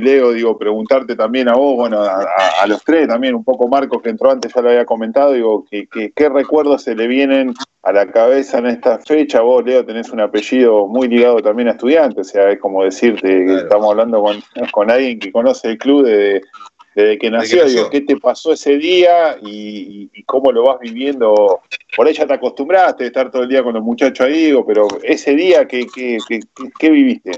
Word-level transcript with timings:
Leo, 0.00 0.32
digo, 0.32 0.56
preguntarte 0.56 1.14
también 1.14 1.50
a 1.50 1.54
vos, 1.54 1.76
bueno, 1.76 2.00
a, 2.00 2.66
los 2.66 2.82
tres 2.82 3.06
también, 3.06 3.34
un 3.34 3.44
poco 3.44 3.68
Marcos 3.68 4.00
que 4.00 4.08
entró 4.08 4.30
antes, 4.30 4.50
ya 4.54 4.62
lo 4.62 4.70
había 4.70 4.86
comentado, 4.86 5.32
digo, 5.32 5.66
qué 5.70 6.28
recuerdos 6.30 6.84
se 6.84 6.94
le 6.94 7.06
vienen 7.06 7.52
a 7.82 7.92
la 7.92 8.10
cabeza 8.10 8.56
en 8.56 8.68
esta 8.68 8.98
fecha. 9.00 9.42
Vos, 9.42 9.62
Leo, 9.66 9.84
tenés 9.84 10.08
un 10.08 10.20
apellido 10.20 10.86
muy 10.86 11.08
ligado 11.08 11.40
también 11.40 11.68
a 11.68 11.72
estudiantes, 11.72 12.26
o 12.26 12.30
sea, 12.30 12.50
es 12.50 12.58
como 12.58 12.84
decirte 12.84 13.44
que 13.44 13.54
estamos 13.56 13.90
hablando 13.90 14.22
con, 14.22 14.42
con, 14.70 14.90
alguien 14.90 15.18
que 15.18 15.30
conoce 15.30 15.68
el 15.68 15.76
club 15.76 16.06
desde, 16.06 17.18
que 17.18 17.30
nació, 17.30 17.66
digo, 17.66 17.90
¿qué 17.90 18.00
te 18.00 18.16
pasó 18.16 18.54
ese 18.54 18.78
día 18.78 19.36
y, 19.42 20.08
cómo 20.24 20.52
lo 20.52 20.64
vas 20.64 20.80
viviendo? 20.80 21.60
Por 21.94 22.06
ahí 22.06 22.14
ya 22.14 22.26
te 22.26 22.32
acostumbraste 22.32 23.04
a 23.04 23.06
estar 23.08 23.30
todo 23.30 23.42
el 23.42 23.48
día 23.50 23.62
con 23.62 23.74
los 23.74 23.82
muchachos 23.82 24.26
ahí, 24.26 24.46
digo, 24.46 24.64
pero 24.64 24.88
ese 25.02 25.36
día, 25.36 25.68
¿qué, 25.68 25.86
qué, 25.94 26.16
qué, 26.26 26.40
qué 26.78 26.88
viviste? 26.88 27.32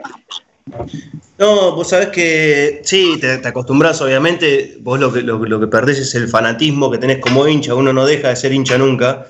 No, 1.38 1.74
vos 1.74 1.88
sabés 1.88 2.08
que 2.08 2.80
sí, 2.84 3.18
te, 3.20 3.46
acostumbras, 3.46 4.00
obviamente, 4.00 4.78
vos 4.80 4.98
lo 4.98 5.12
que, 5.12 5.20
lo, 5.22 5.60
que 5.60 5.66
perdés 5.66 5.98
es 5.98 6.14
el 6.14 6.28
fanatismo 6.28 6.90
que 6.90 6.98
tenés 6.98 7.18
como 7.18 7.46
hincha, 7.46 7.74
uno 7.74 7.92
no 7.92 8.06
deja 8.06 8.28
de 8.28 8.36
ser 8.36 8.52
hincha 8.52 8.78
nunca, 8.78 9.26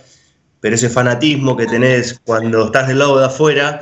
pero 0.61 0.77
ese 0.77 0.91
fanatismo 0.91 1.57
que 1.57 1.67
tenés 1.67 2.21
cuando 2.25 2.67
estás 2.67 2.89
del 2.89 2.99
lado 2.99 3.19
de 3.19 3.27
afuera, 3.27 3.81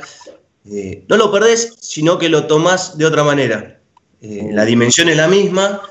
eh, 0.69 1.03
no 1.07 1.17
lo 1.17 1.31
perdés, 1.31 1.75
sino 1.79 2.17
que 2.17 2.29
lo 2.29 2.47
tomás 2.47 2.97
de 2.97 3.05
otra 3.05 3.23
manera. 3.23 3.79
Eh, 4.21 4.49
la 4.51 4.65
dimensión 4.65 5.09
es 5.09 5.17
la 5.17 5.27
misma, 5.27 5.81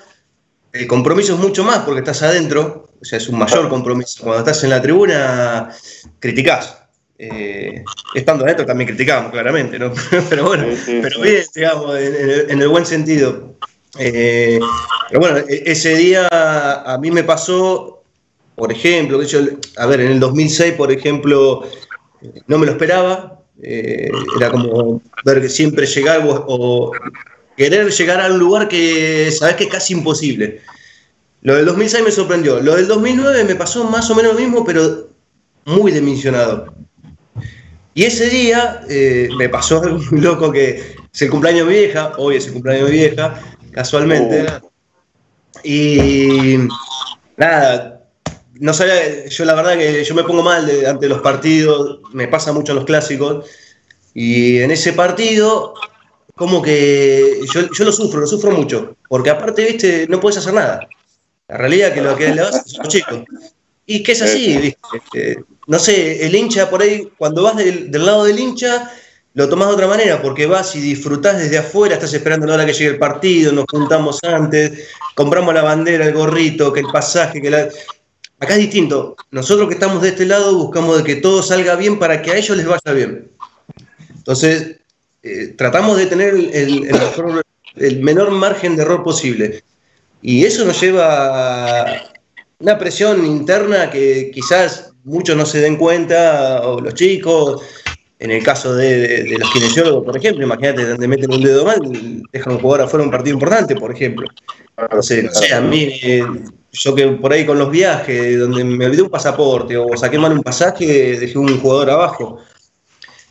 el 0.72 0.86
compromiso 0.86 1.34
es 1.34 1.38
mucho 1.38 1.64
más 1.64 1.80
porque 1.80 2.00
estás 2.00 2.22
adentro, 2.22 2.88
o 3.00 3.04
sea, 3.04 3.18
es 3.18 3.28
un 3.28 3.38
mayor 3.38 3.68
compromiso. 3.68 4.22
Cuando 4.22 4.40
estás 4.40 4.64
en 4.64 4.70
la 4.70 4.80
tribuna, 4.80 5.70
criticás, 6.18 6.81
eh, 7.24 7.84
estando 8.14 8.44
adentro 8.44 8.66
también 8.66 8.88
criticamos, 8.88 9.30
claramente, 9.30 9.78
¿no? 9.78 9.92
pero 10.28 10.44
bueno, 10.44 10.64
pero 10.86 11.20
bien, 11.20 11.44
digamos, 11.54 11.96
en, 11.96 12.60
el, 12.60 12.68
buen 12.68 12.84
sentido. 12.84 13.54
Eh, 13.96 14.58
pero 15.08 15.20
bueno, 15.20 15.38
e, 15.38 15.62
ese 15.66 15.94
día 15.94 16.26
a 16.28 16.98
mí 16.98 17.12
me 17.12 17.22
pasó, 17.22 18.02
por 18.56 18.72
ejemplo, 18.72 19.20
a 19.76 19.86
ver, 19.86 20.00
en 20.00 20.10
el 20.10 20.18
2006, 20.18 20.74
por 20.74 20.90
ejemplo, 20.90 21.62
no 22.48 22.58
me 22.58 22.66
lo 22.66 22.72
esperaba, 22.72 23.38
eh, 23.62 24.10
era 24.36 24.50
como 24.50 25.00
ver 25.24 25.42
que 25.42 25.48
siempre 25.48 25.86
llegar 25.86 26.24
o, 26.26 26.90
querer 27.56 27.88
llegar 27.92 28.20
a 28.20 28.32
un 28.32 28.38
lugar 28.40 28.66
que 28.66 29.30
sabes 29.30 29.54
que 29.54 29.64
es 29.64 29.70
casi 29.70 29.92
imposible. 29.92 30.60
Lo 31.42 31.54
del 31.54 31.66
2006 31.66 32.02
me 32.02 32.10
sorprendió. 32.10 32.60
Lo 32.60 32.74
del 32.74 32.88
2009 32.88 33.44
me 33.44 33.54
pasó 33.54 33.84
más 33.84 34.10
o 34.10 34.16
menos 34.16 34.34
lo 34.34 34.40
mismo, 34.40 34.64
pero 34.64 35.08
muy 35.66 35.92
dimensionado. 35.92 36.74
Y 37.94 38.04
ese 38.04 38.30
día 38.30 38.82
eh, 38.88 39.28
me 39.36 39.48
pasó 39.48 39.82
algo 39.82 39.98
muy 40.10 40.20
loco 40.20 40.50
que 40.50 40.96
es 41.12 41.22
el 41.22 41.30
cumpleaños 41.30 41.66
de 41.66 41.72
mi 41.72 41.78
vieja, 41.80 42.12
hoy 42.16 42.36
es 42.36 42.46
el 42.46 42.54
cumpleaños 42.54 42.86
de 42.86 42.92
mi 42.92 42.98
vieja, 42.98 43.40
casualmente. 43.72 44.46
Y 45.62 46.56
nada, 47.36 48.02
no 48.54 48.72
sabía, 48.72 49.26
yo 49.26 49.44
la 49.44 49.54
verdad 49.54 49.76
que 49.76 50.04
yo 50.04 50.14
me 50.14 50.24
pongo 50.24 50.42
mal 50.42 50.70
ante 50.86 51.08
los 51.08 51.20
partidos, 51.20 52.00
me 52.12 52.28
pasa 52.28 52.52
mucho 52.52 52.72
en 52.72 52.76
los 52.76 52.84
clásicos. 52.84 53.46
Y 54.14 54.58
en 54.58 54.70
ese 54.70 54.92
partido, 54.92 55.74
como 56.34 56.62
que 56.62 57.40
yo, 57.52 57.84
lo 57.84 57.92
sufro, 57.92 58.20
lo 58.20 58.26
sufro 58.26 58.50
mucho, 58.50 58.96
porque 59.08 59.30
aparte, 59.30 59.64
viste, 59.64 60.06
no 60.08 60.20
puedes 60.20 60.38
hacer 60.38 60.54
nada. 60.54 60.88
La 61.48 61.56
realidad 61.58 61.88
es 61.88 61.94
que 61.94 62.00
lo 62.00 62.16
que 62.16 62.34
le 62.34 62.42
vas 62.42 62.66
es 62.66 62.78
los 62.78 62.88
chicos. 62.88 63.20
Y 63.86 64.02
que 64.02 64.12
es 64.12 64.22
así, 64.22 64.56
¿viste? 64.58 64.80
Este, 64.94 65.44
no 65.66 65.78
sé, 65.78 66.24
el 66.24 66.34
hincha 66.34 66.70
por 66.70 66.82
ahí, 66.82 67.08
cuando 67.18 67.42
vas 67.42 67.56
del, 67.56 67.90
lado 67.92 68.24
del 68.24 68.38
hincha, 68.38 68.90
lo 69.34 69.48
tomas 69.48 69.68
de 69.68 69.74
otra 69.74 69.86
manera, 69.86 70.20
porque 70.20 70.46
vas 70.46 70.74
y 70.76 70.80
disfrutás 70.80 71.38
desde 71.38 71.58
afuera, 71.58 71.94
estás 71.94 72.12
esperando 72.14 72.46
la 72.46 72.54
hora 72.54 72.66
que 72.66 72.72
llegue 72.72 72.90
el 72.90 72.98
partido, 72.98 73.52
nos 73.52 73.64
juntamos 73.70 74.18
antes, 74.22 74.88
compramos 75.14 75.54
la 75.54 75.62
bandera, 75.62 76.06
el 76.06 76.14
gorrito, 76.14 76.72
que 76.72 76.80
el 76.80 76.88
pasaje, 76.92 77.40
que 77.40 77.50
la... 77.50 77.68
Acá 78.38 78.54
es 78.54 78.60
distinto. 78.60 79.14
Nosotros 79.30 79.68
que 79.68 79.74
estamos 79.74 80.02
de 80.02 80.08
este 80.08 80.26
lado 80.26 80.56
buscamos 80.56 80.98
de 80.98 81.04
que 81.04 81.16
todo 81.16 81.42
salga 81.44 81.76
bien 81.76 81.98
para 81.98 82.20
que 82.22 82.32
a 82.32 82.36
ellos 82.36 82.56
les 82.56 82.66
vaya 82.66 82.92
bien. 82.92 83.30
Entonces, 84.16 84.76
eh, 85.22 85.54
tratamos 85.56 85.96
de 85.96 86.06
tener 86.06 86.34
el, 86.34 86.88
el, 87.76 88.00
menor 88.00 88.32
margen 88.32 88.74
de 88.74 88.82
error 88.82 89.04
posible. 89.04 89.62
Y 90.20 90.44
eso 90.44 90.64
nos 90.64 90.80
lleva 90.80 91.82
a 91.82 92.12
una 92.62 92.78
presión 92.78 93.26
interna 93.26 93.90
que 93.90 94.30
quizás 94.32 94.92
muchos 95.04 95.36
no 95.36 95.44
se 95.44 95.60
den 95.60 95.76
cuenta, 95.76 96.62
o 96.64 96.80
los 96.80 96.94
chicos, 96.94 97.60
en 98.20 98.30
el 98.30 98.42
caso 98.42 98.74
de, 98.74 99.36
los 99.36 99.50
kinesiólogos, 99.50 100.04
por 100.04 100.16
ejemplo, 100.16 100.44
imagínate 100.44 100.86
donde 100.86 101.08
meten 101.08 101.32
un 101.32 101.42
dedo 101.42 101.64
mal, 101.64 101.80
dejan 102.32 102.52
un 102.54 102.60
jugador 102.60 102.86
afuera 102.86 103.04
un 103.04 103.10
partido 103.10 103.34
importante, 103.34 103.74
por 103.74 103.90
ejemplo. 103.90 104.28
Entonces, 104.76 105.24
no 105.24 105.32
sé, 105.32 105.52
a 105.52 105.60
mí, 105.60 105.88
eh, 106.02 106.24
yo 106.70 106.94
que 106.94 107.08
por 107.08 107.32
ahí 107.32 107.44
con 107.44 107.58
los 107.58 107.68
viajes, 107.68 108.38
donde 108.38 108.62
me 108.62 108.86
olvidé 108.86 109.02
un 109.02 109.10
pasaporte 109.10 109.76
o 109.76 109.96
saqué 109.96 110.18
mal 110.18 110.32
un 110.32 110.42
pasaje, 110.42 111.18
dejé 111.18 111.36
un 111.36 111.60
jugador 111.60 111.90
abajo. 111.90 112.38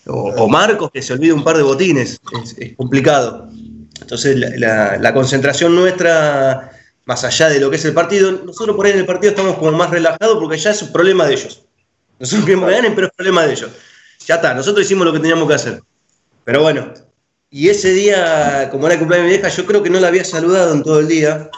O, 0.07 0.49
Marcos 0.49 0.91
que 0.91 1.01
se 1.01 1.13
olvida 1.13 1.33
un 1.33 1.43
par 1.43 1.55
de 1.55 1.63
botines, 1.63 2.19
es, 2.57 2.75
complicado. 2.75 3.47
Entonces, 4.01 4.35
la 4.35 5.13
concentración 5.13 5.73
nuestra 5.73 6.71
más 7.05 7.23
allá 7.23 7.49
de 7.49 7.59
lo 7.59 7.69
que 7.69 7.75
es 7.75 7.85
el 7.85 7.93
partido. 7.93 8.31
Nosotros 8.31 8.75
por 8.75 8.85
ahí 8.85 8.93
en 8.93 8.99
el 8.99 9.05
partido 9.05 9.31
estamos 9.31 9.57
como 9.57 9.71
más 9.71 9.89
relajados 9.89 10.37
porque 10.39 10.57
ya 10.57 10.71
es 10.71 10.81
un 10.81 10.91
problema 10.91 11.25
de 11.25 11.33
ellos. 11.33 11.63
Nosotros 12.19 12.45
queremos 12.45 12.69
que 12.69 12.75
ganen, 12.75 12.95
pero 12.95 13.07
es 13.07 13.13
problema 13.13 13.45
de 13.45 13.53
ellos. 13.53 13.71
Ya 14.27 14.35
está, 14.35 14.53
nosotros 14.53 14.85
hicimos 14.85 15.05
lo 15.05 15.13
que 15.13 15.19
teníamos 15.19 15.47
que 15.47 15.55
hacer. 15.55 15.81
Pero 16.43 16.61
bueno, 16.61 16.93
y 17.49 17.69
ese 17.69 17.91
día, 17.91 18.69
como 18.71 18.85
era 18.85 18.93
el 18.93 18.99
cumpleaños 18.99 19.25
de 19.25 19.31
mi 19.31 19.37
vieja, 19.37 19.55
yo 19.55 19.65
creo 19.65 19.83
que 19.83 19.89
no 19.89 19.99
la 19.99 20.07
había 20.07 20.23
saludado 20.23 20.73
en 20.73 20.83
todo 20.83 20.99
el 20.99 21.07
día, 21.07 21.49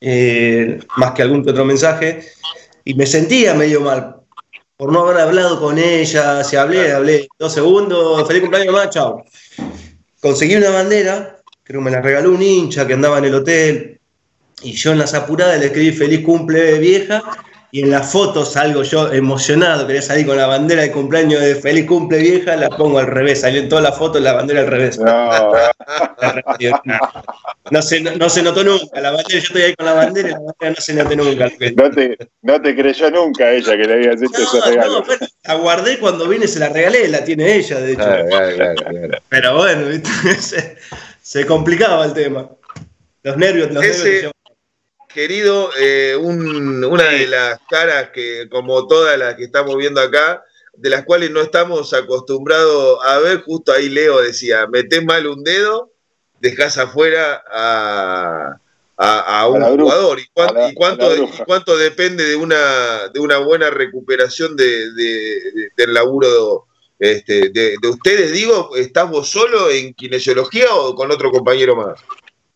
eh, 0.00 0.80
más 0.96 1.12
que 1.12 1.22
algún 1.22 1.44
que 1.44 1.50
otro 1.50 1.64
mensaje, 1.64 2.26
y 2.84 2.94
me 2.94 3.06
sentía 3.06 3.54
medio 3.54 3.80
mal 3.80 4.16
por 4.76 4.92
no 4.92 5.00
haber 5.00 5.22
hablado 5.22 5.60
con 5.60 5.78
ella. 5.78 6.44
Si 6.44 6.56
hablé, 6.56 6.92
hablé 6.92 7.28
dos 7.38 7.52
segundos, 7.52 8.26
feliz 8.26 8.42
cumpleaños 8.42 8.74
más, 8.74 8.90
chao. 8.90 9.24
Conseguí 10.20 10.56
una 10.56 10.70
bandera, 10.70 11.40
creo 11.62 11.80
que 11.80 11.84
me 11.84 11.90
la 11.90 12.00
regaló 12.00 12.32
un 12.32 12.42
hincha 12.42 12.86
que 12.86 12.94
andaba 12.94 13.18
en 13.18 13.24
el 13.24 13.34
hotel, 13.34 14.00
y 14.62 14.72
yo 14.72 14.92
en 14.92 14.98
las 14.98 15.14
apuradas 15.14 15.58
le 15.58 15.66
escribí 15.66 15.92
feliz 15.92 16.24
cumple 16.24 16.78
vieja 16.78 17.22
y 17.74 17.82
en 17.82 17.90
la 17.90 18.02
foto 18.04 18.44
salgo 18.44 18.84
yo 18.84 19.12
emocionado, 19.12 19.84
quería 19.84 20.00
salir 20.00 20.26
con 20.26 20.36
la 20.36 20.46
bandera 20.46 20.82
de 20.82 20.92
cumpleaños 20.92 21.40
de 21.40 21.56
feliz 21.56 21.86
cumple 21.86 22.18
vieja, 22.18 22.54
la 22.54 22.70
pongo 22.70 23.00
al 23.00 23.08
revés, 23.08 23.40
salió 23.40 23.60
en 23.60 23.68
toda 23.68 23.82
la 23.82 23.90
foto 23.90 24.20
la 24.20 24.32
bandera 24.32 24.60
al 24.60 24.68
revés. 24.68 24.96
No, 24.96 25.28
no, 27.72 27.82
se, 27.82 28.00
no, 28.00 28.28
se, 28.28 28.44
notó 28.44 28.62
nunca, 28.62 29.00
la 29.00 29.10
bandera, 29.10 29.28
yo 29.28 29.38
estoy 29.38 29.62
ahí 29.62 29.74
con 29.74 29.86
la 29.86 29.94
bandera 29.94 30.28
y 30.28 30.30
la 30.30 30.38
bandera 30.38 30.70
no 30.70 30.76
se 30.76 30.94
notó 30.94 31.16
nunca. 31.16 31.50
No 31.74 31.90
te, 31.90 32.16
no 32.42 32.62
te 32.62 32.76
creyó 32.76 33.10
nunca 33.10 33.50
ella 33.50 33.76
que 33.76 33.84
le 33.84 33.94
habías 33.94 34.22
hecho 34.22 34.40
ese 34.40 34.60
regalo. 34.70 35.00
No, 35.00 35.06
la 35.42 35.54
guardé 35.56 35.98
cuando 35.98 36.28
vine, 36.28 36.46
se 36.46 36.60
la 36.60 36.68
regalé, 36.68 37.08
la 37.08 37.24
tiene 37.24 37.56
ella, 37.56 37.80
de 37.80 37.94
hecho. 37.94 38.04
Pero 39.28 39.56
bueno, 39.56 39.88
se, 40.38 40.76
se, 41.20 41.44
complicaba 41.44 42.04
el 42.04 42.12
tema. 42.12 42.48
Los 43.24 43.36
nervios, 43.36 43.72
los 43.72 43.82
nervios 43.82 44.33
querido, 45.14 45.70
eh, 45.78 46.16
una 46.16 47.04
de 47.04 47.28
las 47.28 47.60
caras 47.70 48.10
que, 48.10 48.48
como 48.50 48.86
todas 48.88 49.16
las 49.16 49.36
que 49.36 49.44
estamos 49.44 49.76
viendo 49.76 50.00
acá, 50.00 50.44
de 50.76 50.90
las 50.90 51.04
cuales 51.04 51.30
no 51.30 51.40
estamos 51.40 51.94
acostumbrados 51.94 52.98
a 53.06 53.20
ver, 53.20 53.42
justo 53.42 53.72
ahí 53.72 53.88
Leo 53.88 54.20
decía, 54.20 54.66
metés 54.66 55.04
mal 55.04 55.28
un 55.28 55.44
dedo, 55.44 55.92
dejás 56.40 56.76
afuera 56.78 57.42
a, 57.48 58.58
un 59.48 59.62
jugador. 59.78 60.18
¿Y, 60.18 60.26
cuánto, 60.74 61.08
cuánto, 61.46 61.76
depende 61.76 62.24
de 62.24 62.36
una, 62.36 63.08
de 63.12 63.20
una 63.20 63.38
buena 63.38 63.70
recuperación 63.70 64.56
de, 64.56 64.90
del 65.76 65.94
laburo 65.94 66.66
este, 66.98 67.50
de, 67.50 67.76
de 67.80 67.88
ustedes? 67.88 68.32
Digo, 68.32 68.74
¿estás 68.74 69.08
vos 69.08 69.30
solo 69.30 69.70
en 69.70 69.94
kinesiología 69.94 70.74
o 70.74 70.94
con 70.96 71.12
otro 71.12 71.30
compañero 71.30 71.76
más? 71.76 72.00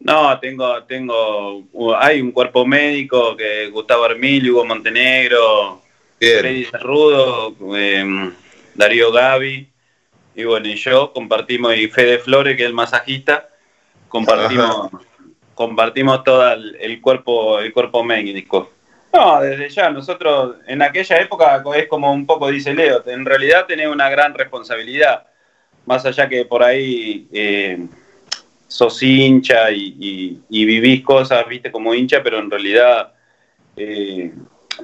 No, 0.00 0.38
tengo, 0.38 0.84
tengo, 0.84 1.64
hay 1.98 2.20
un 2.20 2.30
cuerpo 2.30 2.64
médico 2.64 3.36
que 3.36 3.68
Gustavo 3.68 4.04
Armilio, 4.04 4.52
Hugo 4.52 4.64
Montenegro, 4.64 5.82
Freddy 6.18 6.64
Cerrudo, 6.64 7.54
em, 7.76 8.32
Darío 8.74 9.10
Gavi, 9.10 9.68
y 10.36 10.44
bueno, 10.44 10.68
y 10.68 10.76
yo 10.76 11.12
compartimos, 11.12 11.76
y 11.76 11.88
Fede 11.88 12.18
Flores, 12.18 12.56
que 12.56 12.62
es 12.62 12.68
el 12.68 12.74
masajista, 12.74 13.48
compartimos, 14.08 14.90
compartimos 15.54 16.22
todo 16.22 16.48
el, 16.52 17.00
cuerpo, 17.00 17.58
el 17.58 17.72
cuerpo 17.72 18.04
médico. 18.04 18.70
No, 19.12 19.40
desde 19.40 19.68
ya, 19.68 19.90
nosotros 19.90 20.56
en 20.68 20.80
aquella 20.82 21.18
época 21.18 21.62
es 21.74 21.88
como 21.88 22.12
un 22.12 22.24
poco 22.24 22.48
dice 22.48 22.72
Leo, 22.72 23.02
en 23.06 23.24
realidad 23.24 23.66
tenés 23.66 23.88
una 23.88 24.08
gran 24.08 24.34
responsabilidad, 24.34 25.26
más 25.86 26.06
allá 26.06 26.28
que 26.28 26.44
por 26.44 26.62
ahí 26.62 27.26
eh, 27.32 27.84
sos 28.68 29.02
hincha 29.02 29.70
y, 29.72 30.38
vivís 30.48 31.02
cosas, 31.02 31.48
viste, 31.48 31.72
como 31.72 31.94
hincha, 31.94 32.22
pero 32.22 32.38
en 32.38 32.50
realidad, 32.50 33.14
eh, 33.76 34.32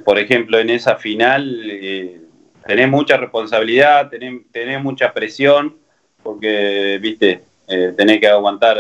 por 0.05 0.19
ejemplo, 0.19 0.59
en 0.59 0.71
esa 0.71 0.97
final 0.97 1.61
eh, 1.71 2.21
tenés 2.67 2.89
mucha 2.89 3.19
responsabilidad, 3.19 4.11
tenés, 4.11 4.83
mucha 4.83 5.13
presión, 5.13 5.77
porque, 6.23 6.99
viste, 7.01 7.43
eh, 7.69 7.93
tenés 7.95 8.21
que 8.21 8.29
aguantar 8.29 8.79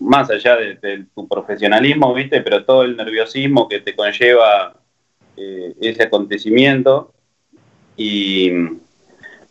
más 0.00 0.30
allá 0.30 0.56
de, 0.56 1.06
tu 1.14 1.26
profesionalismo, 1.26 2.12
¿viste? 2.12 2.42
Pero 2.42 2.64
todo 2.64 2.82
el 2.82 2.94
nerviosismo 2.94 3.66
que 3.68 3.80
te 3.80 3.96
conlleva 3.96 4.76
ese 5.36 6.02
acontecimiento. 6.02 7.14
Y 7.96 8.50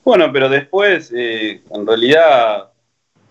bueno, 0.04 0.32
pero 0.32 0.48
después, 0.48 1.12
en 1.12 1.88
realidad, 1.88 2.73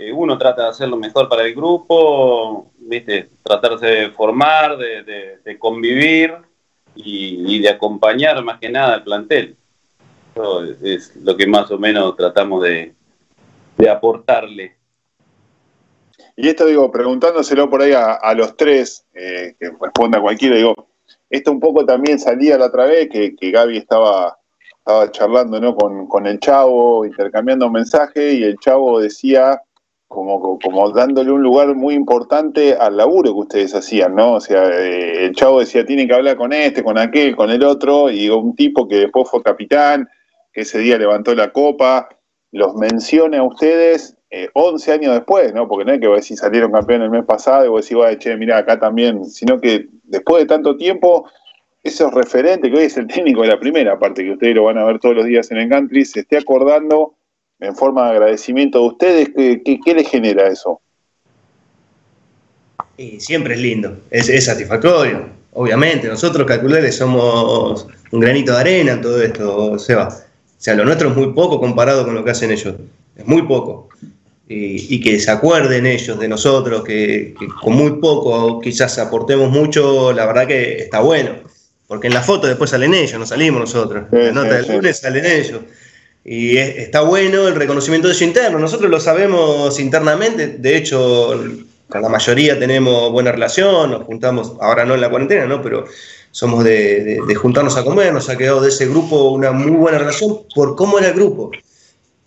eh, 0.08 0.12
uno 0.12 0.38
trata 0.38 0.62
de 0.64 0.69
hacer 0.69 0.88
lo 0.88 0.96
mejor 0.96 1.28
para 1.28 1.43
el 1.43 1.54
grupo, 1.54 2.70
¿viste? 2.78 3.31
Tratarse 3.43 3.87
de 3.87 4.10
formar, 4.10 4.76
de, 4.76 5.58
convivir 5.58 6.34
y, 6.94 7.60
de 7.60 7.69
acompañar 7.69 8.43
más 8.43 8.58
que 8.58 8.69
nada 8.69 8.94
al 8.94 9.04
plantel. 9.04 9.56
Eso 10.34 10.64
es 10.64 11.16
lo 11.16 11.37
que 11.37 11.46
más 11.46 11.70
o 11.70 11.78
menos 11.78 12.16
tratamos 12.16 12.62
de 12.62 12.94
aportarle. 13.90 14.76
Y 16.37 16.48
esto 16.48 16.66
digo, 16.66 16.90
preguntándoselo 16.90 17.69
por 17.69 17.82
ahí 17.82 17.93
a, 17.93 18.34
los 18.34 18.56
tres, 18.56 19.06
eh, 19.14 19.55
que 19.58 19.70
responda 19.81 20.20
cualquiera, 20.20 20.56
digo, 20.56 20.88
esto 21.28 21.52
un 21.52 21.60
poco 21.60 21.84
también 21.84 22.19
salía 22.19 22.56
la 22.56 22.66
otra 22.66 22.87
vez, 22.87 23.08
que, 23.10 23.37
que 23.37 23.50
Gaby 23.50 23.78
estaba, 23.78 24.38
charlando 25.12 25.60
¿no? 25.60 25.76
con, 25.76 26.26
el 26.26 26.40
chavo, 26.40 27.05
intercambiando 27.05 27.70
mensajes, 27.70 28.34
y 28.34 28.44
el 28.44 28.58
chavo 28.58 29.00
decía, 29.00 29.60
como, 30.12 30.59
como 30.59 30.91
dándole 30.91 31.32
un 31.32 31.43
lugar 31.43 31.75
muy 31.75 31.94
importante 31.94 32.75
al 32.75 32.99
laburo 32.99 33.32
que 33.32 33.41
ustedes 33.41 33.75
hacían, 33.75 34.14
¿no? 34.14 34.35
O 34.35 34.41
sea, 34.41 34.69
eh, 34.69 35.25
el 35.25 35.35
chavo 35.35 35.61
decía, 35.61 35.87
tienen 35.87 36.06
que 36.06 36.14
hablar 36.14 36.37
con 36.37 36.53
este, 36.53 36.85
con 36.85 36.99
aquel, 36.99 37.35
con 37.35 37.50
el 37.50 37.64
otro, 37.64 38.11
y 38.11 38.29
un 38.29 38.55
tipo 38.55 38.87
que 38.87 38.97
después 38.97 39.31
fue 39.31 39.43
capitán, 39.43 40.06
que 40.53 40.61
ese 40.61 40.79
día 40.81 40.99
levantó 40.99 41.35
la 41.35 41.50
copa, 41.50 42.11
los 42.50 42.75
mencione 42.75 43.38
a 43.38 43.43
ustedes 43.43 44.19
11 44.53 44.91
eh, 44.91 44.94
años 44.94 45.14
después, 45.14 45.55
¿no? 45.55 45.67
Porque 45.67 45.87
no 45.87 45.93
es 45.94 46.00
que 46.00 46.09
vos 46.09 46.20
decís 46.20 46.38
salieron 46.38 46.73
campeón 46.73 47.03
el 47.03 47.11
mes 47.11 47.25
pasado 47.25 47.65
y 47.65 47.69
vos 47.69 47.82
decís, 47.82 47.97
vaya, 47.97 48.19
che, 48.19 48.37
mirá, 48.37 48.58
acá 48.58 48.79
también, 48.79 49.25
sino 49.25 49.58
que 49.61 49.88
después 50.05 50.43
de 50.43 50.47
tanto 50.47 50.76
tiempo, 50.76 51.26
esos 51.82 52.12
referentes, 52.12 52.70
que 52.70 52.79
hoy 52.79 52.85
es 52.85 52.97
el 52.99 53.06
técnico 53.06 53.43
de 53.43 53.49
la 53.49 53.58
primera 53.58 53.99
parte, 53.99 54.23
que 54.23 54.32
ustedes 54.32 54.55
lo 54.55 54.65
van 54.65 54.76
a 54.76 54.85
ver 54.85 54.99
todos 54.99 55.17
los 55.17 55.25
días 55.25 55.50
en 55.50 55.56
el 55.56 55.70
country, 55.70 56.05
se 56.05 56.20
esté 56.20 56.37
acordando 56.37 57.15
en 57.62 57.76
forma 57.76 58.06
de 58.06 58.11
agradecimiento 58.17 58.81
de 58.81 58.87
ustedes, 58.87 59.29
¿qué, 59.35 59.81
qué, 59.85 59.94
les 59.94 60.09
genera 60.09 60.49
eso? 60.49 60.81
Y 62.97 63.20
siempre 63.20 63.55
es 63.55 63.61
lindo, 63.61 63.99
es, 64.11 64.44
satisfactorio, 64.44 65.26
obviamente. 65.53 66.09
Nosotros 66.09 66.47
calculadores 66.47 66.97
somos 66.97 67.87
un 68.11 68.20
granito 68.20 68.53
de 68.53 68.61
arena 68.61 68.93
en 68.93 69.00
todo 69.00 69.23
esto, 69.23 69.79
Seba. 69.79 70.09
O 70.09 70.64
sea, 70.64 70.75
lo 70.75 70.85
nuestro 70.85 71.11
es 71.11 71.17
muy 71.17 71.32
poco 71.32 71.61
comparado 71.61 72.05
con 72.05 72.14
lo 72.14 72.25
que 72.25 72.32
hacen 72.32 72.50
ellos. 72.50 72.75
Es 73.17 73.26
muy 73.26 73.43
poco 73.43 73.88
y, 74.49 75.00
que 75.00 75.19
se 75.20 75.31
acuerden 75.31 75.87
ellos 75.87 76.19
de 76.19 76.29
nosotros, 76.29 76.82
que, 76.85 77.35
con 77.61 77.75
muy 77.75 77.93
poco 77.93 78.61
quizás 78.61 78.99
aportemos 78.99 79.50
mucho, 79.50 80.12
la 80.12 80.26
verdad 80.26 80.47
que 80.47 80.79
está 80.79 81.00
bueno. 81.00 81.37
Porque 81.87 82.06
en 82.06 82.15
la 82.15 82.23
foto 82.23 82.47
después 82.47 82.70
salen 82.70 82.94
ellos, 82.94 83.19
no 83.19 83.26
salimos 83.26 83.61
nosotros. 83.61 84.05
en 84.12 84.26
la 84.26 84.32
nota 84.32 84.55
del 84.56 84.69
lunes 84.69 84.99
salen 84.99 85.26
ellos. 85.26 85.61
Y 86.24 86.56
está 86.56 87.00
bueno 87.00 87.48
el 87.48 87.54
reconocimiento 87.56 88.08
de 88.08 88.14
su 88.14 88.24
interno. 88.24 88.58
Nosotros 88.58 88.90
lo 88.90 89.00
sabemos 89.00 89.80
internamente. 89.80 90.46
De 90.46 90.76
hecho, 90.76 91.42
con 91.88 92.02
la 92.02 92.08
mayoría 92.08 92.58
tenemos 92.58 93.10
buena 93.10 93.32
relación. 93.32 93.90
Nos 93.90 94.04
juntamos, 94.04 94.52
ahora 94.60 94.84
no 94.84 94.94
en 94.94 95.00
la 95.00 95.10
cuarentena, 95.10 95.46
¿no? 95.46 95.60
Pero 95.62 95.84
somos 96.30 96.62
de, 96.64 97.20
de 97.26 97.34
juntarnos 97.34 97.76
a 97.76 97.84
comer. 97.84 98.12
Nos 98.12 98.28
ha 98.28 98.38
quedado 98.38 98.60
de 98.60 98.69
ese 98.69 98.86
grupo 98.86 99.30
una 99.30 99.50
muy 99.50 99.72
buena 99.72 99.98
relación 99.98 100.40
por 100.54 100.76
cómo 100.76 100.98
era 100.98 101.08
el 101.08 101.14
grupo. 101.14 101.50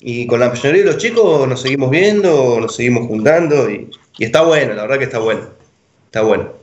Y 0.08 0.28
con 0.28 0.40
la 0.40 0.50
mayoría 0.50 0.84
de 0.84 0.88
los 0.88 0.98
chicos 0.98 1.48
nos 1.48 1.62
seguimos 1.62 1.90
viendo, 1.90 2.60
nos 2.60 2.76
seguimos 2.76 3.08
juntando 3.08 3.68
y, 3.70 3.90
está 4.20 4.44
bueno, 4.44 4.74
la 4.74 4.84
verdad 4.84 5.00
que 5.00 5.06
está 5.06 5.18
bueno. 5.18 5.50
Está 6.06 6.22
bueno. 6.22 6.54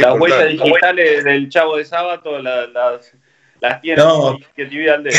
Las 0.00 0.18
huellas 0.18 0.48
digitales 0.48 1.24
del 1.24 1.50
chavo 1.50 1.76
de 1.76 1.84
sábado 1.84 2.40
las, 2.40 2.70
las 3.60 3.80
tiene 3.82 4.00
no. 4.00 4.38
que 4.56 4.64
de 4.64 5.10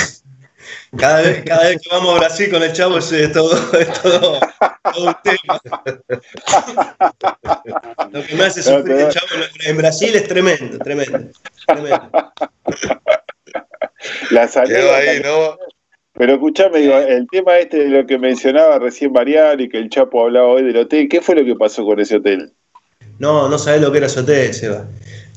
cada 0.97 1.21
vez, 1.21 1.43
cada 1.45 1.69
vez 1.69 1.81
que 1.81 1.89
vamos 1.89 2.15
a 2.15 2.19
Brasil 2.19 2.49
con 2.49 2.63
el 2.63 2.73
chavo 2.73 2.97
es, 2.97 3.31
todo, 3.31 3.53
es 3.79 4.01
todo, 4.01 4.39
un 4.99 5.15
tema. 5.23 5.61
Lo 8.11 8.23
que 8.23 8.35
me 8.35 8.43
hace 8.43 8.63
sufrir 8.63 8.95
el 8.97 9.09
chavo 9.09 9.27
en 9.65 9.77
Brasil 9.77 10.15
es 10.15 10.27
tremendo, 10.27 10.77
tremendo. 10.79 11.19
tremendo. 11.67 12.33
La 14.31 14.47
salida, 14.47 14.97
ahí, 14.97 15.21
¿no? 15.21 15.57
Pero 16.13 16.33
escuchame, 16.33 16.85
el 17.07 17.25
tema 17.31 17.57
este 17.57 17.85
de 17.85 17.89
lo 17.89 18.05
que 18.05 18.17
mencionaba 18.17 18.79
recién 18.79 19.11
Mariano 19.11 19.63
y 19.63 19.69
que 19.69 19.77
el 19.77 19.89
Chapo 19.89 20.23
hablaba 20.23 20.47
hoy 20.47 20.63
del 20.63 20.77
hotel, 20.77 21.07
¿qué 21.09 21.21
fue 21.21 21.35
lo 21.35 21.45
que 21.45 21.55
pasó 21.55 21.85
con 21.85 21.99
ese 21.99 22.17
hotel? 22.17 22.53
No, 23.17 23.47
no 23.47 23.57
sabés 23.57 23.81
lo 23.81 23.91
que 23.91 23.99
era 23.99 24.07
ese 24.07 24.19
hotel, 24.19 24.53
Seba. 24.53 24.85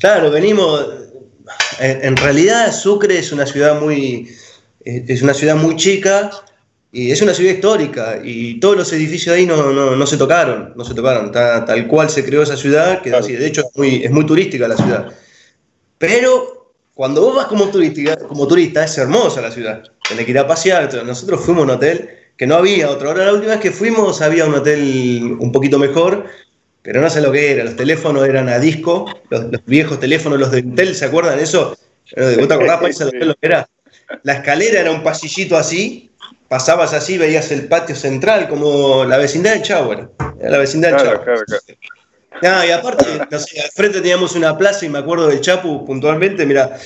Claro, 0.00 0.30
venimos. 0.30 0.86
En, 1.78 2.16
realidad, 2.16 2.72
Sucre 2.72 3.18
es 3.18 3.30
una 3.32 3.46
ciudad 3.46 3.80
muy. 3.80 4.34
Es 4.84 5.22
una 5.22 5.34
ciudad 5.34 5.56
muy 5.56 5.76
chica 5.76 6.30
y 6.92 7.10
es 7.10 7.20
una 7.22 7.34
ciudad 7.34 7.54
histórica 7.54 8.20
y 8.22 8.60
todos 8.60 8.76
los 8.76 8.92
edificios 8.92 9.34
ahí 9.34 9.46
no, 9.46 9.72
no, 9.72 10.06
se 10.06 10.16
tocaron, 10.16 10.74
no 10.76 10.84
se 10.84 10.94
tocaron. 10.94 11.32
tal 11.32 11.86
cual 11.88 12.10
se 12.10 12.24
creó 12.24 12.42
esa 12.42 12.56
ciudad, 12.56 13.02
que 13.02 13.14
así. 13.14 13.32
De 13.32 13.46
hecho, 13.46 13.62
es 13.62 13.76
muy, 13.76 14.04
es 14.04 14.10
muy 14.10 14.26
turística 14.26 14.68
la 14.68 14.76
ciudad. 14.76 15.12
Pero 15.98 16.72
cuando 16.94 17.22
vos 17.22 17.34
vas 17.34 17.46
como 17.46 17.68
turista, 17.68 18.16
como 18.16 18.46
turista, 18.46 18.84
es 18.84 18.96
hermosa 18.98 19.40
la 19.40 19.50
ciudad. 19.50 19.82
Tenés 20.08 20.24
que 20.24 20.30
ir 20.30 20.38
a 20.38 20.46
pasear. 20.46 20.92
Nosotros 21.04 21.40
fuimos 21.40 21.62
a 21.62 21.64
un 21.64 21.70
hotel 21.70 22.10
que 22.36 22.46
no 22.46 22.56
había 22.56 22.90
otro. 22.90 23.08
Ahora 23.08 23.26
la 23.26 23.32
última 23.32 23.52
vez 23.52 23.60
que 23.60 23.70
fuimos 23.70 24.22
había 24.22 24.44
un 24.44 24.54
hotel 24.54 25.36
un 25.40 25.50
poquito 25.50 25.78
mejor, 25.78 26.26
pero 26.82 27.00
no 27.00 27.10
sé 27.10 27.20
lo 27.20 27.32
que 27.32 27.52
era. 27.52 27.64
Los 27.64 27.76
teléfonos 27.76 28.26
eran 28.28 28.48
a 28.48 28.58
disco, 28.58 29.06
los, 29.30 29.46
viejos 29.66 29.98
teléfonos, 29.98 30.38
los 30.38 30.50
de 30.50 30.60
Intel, 30.60 30.94
¿se 30.94 31.06
acuerdan 31.06 31.36
de 31.38 31.44
eso? 31.44 31.76
¿Vos 32.16 32.48
te 32.48 32.54
acordás, 32.54 32.80
Paisa, 32.82 33.06
de 33.06 33.24
lo 33.24 33.34
que 33.34 33.46
era? 33.46 33.68
La 34.22 34.34
escalera 34.34 34.80
era 34.80 34.90
un 34.90 35.02
pasillito 35.02 35.56
así, 35.56 36.10
pasabas 36.48 36.92
así, 36.92 37.18
veías 37.18 37.50
el 37.50 37.68
patio 37.68 37.96
central, 37.96 38.48
como 38.48 39.04
la 39.04 39.18
vecindad 39.18 39.52
del 39.52 39.62
Chavo, 39.62 39.92
era 39.92 40.08
la 40.40 40.58
vecindad 40.58 40.90
del 40.90 41.00
Chavo. 41.00 41.24
Ah, 42.42 42.66
y 42.66 42.70
aparte, 42.70 43.04
no 43.30 43.38
sé, 43.38 43.60
al 43.60 43.70
frente 43.70 44.00
teníamos 44.00 44.34
una 44.34 44.56
plaza 44.58 44.84
y 44.84 44.88
me 44.88 44.98
acuerdo 44.98 45.28
del 45.28 45.40
Chapu 45.40 45.84
puntualmente, 45.84 46.44
mira, 46.44 46.76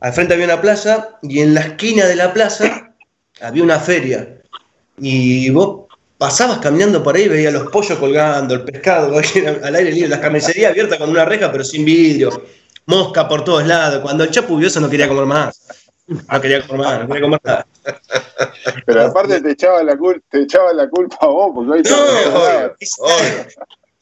al 0.00 0.12
frente 0.12 0.34
había 0.34 0.46
una 0.46 0.60
plaza 0.60 1.18
y 1.22 1.40
en 1.40 1.54
la 1.54 1.60
esquina 1.60 2.06
de 2.06 2.16
la 2.16 2.32
plaza 2.32 2.94
había 3.40 3.62
una 3.62 3.78
feria. 3.78 4.40
Y 4.98 5.48
vos 5.50 5.86
pasabas 6.18 6.58
caminando 6.58 7.02
por 7.02 7.16
ahí, 7.16 7.28
veías 7.28 7.52
los 7.52 7.70
pollos 7.70 7.98
colgando, 7.98 8.54
el 8.54 8.64
pescado 8.64 9.18
al 9.62 9.74
aire 9.74 9.92
libre, 9.92 10.08
las 10.08 10.20
carnicerías 10.20 10.70
abiertas 10.70 10.98
con 10.98 11.10
una 11.10 11.24
reja 11.24 11.50
pero 11.50 11.64
sin 11.64 11.84
vidrio, 11.84 12.44
mosca 12.86 13.26
por 13.26 13.42
todos 13.44 13.66
lados. 13.66 14.00
Cuando 14.00 14.24
el 14.24 14.30
Chapu 14.30 14.56
vio 14.56 14.68
eso 14.68 14.80
no 14.80 14.90
quería 14.90 15.08
comer 15.08 15.26
más. 15.26 15.79
No 16.10 16.40
quería 16.40 16.66
comer 16.66 16.86
más, 16.86 17.00
no 17.00 17.06
quería 17.06 17.22
comer 17.22 17.40
nada. 17.44 17.66
Pero 18.84 19.06
aparte 19.06 19.40
te 19.40 19.52
echaban 19.52 19.86
la, 19.86 19.96
culpa, 19.96 20.20
te 20.28 20.42
echaba 20.42 20.72
la 20.72 20.88
culpa 20.88 21.16
a 21.20 21.26
vos, 21.26 21.52
porque 21.54 21.70
hoy 21.70 21.82
no, 21.82 22.74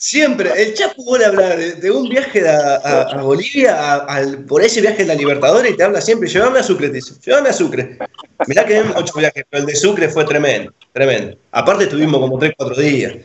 Siempre, 0.01 0.51
el 0.63 0.75
Chapo 0.75 1.03
vuelve 1.03 1.25
a 1.25 1.29
hablar 1.29 1.59
de, 1.59 1.91
un 1.91 2.09
viaje 2.09 2.49
a, 2.49 3.21
Bolivia, 3.21 4.07
por 4.47 4.63
ese 4.63 4.81
viaje 4.81 4.99
de 4.99 5.07
la 5.07 5.15
Libertadores, 5.17 5.73
y 5.73 5.77
te 5.77 5.83
habla 5.83 6.01
siempre, 6.01 6.29
llévame 6.29 6.61
a 6.61 6.63
Sucre, 6.63 6.87
te 6.87 6.95
dice, 6.95 7.15
llévame 7.21 7.49
a 7.49 7.53
Sucre. 7.53 7.99
Mirá 8.47 8.65
que 8.65 8.77
hay 8.77 8.85
muchos 8.85 9.17
viajes, 9.17 9.45
pero 9.51 9.63
el 9.63 9.67
de 9.67 9.75
Sucre 9.75 10.09
fue 10.09 10.25
tremendo, 10.25 10.73
tremendo. 10.93 11.37
Aparte 11.51 11.85
estuvimos 11.85 12.21
como 12.21 12.39
3, 12.39 12.53
4 12.57 12.77
días. 12.77 13.17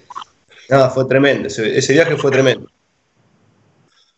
No, 0.70 0.90
fue 0.90 1.06
tremendo, 1.06 1.48
ese, 1.48 1.94
viaje 1.94 2.18
fue 2.18 2.32
tremendo. 2.32 2.68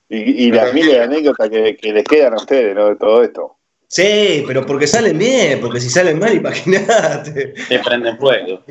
Y, 0.08 0.50
las 0.50 0.74
miles 0.74 0.94
de 0.94 1.02
anécdotas 1.02 1.50
que, 1.50 1.78
les 1.82 2.04
quedan 2.06 2.36
a 2.36 2.38
ustedes, 2.38 2.74
¿no? 2.74 2.88
De 2.88 2.96
todo 2.96 3.22
esto. 3.22 3.58
Sí, 3.96 4.44
pero 4.46 4.66
porque 4.66 4.88
salen 4.88 5.18
bien, 5.18 5.62
porque 5.62 5.80
si 5.80 5.90
salen 5.90 6.20
mal, 6.20 6.36
imagínate. 6.36 7.54
Te 7.70 7.80
prenden 7.80 8.18
fuego. 8.18 8.62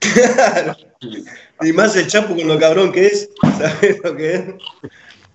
Claro. 0.00 0.76
Y 1.60 1.72
más 1.72 1.94
el 1.94 2.08
Chapo 2.08 2.34
con 2.34 2.48
lo 2.48 2.58
cabrón 2.58 2.90
que 2.90 3.06
es, 3.06 3.30
¿sabes 3.58 4.02
lo 4.02 4.16
que 4.16 4.34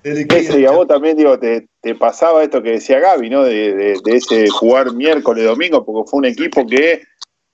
es? 0.04 0.54
y 0.54 0.66
a 0.66 0.72
vos 0.72 0.86
también, 0.86 1.16
digo, 1.16 1.40
te, 1.40 1.66
pasaba 1.98 2.44
esto 2.44 2.62
que 2.62 2.72
decía 2.72 3.00
Gaby, 3.00 3.30
¿no? 3.30 3.44
De, 3.46 3.98
ese 4.08 4.50
jugar 4.50 4.92
miércoles, 4.92 5.46
domingo, 5.46 5.86
porque 5.86 6.10
fue 6.10 6.18
un 6.18 6.26
equipo 6.26 6.68
que 6.68 7.04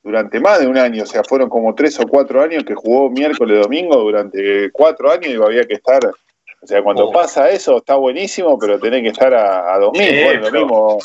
durante 0.01 0.39
más 0.39 0.62
de 0.62 0.67
un 0.67 0.79
año, 0.79 1.03
o 1.03 1.05
sea, 1.05 1.23
fueron 1.23 1.47
como 1.47 1.75
tres 1.75 2.00
o 2.00 2.07
cuatro 2.07 2.41
años 2.41 2.63
que 2.63 2.73
jugó 2.73 3.12
miércoles, 3.12 3.62
domingo 3.62 3.97
durante 3.97 4.71
cuatro 4.71 5.12
años 5.12 5.27
y 5.27 5.35
había 5.35 5.63
que 5.65 5.75
estar. 5.75 6.03
O 6.07 6.65
sea, 6.65 6.81
cuando 6.81 7.09
oh. 7.09 7.12
pasa 7.12 7.51
eso 7.51 7.77
está 7.77 7.95
buenísimo, 7.97 8.57
pero 8.57 8.79
tenés 8.79 9.03
que 9.03 9.09
estar 9.09 9.31
a, 9.31 9.75
a 9.75 9.77
domingo. 9.77 10.51
mismo 10.51 11.00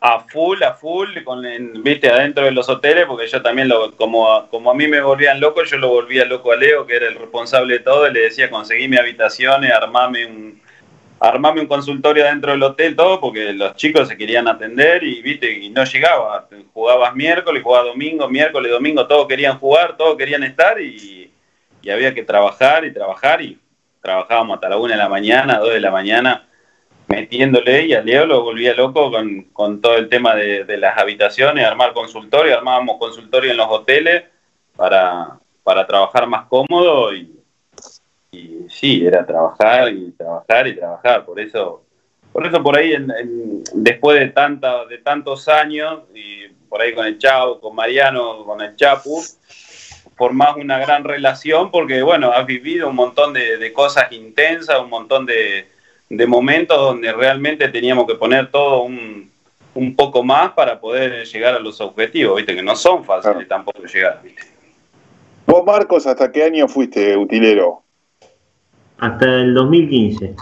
a 0.00 0.20
full, 0.20 0.62
a 0.62 0.74
full, 0.74 1.22
con, 1.24 1.42
viste, 1.82 2.08
adentro 2.08 2.44
de 2.44 2.52
los 2.52 2.68
hoteles, 2.68 3.06
porque 3.06 3.26
yo 3.26 3.42
también, 3.42 3.68
lo, 3.68 3.96
como, 3.96 4.48
como 4.48 4.70
a 4.70 4.74
mí 4.74 4.86
me 4.86 5.00
volvían 5.00 5.40
loco, 5.40 5.64
yo 5.64 5.76
lo 5.76 5.88
volvía 5.88 6.24
loco 6.24 6.52
a 6.52 6.56
Leo, 6.56 6.86
que 6.86 6.96
era 6.96 7.08
el 7.08 7.16
responsable 7.16 7.74
de 7.74 7.80
todo, 7.80 8.08
y 8.08 8.12
le 8.12 8.20
decía, 8.20 8.50
conseguí 8.50 8.86
mi 8.86 8.96
habitación, 8.96 9.64
armame 9.64 10.26
un, 10.26 10.62
armame 11.18 11.62
un 11.62 11.66
consultorio 11.66 12.24
dentro 12.24 12.52
del 12.52 12.62
hotel, 12.62 12.94
todo, 12.94 13.20
porque 13.20 13.52
los 13.52 13.74
chicos 13.74 14.06
se 14.06 14.16
querían 14.16 14.46
atender 14.46 15.02
y, 15.02 15.20
viste, 15.20 15.50
y 15.52 15.70
no 15.70 15.84
llegaba. 15.84 16.48
Jugabas 16.72 17.14
miércoles, 17.16 17.62
jugabas 17.62 17.88
domingo, 17.88 18.28
miércoles, 18.28 18.70
domingo, 18.70 19.06
todos 19.08 19.26
querían 19.26 19.58
jugar, 19.58 19.96
todos 19.96 20.16
querían 20.16 20.44
estar 20.44 20.80
y, 20.80 21.32
y 21.82 21.90
había 21.90 22.14
que 22.14 22.22
trabajar 22.22 22.84
y 22.84 22.92
trabajar 22.92 23.42
y 23.42 23.58
trabajábamos 24.00 24.54
hasta 24.54 24.68
la 24.68 24.76
una 24.76 24.94
de 24.94 24.98
la 24.98 25.08
mañana, 25.08 25.58
dos 25.58 25.70
de 25.70 25.80
la 25.80 25.90
mañana, 25.90 26.47
metiéndole 27.08 27.86
y 27.86 27.94
a 27.94 28.02
Leo 28.02 28.26
lo 28.26 28.42
volvía 28.42 28.74
loco 28.74 29.10
con, 29.52 29.80
todo 29.80 29.96
el 29.96 30.08
tema 30.08 30.34
de, 30.34 30.76
las 30.76 30.96
habitaciones, 30.98 31.66
armar 31.66 31.92
consultorio, 31.92 32.56
armábamos 32.56 32.98
consultorio 32.98 33.50
en 33.50 33.56
los 33.56 33.68
hoteles 33.68 34.24
para, 34.76 35.38
para 35.62 35.86
trabajar 35.86 36.26
más 36.26 36.46
cómodo 36.46 37.14
y, 37.14 37.34
y 38.30 38.66
sí, 38.68 39.04
era 39.06 39.24
trabajar 39.26 39.92
y 39.92 40.12
trabajar 40.12 40.68
y 40.68 40.76
trabajar, 40.76 41.24
por 41.24 41.40
eso 41.40 41.82
por 42.32 42.46
eso 42.46 42.62
por 42.62 42.76
ahí, 42.76 42.94
después 43.74 44.20
de, 44.20 44.28
tanta, 44.28 44.84
de 44.84 44.98
tantos 44.98 45.48
años, 45.48 46.02
y 46.14 46.46
por 46.68 46.80
ahí 46.80 46.94
con 46.94 47.06
el 47.06 47.18
Chavo, 47.18 47.60
con 47.60 47.74
Mariano, 47.74 48.44
con 48.44 48.60
el 48.60 48.76
Chapu, 48.76 49.22
formás 50.16 50.56
una 50.56 50.78
gran 50.78 51.04
relación 51.04 51.70
porque, 51.70 52.02
bueno, 52.02 52.30
has 52.30 52.46
vivido 52.46 52.90
un 52.90 52.96
montón 52.96 53.32
de, 53.32 53.72
cosas 53.72 54.12
intensas, 54.12 54.78
un 54.80 54.90
montón 54.90 55.26
de, 55.26 55.66
momentos 56.26 56.76
donde 56.76 57.12
realmente 57.12 57.68
teníamos 57.68 58.06
que 58.06 58.14
poner 58.14 58.50
todo 58.50 58.82
un, 58.82 59.28
poco 59.96 60.24
más 60.24 60.52
para 60.52 60.80
poder 60.80 61.24
llegar 61.24 61.54
a 61.54 61.60
los 61.60 61.80
objetivos, 61.80 62.36
¿viste? 62.36 62.54
Que 62.54 62.62
no 62.62 62.74
son 62.74 63.04
fáciles 63.04 63.46
tampoco 63.46 63.84
llegar, 63.84 64.20
¿viste? 64.24 64.42
Vos, 65.46 65.64
Marcos, 65.64 66.06
¿hasta 66.06 66.32
qué 66.32 66.44
año 66.44 66.66
fuiste 66.66 67.16
utilero? 67.16 67.82
Hasta 68.98 69.24
el 69.26 69.54
2015. 69.54 70.34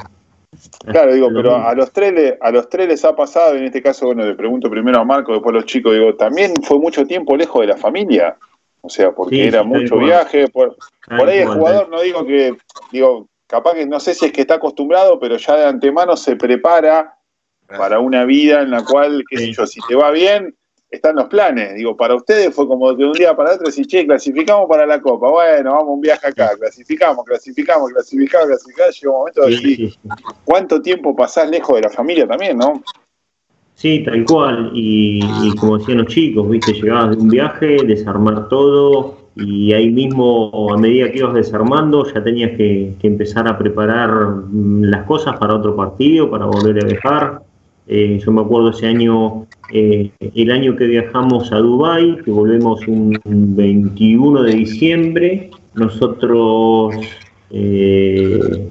Claro, 0.87 1.12
digo, 1.12 1.28
pero 1.35 1.56
a 1.56 1.75
los 1.75 1.92
tres 1.92 2.12
les, 2.12 2.35
a 2.40 2.50
los 2.50 2.68
tres 2.68 2.88
les 2.88 3.04
ha 3.04 3.14
pasado, 3.14 3.54
en 3.54 3.64
este 3.64 3.82
caso, 3.82 4.06
bueno, 4.06 4.25
le 4.25 4.35
pregunto 4.35 4.70
primero 4.70 4.99
a 4.99 5.04
Marco, 5.04 5.32
después 5.32 5.52
a 5.52 5.56
los 5.56 5.66
chicos, 5.66 5.92
digo, 5.94 6.14
¿también 6.14 6.54
fue 6.62 6.78
mucho 6.78 7.06
tiempo 7.06 7.37
lejos 7.37 7.61
de 7.61 7.66
la 7.66 7.76
familia? 7.76 8.37
O 8.80 8.88
sea, 8.88 9.12
porque 9.12 9.49
era 9.49 9.62
mucho 9.62 9.99
viaje, 9.99 10.49
por, 10.49 10.76
ahí 11.08 11.38
el 11.38 11.49
jugador, 11.49 11.88
no 11.88 12.00
digo 12.00 12.25
que, 12.25 12.56
digo, 12.92 13.26
capaz 13.47 13.75
que 13.75 13.87
no 13.87 14.00
sé 14.00 14.15
si 14.15 14.26
es 14.26 14.33
que 14.33 14.43
está 14.43 14.55
acostumbrado, 14.55 15.19
pero 15.19 15.37
ya 15.37 15.57
de 15.57 15.67
antemano 15.67 16.17
se 16.17 16.37
prepara 16.37 17.19
para 17.67 17.99
una 17.99 18.25
vida 18.25 18.62
en 18.62 18.71
la 18.71 18.85
cual, 18.85 19.25
qué 19.29 19.38
sé 19.38 19.53
yo, 19.53 19.67
si 19.67 19.81
te 19.88 19.95
va 19.95 20.11
bien, 20.11 20.55
están 20.91 21.17
los 21.17 21.26
planes. 21.26 21.75
Digo, 21.75 21.97
para 21.97 22.15
ustedes 22.15 22.55
fue 22.55 22.67
como 22.67 22.93
de 22.95 23.05
un 23.05 23.12
día 23.12 23.35
para 23.37 23.55
otro 23.55 23.67
decir, 23.67 23.87
che, 23.87 24.07
clasificamos 24.07 24.69
para 24.69 24.87
la 24.87 25.00
Copa. 25.00 25.31
Bueno, 25.31 25.73
vamos 25.73 25.95
un 25.95 26.00
viaje 26.00 26.29
acá, 26.29 26.50
clasificamos, 26.59 27.25
clasificamos, 27.25 27.91
clasificamos, 27.91 28.49
clasificamos. 28.49 29.00
Llega 29.00 29.11
un 29.11 29.19
momento 29.19 29.43
de 29.43 29.50
decir, 29.50 29.95
¿cuánto 30.45 30.81
tiempo 30.81 31.15
pasás 31.17 31.50
lejos 31.50 31.76
de 31.76 31.83
la 31.83 31.91
familia 31.91 32.26
también, 32.26 32.57
no? 32.57 32.83
Sí, 33.75 34.03
tal 34.05 34.25
cual. 34.25 34.71
Y, 34.73 35.55
como 35.57 35.79
decían 35.79 35.99
los 35.99 36.07
chicos, 36.07 36.49
viste, 36.49 36.73
llegabas 36.73 37.17
de 37.17 37.23
un 37.23 37.29
viaje, 37.29 37.79
desarmar 37.85 38.49
todo, 38.49 39.25
y 39.37 39.75
ahí 39.75 39.90
mismo, 39.90 40.73
a 40.73 40.78
medida 40.78 41.12
que 41.12 41.19
ibas 41.19 41.35
desarmando, 41.35 42.11
ya 42.11 42.25
tenías 42.25 42.57
que, 42.57 42.95
empezar 43.02 43.47
a 43.47 43.59
preparar 43.59 44.11
mm, 44.11 44.85
las 44.85 45.05
cosas 45.05 45.37
para 45.38 45.55
otro 45.55 45.76
partido, 45.76 46.31
para 46.31 46.47
volver 46.47 46.83
a 46.83 46.87
viajar. 46.87 47.43
Eh, 47.87 48.19
yo 48.25 48.33
me 48.33 48.40
acuerdo 48.40 48.71
ese 48.71 48.87
año, 48.87 49.47
eh, 49.71 50.11
el 50.35 50.50
año 50.50 50.75
que 50.75 50.87
viajamos 50.87 51.52
a 51.52 51.59
Dubái, 51.59 52.16
que 52.25 52.31
volvemos 52.31 52.88
un 52.88 53.21
21 53.25 54.43
de 54.43 54.52
diciembre, 54.52 55.50
nosotros 55.75 56.97
eh, 57.50 58.71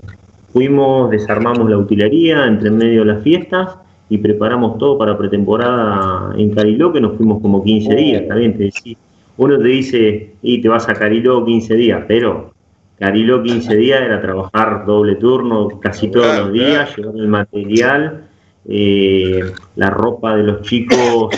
fuimos, 0.51 1.11
desarmamos 1.11 1.69
la 1.69 1.77
utilería 1.77 2.47
entre 2.47 2.71
medio 2.71 3.01
de 3.01 3.13
las 3.13 3.23
fiestas 3.23 3.77
y 4.09 4.17
preparamos 4.17 4.79
todo 4.79 4.97
para 4.97 5.15
pretemporada 5.15 6.33
en 6.35 6.49
Cariló, 6.49 6.91
que 6.91 7.01
nos 7.01 7.15
fuimos 7.17 7.39
como 7.41 7.63
15 7.63 7.95
días, 7.95 8.27
también 8.27 8.57
te 8.57 8.63
decía. 8.65 8.97
Uno 9.37 9.57
te 9.57 9.67
dice, 9.67 10.35
y 10.41 10.61
te 10.61 10.69
vas 10.69 10.87
a 10.87 10.93
Cariló 10.93 11.43
15 11.45 11.75
días, 11.75 12.03
pero 12.07 12.53
Cariló 12.97 13.43
15 13.43 13.75
días 13.75 14.01
era 14.01 14.21
trabajar 14.21 14.85
doble 14.85 15.15
turno 15.15 15.67
casi 15.81 16.09
todos 16.09 16.37
los 16.37 16.53
días, 16.53 16.95
llevar 16.95 17.15
el 17.15 17.27
material 17.27 18.25
eh, 18.67 19.53
la 19.75 19.89
ropa 19.91 20.35
de 20.35 20.43
los 20.43 20.61
chicos, 20.63 21.35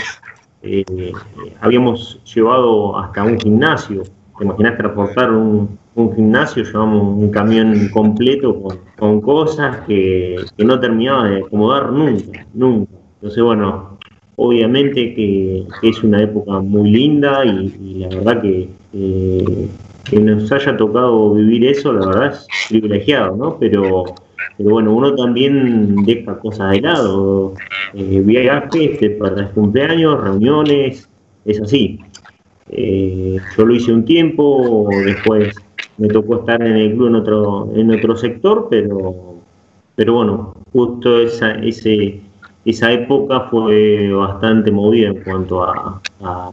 eh, 0.64 1.12
habíamos 1.60 2.22
llevado 2.24 2.98
hasta 2.98 3.24
un 3.24 3.40
gimnasio. 3.40 4.04
¿Te 4.38 4.46
imaginas 4.46 4.78
transportar 4.78 5.32
un, 5.32 5.78
un 5.96 6.16
gimnasio? 6.16 6.64
Llevamos 6.64 7.18
un 7.18 7.30
camión 7.30 7.90
completo 7.90 8.64
con, 8.98 9.22
cosas 9.22 9.86
que, 9.88 10.38
no 10.58 10.80
terminaba 10.80 11.28
de 11.28 11.40
acomodar 11.42 11.92
nunca, 11.92 12.46
nunca. 12.54 12.94
Entonces, 13.16 13.44
bueno, 13.44 13.97
obviamente 14.38 15.14
que, 15.14 15.66
es 15.84 16.04
una 16.04 16.24
época 16.24 16.60
muy 16.60 16.90
linda 16.90 17.46
y, 17.46 18.00
la 18.00 18.08
verdad 18.08 18.42
que, 18.42 18.70
que 20.10 20.20
nos 20.20 20.52
haya 20.52 20.78
tocado 20.78 21.34
vivir 21.34 21.66
eso, 21.66 21.92
la 21.92 22.08
verdad 22.08 22.34
es 22.34 22.48
privilegiado, 22.70 23.36
¿no? 23.36 23.58
Pero 23.60 24.06
pero 24.58 24.72
bueno, 24.72 24.94
uno 24.94 25.16
también 25.16 26.04
deja 26.04 26.40
cosas 26.40 26.72
de 26.72 26.82
lado, 26.82 27.54
eh, 27.94 28.22
viajes 28.26 29.16
para 29.20 29.50
cumpleaños, 29.52 30.20
reuniones, 30.20 31.08
es 31.46 31.62
así. 31.62 32.00
Eh, 32.70 33.38
yo 33.56 33.66
lo 33.66 33.76
hice 33.76 33.94
un 33.94 34.04
tiempo, 34.04 34.90
después 35.06 35.54
me 35.98 36.08
tocó 36.08 36.38
estar 36.38 36.62
en 36.62 36.76
el 36.76 36.94
club 36.94 37.08
en 37.08 37.16
otro, 37.16 37.70
en 37.76 37.92
otro 37.92 38.18
sector, 38.18 38.68
pero, 38.70 39.36
pero 39.96 40.14
bueno, 40.14 40.56
justo 40.74 41.20
esa, 41.22 41.52
ese, 41.60 42.20
esa 42.68 42.92
época 42.92 43.48
fue 43.50 44.12
bastante 44.12 44.72
movida 44.72 45.08
en 45.08 45.24
cuanto 45.24 45.64
a, 45.64 46.02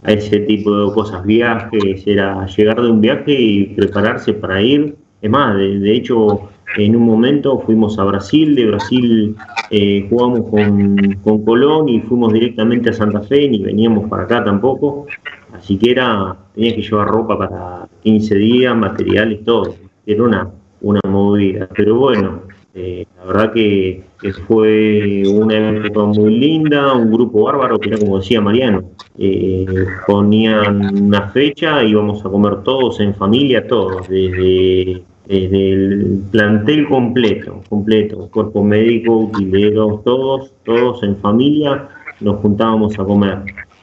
ese 0.06 0.40
tipo 0.40 0.86
de 0.86 0.94
cosas, 0.94 1.24
viajes, 1.24 2.06
era 2.06 2.46
llegar 2.46 2.80
de 2.80 2.88
un 2.88 3.00
viaje 3.00 3.32
y 3.32 3.64
prepararse 3.74 4.32
para 4.32 4.62
ir. 4.62 4.94
Es 5.20 5.30
más, 5.30 5.56
de 5.56 5.92
hecho, 5.92 6.48
en 6.76 6.94
un 6.94 7.02
momento 7.02 7.58
fuimos 7.60 7.98
a 7.98 8.04
Brasil, 8.04 8.54
de 8.54 8.66
Brasil 8.66 9.36
eh, 9.70 10.06
jugamos 10.08 10.48
con, 10.50 11.18
con, 11.24 11.44
Colón 11.44 11.88
y 11.88 12.00
fuimos 12.00 12.32
directamente 12.32 12.90
a 12.90 12.92
Santa 12.92 13.20
Fe, 13.20 13.48
ni 13.48 13.62
veníamos 13.62 14.08
para 14.08 14.24
acá 14.24 14.44
tampoco. 14.44 15.06
Así 15.52 15.76
que 15.78 15.92
era, 15.92 16.36
tenía 16.54 16.74
que 16.74 16.82
llevar 16.82 17.08
ropa 17.08 17.38
para 17.38 17.88
15 18.02 18.34
días, 18.36 18.76
materiales, 18.76 19.44
todo. 19.44 19.74
Era 20.06 20.22
una, 20.22 20.50
una 20.80 21.00
movida. 21.08 21.68
Pero 21.74 21.96
bueno, 21.96 22.42
eh, 22.74 23.06
la 23.16 23.24
verdad 23.24 23.52
que, 23.52 24.02
fue 24.46 25.22
una 25.28 25.70
época 25.70 26.04
muy 26.06 26.38
linda, 26.38 26.94
un 26.94 27.12
grupo 27.12 27.44
bárbaro 27.44 27.78
que 27.78 27.90
era 27.90 27.98
como 27.98 28.18
decía 28.18 28.40
Mariano. 28.40 28.90
Eh, 29.18 29.66
ponían 30.06 31.04
una 31.04 31.28
fecha, 31.28 31.84
íbamos 31.84 32.24
a 32.24 32.30
comer 32.30 32.62
todos 32.62 33.00
en 33.00 33.14
familia, 33.14 33.66
todos, 33.68 34.08
desde 34.08 35.02
el 35.28 36.22
plantel 36.30 36.88
completo, 36.88 37.60
completo, 37.68 38.28
cuerpo 38.32 38.64
médico, 38.64 39.18
utileros, 39.18 40.02
todos, 40.02 40.52
todos 40.64 41.02
en 41.02 41.16
familia, 41.18 41.88
nos 42.20 42.40
juntábamos 42.40 42.98
a 42.98 43.04
comer. 43.04 43.38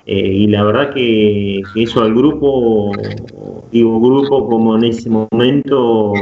Eh, 0.05 0.27
y 0.27 0.47
la 0.47 0.63
verdad 0.63 0.93
que, 0.93 1.61
eso 1.75 2.01
al 2.01 2.13
grupo, 2.15 2.91
digo 3.71 4.01
grupo 4.01 4.47
como 4.47 4.75
en 4.75 4.85
ese 4.85 5.09
momento, 5.09 6.13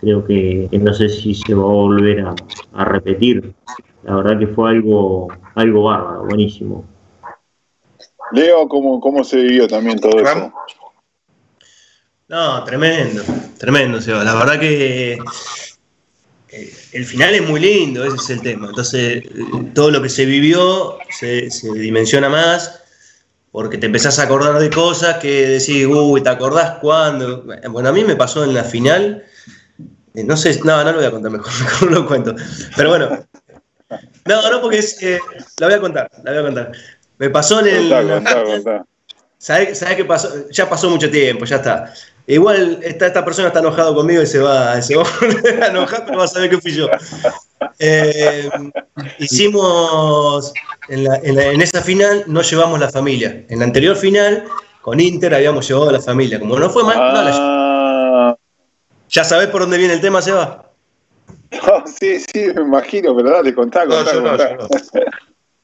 creo 0.00 0.24
que, 0.24 0.68
no 0.72 0.94
sé 0.94 1.08
si 1.08 1.34
se 1.34 1.54
va 1.54 1.62
a 1.62 1.66
volver 1.66 2.24
a, 2.72 2.84
repetir. 2.84 3.54
La 4.04 4.16
verdad 4.16 4.38
que 4.38 4.46
fue 4.46 4.70
algo, 4.70 5.28
algo 5.54 5.82
bárbaro, 5.84 6.24
buenísimo. 6.24 6.84
Leo, 8.32 8.68
¿cómo, 8.68 9.00
cómo 9.00 9.24
se 9.24 9.36
vivió 9.36 9.66
también 9.66 9.98
todo 9.98 10.20
eso? 10.20 10.52
No, 12.28 12.62
tremendo, 12.64 13.22
tremendo, 13.58 14.00
Seba. 14.00 14.22
La 14.22 14.34
verdad 14.34 14.60
que 14.60 15.18
eh, 16.50 16.72
el 16.92 17.04
final 17.04 17.34
es 17.34 17.48
muy 17.48 17.60
lindo, 17.60 18.04
ese 18.04 18.16
es 18.16 18.30
el 18.30 18.42
tema. 18.42 18.68
Entonces, 18.68 19.24
todo 19.74 19.90
lo 19.90 20.02
que 20.02 20.08
se 20.08 20.24
vivió 20.24 20.98
se, 21.10 21.48
dimensiona 21.74 22.28
más 22.28 22.82
porque 23.50 23.78
te 23.78 23.86
empezás 23.86 24.18
a 24.18 24.24
acordar 24.24 24.58
de 24.58 24.70
cosas 24.70 25.18
que 25.18 25.46
decís, 25.48 25.86
uy, 25.86 26.22
¿te 26.22 26.28
acordás 26.28 26.78
cuándo? 26.80 27.44
Bueno, 27.70 27.88
a 27.88 27.92
mí 27.92 28.04
me 28.04 28.14
pasó 28.14 28.44
en 28.44 28.54
la 28.54 28.62
final, 28.62 29.24
eh, 29.26 29.57
no 30.14 30.36
sé, 30.36 30.60
no, 30.64 30.82
no 30.84 30.92
lo 30.92 30.98
voy 30.98 31.06
a 31.06 31.10
contar, 31.10 31.30
mejor, 31.30 31.52
mejor 31.62 31.92
lo 31.92 32.06
cuento. 32.06 32.34
Pero 32.76 32.90
bueno, 32.90 33.26
no, 34.24 34.50
no, 34.50 34.60
porque 34.60 34.78
es, 34.78 35.02
eh, 35.02 35.18
la 35.58 35.66
voy 35.66 35.76
a 35.76 35.80
contar, 35.80 36.10
la 36.22 36.30
voy 36.30 36.40
a 36.40 36.44
contar. 36.44 36.72
Me 37.18 37.30
pasó 37.30 37.60
en 37.60 37.66
el... 37.66 38.24
¿Sabes 39.38 39.80
qué 39.96 40.04
pasó? 40.04 40.48
Ya 40.50 40.68
pasó 40.68 40.90
mucho 40.90 41.08
tiempo, 41.08 41.44
ya 41.44 41.56
está. 41.56 41.92
Igual 42.26 42.80
esta, 42.82 43.06
esta 43.06 43.24
persona 43.24 43.48
está 43.48 43.60
enojado 43.60 43.94
conmigo 43.94 44.20
y 44.20 44.26
se 44.26 44.38
va, 44.38 44.82
se 44.82 44.96
va 44.96 45.04
a 45.62 45.66
enojar, 45.68 46.04
pero 46.04 46.18
va 46.18 46.24
a 46.24 46.28
saber 46.28 46.50
que 46.50 46.60
fui 46.60 46.72
yo. 46.72 46.88
Eh, 47.78 48.50
hicimos, 49.18 50.52
en, 50.88 51.62
esa 51.62 51.80
final 51.80 52.24
no 52.26 52.42
llevamos 52.42 52.80
la 52.80 52.90
familia. 52.90 53.44
En 53.48 53.60
la 53.60 53.64
anterior 53.64 53.96
final, 53.96 54.44
con 54.82 55.00
Inter 55.00 55.34
habíamos 55.34 55.66
llevado 55.68 55.88
a 55.88 55.92
la 55.92 56.00
familia. 56.00 56.40
Como 56.40 56.58
no 56.58 56.68
fue 56.68 56.84
mal, 56.84 56.98
no 56.98 57.22
la 57.22 57.30
ah. 57.32 57.77
¿Ya 59.08 59.24
sabés 59.24 59.48
por 59.48 59.62
dónde 59.62 59.78
viene 59.78 59.94
el 59.94 60.00
tema, 60.00 60.20
Seba? 60.22 60.70
sí, 62.00 62.20
sí, 62.20 62.46
me 62.54 62.62
imagino, 62.62 63.16
pero 63.16 63.30
dale, 63.30 63.54
contá, 63.54 63.86
contá, 63.86 64.56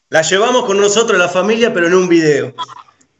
La 0.08 0.22
llevamos 0.22 0.64
con 0.64 0.80
nosotros, 0.80 1.18
la 1.18 1.28
familia, 1.28 1.72
pero 1.72 1.86
en 1.86 1.94
un 1.94 2.08
video. 2.08 2.54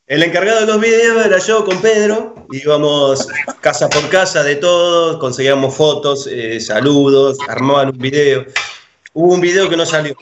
El 0.07 0.23
encargado 0.23 0.61
de 0.61 0.67
los 0.67 0.81
videos 0.81 1.25
era 1.25 1.39
yo 1.39 1.65
con 1.65 1.81
Pedro, 1.81 2.35
íbamos 2.51 3.27
casa 3.61 3.89
por 3.89 4.07
casa 4.11 4.43
de 4.43 4.57
todos, 4.57 5.17
conseguíamos 5.17 5.75
fotos, 5.75 6.29
eh, 6.31 6.61
saludos, 6.61 7.39
armaban 7.49 7.89
un 7.89 7.99
video. 7.99 8.45
Hubo 9.15 9.35
un 9.35 9.41
video 9.41 9.69
que 9.71 9.77
no 9.77 9.87
salió. 9.87 10.15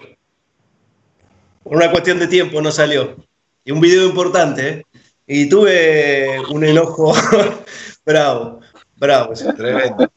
Por 1.64 1.76
una 1.76 1.90
cuestión 1.90 2.21
de 2.21 2.28
tiempo 2.28 2.61
no 2.62 2.71
salió. 2.71 3.16
Y 3.64 3.73
un 3.73 3.80
video 3.80 4.06
importante, 4.06 4.68
¿eh? 4.68 4.87
Y 5.26 5.49
tuve 5.49 6.40
un 6.50 6.64
enojo 6.64 7.12
bravo, 8.04 8.61
bravo. 9.02 9.32
Tremendo. 9.56 10.11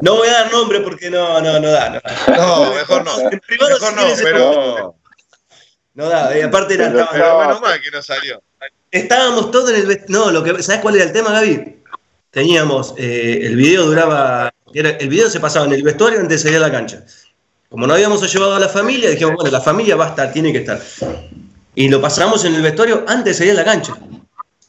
No 0.00 0.16
voy 0.16 0.28
a 0.28 0.32
dar 0.32 0.52
nombre 0.52 0.80
porque 0.80 1.10
no, 1.10 1.40
no, 1.40 1.60
no 1.60 1.70
da. 1.70 2.00
No, 2.28 2.64
no 2.64 2.74
mejor 2.74 3.04
no. 3.04 3.30
En 3.30 3.38
privado 3.40 3.72
mejor 3.74 3.94
no, 3.94 4.02
pero... 4.22 4.94
No 5.94 6.08
da, 6.08 6.36
y 6.38 6.40
aparte 6.40 6.74
era... 6.74 6.90
Pero, 7.12 7.40
menos 7.40 7.60
mal 7.60 7.80
que 7.80 7.90
no 7.90 8.02
salió. 8.02 8.42
Estábamos 8.90 9.50
todos 9.50 9.70
en 9.70 9.76
el. 9.76 10.04
No, 10.08 10.30
lo 10.30 10.42
que, 10.42 10.62
¿sabes 10.62 10.80
cuál 10.80 10.96
era 10.96 11.04
el 11.04 11.12
tema, 11.12 11.30
Gaby? 11.30 11.82
Teníamos. 12.30 12.94
Eh, 12.96 13.40
el 13.42 13.56
video 13.56 13.86
duraba. 13.86 14.52
el 14.72 15.08
video 15.08 15.30
se 15.30 15.38
pasaba 15.38 15.66
en 15.66 15.74
el 15.74 15.82
vestuario 15.82 16.18
antes 16.18 16.42
de 16.42 16.48
salir 16.50 16.56
a 16.64 16.66
la 16.66 16.72
cancha. 16.72 17.04
Como 17.68 17.86
no 17.86 17.94
habíamos 17.94 18.20
llevado 18.32 18.56
a 18.56 18.58
la 18.58 18.68
familia, 18.68 19.10
dijimos, 19.10 19.34
bueno, 19.36 19.50
la 19.50 19.60
familia 19.60 19.94
va 19.94 20.06
a 20.06 20.08
estar, 20.08 20.32
tiene 20.32 20.52
que 20.52 20.58
estar. 20.58 20.80
Y 21.76 21.88
lo 21.88 22.00
pasamos 22.00 22.44
en 22.44 22.56
el 22.56 22.62
vestuario 22.62 23.04
antes 23.06 23.24
de 23.24 23.34
salir 23.34 23.52
a 23.52 23.62
la 23.62 23.64
cancha. 23.64 23.96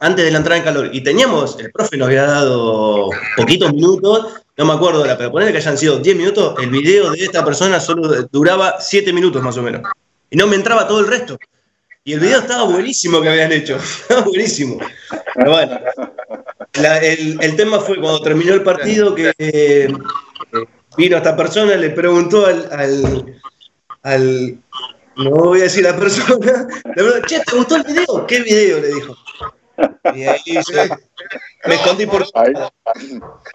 Antes 0.01 0.25
de 0.25 0.31
la 0.31 0.39
entrada 0.39 0.57
en 0.57 0.63
calor. 0.63 0.89
Y 0.91 1.01
teníamos. 1.01 1.59
El 1.59 1.71
profe 1.71 1.95
nos 1.95 2.07
había 2.07 2.23
dado 2.23 3.09
poquitos 3.37 3.71
minutos. 3.71 4.33
No 4.57 4.65
me 4.65 4.73
acuerdo, 4.73 5.03
pero 5.03 5.31
ponerle 5.31 5.53
que 5.53 5.59
hayan 5.59 5.77
sido 5.77 5.99
10 5.99 6.17
minutos. 6.17 6.55
El 6.59 6.71
video 6.71 7.11
de 7.11 7.23
esta 7.23 7.45
persona 7.45 7.79
solo 7.79 8.09
duraba 8.31 8.75
7 8.79 9.13
minutos 9.13 9.43
más 9.43 9.55
o 9.57 9.61
menos. 9.61 9.83
Y 10.31 10.37
no 10.37 10.47
me 10.47 10.55
entraba 10.55 10.87
todo 10.87 11.01
el 11.01 11.07
resto. 11.07 11.37
Y 12.03 12.13
el 12.13 12.19
video 12.19 12.39
estaba 12.39 12.63
buenísimo 12.63 13.21
que 13.21 13.29
habían 13.29 13.51
hecho. 13.51 13.75
Estaba 14.01 14.21
buenísimo. 14.21 14.79
Pero 15.35 15.51
bueno, 15.51 15.79
el, 16.73 17.55
tema 17.55 17.79
fue 17.79 17.99
cuando 17.99 18.23
terminó 18.23 18.55
el 18.55 18.63
partido 18.63 19.13
que 19.13 19.31
eh, 19.37 19.87
vino 20.97 21.17
esta 21.17 21.37
persona, 21.37 21.75
le 21.75 21.91
preguntó 21.91 22.47
al, 22.47 22.67
al, 24.01 24.57
No 25.15 25.29
voy 25.29 25.59
a 25.59 25.63
decir 25.63 25.83
la 25.83 25.95
persona. 25.95 26.67
Le 26.85 27.03
preguntó, 27.03 27.27
che, 27.27 27.39
¿te 27.41 27.55
gustó 27.55 27.75
el 27.75 27.83
video? 27.83 28.25
¿Qué 28.25 28.39
video? 28.41 28.79
Le 28.79 28.87
dijo. 28.87 29.15
Y 30.15 30.23
ahí 30.23 30.59
me 31.65 31.75
escondí 31.75 32.05
por. 32.05 32.25
Ahí, 32.33 32.53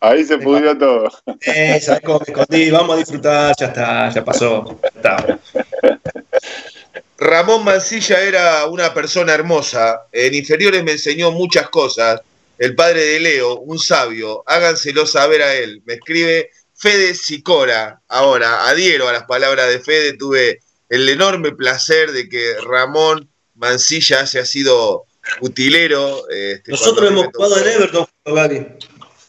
ahí 0.00 0.24
se 0.24 0.38
pudrió 0.38 0.76
todo. 0.78 1.10
Eh, 1.40 1.80
me 1.86 1.96
escondí, 2.26 2.70
vamos 2.70 2.96
a 2.96 2.98
disfrutar, 2.98 3.54
ya 3.58 3.66
está, 3.66 4.10
ya 4.10 4.24
pasó. 4.24 4.78
Ya 4.82 4.88
está. 4.88 5.38
Ramón 7.18 7.64
Mancilla 7.64 8.20
era 8.20 8.66
una 8.66 8.92
persona 8.92 9.32
hermosa. 9.32 10.06
En 10.12 10.34
inferiores 10.34 10.84
me 10.84 10.92
enseñó 10.92 11.30
muchas 11.32 11.68
cosas. 11.70 12.20
El 12.58 12.74
padre 12.74 13.04
de 13.04 13.20
Leo, 13.20 13.58
un 13.60 13.78
sabio. 13.78 14.42
Háganselo 14.46 15.06
saber 15.06 15.42
a 15.42 15.54
él. 15.54 15.82
Me 15.86 15.94
escribe 15.94 16.50
Fede 16.74 17.14
Sicora. 17.14 18.00
Ahora, 18.08 18.68
adhiero 18.68 19.08
a 19.08 19.12
las 19.12 19.24
palabras 19.24 19.68
de 19.68 19.80
Fede. 19.80 20.16
Tuve 20.16 20.60
el 20.88 21.08
enorme 21.08 21.52
placer 21.52 22.12
de 22.12 22.28
que 22.28 22.54
Ramón 22.62 23.30
Mancilla 23.54 24.20
haya 24.20 24.44
sido 24.44 25.05
utilero. 25.40 26.28
Este, 26.28 26.70
Nosotros 26.70 27.10
hemos 27.10 27.26
jugado 27.26 27.58
en 27.58 27.68
Everton, 27.68 28.06
Gary. 28.24 28.66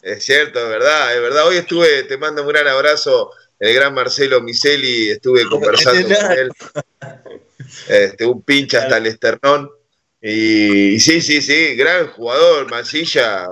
Es 0.02 0.24
cierto, 0.24 0.60
es 0.60 0.68
verdad, 0.68 1.14
es 1.14 1.20
verdad. 1.20 1.46
Hoy 1.46 1.56
estuve, 1.56 2.04
te 2.04 2.16
mando 2.16 2.42
un 2.42 2.48
gran 2.48 2.66
abrazo, 2.66 3.30
el 3.58 3.74
gran 3.74 3.94
Marcelo 3.94 4.40
Miseli, 4.40 5.10
estuve 5.10 5.44
conversando 5.46 6.16
con 6.16 6.32
él. 6.32 6.50
este, 7.88 8.24
un 8.24 8.42
pinche 8.42 8.78
hasta 8.78 8.96
el 8.96 9.06
esternón. 9.06 9.70
Y, 10.20 10.98
sí, 10.98 11.20
sí, 11.20 11.40
sí, 11.40 11.76
gran 11.76 12.08
jugador, 12.08 12.68
Mancilla, 12.70 13.48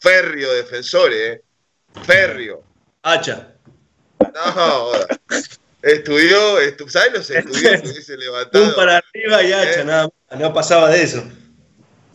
férreo 0.00 0.52
defensor, 0.52 1.12
¿eh? 1.12 1.42
Férreo. 2.04 2.64
Hacha. 3.02 3.54
No, 4.34 4.92
estudió, 5.82 6.56
¿sabes 6.88 7.12
los 7.12 7.30
estudios 7.30 7.82
que 7.82 8.02
se 8.02 8.16
levantado? 8.16 8.64
Un 8.64 8.74
para 8.74 8.98
arriba 8.98 9.42
y 9.44 9.52
hacha, 9.52 9.80
¿Eh? 9.80 9.84
nada 9.84 10.08
más, 10.30 10.40
no 10.40 10.52
pasaba 10.52 10.90
de 10.90 11.02
eso. 11.02 11.22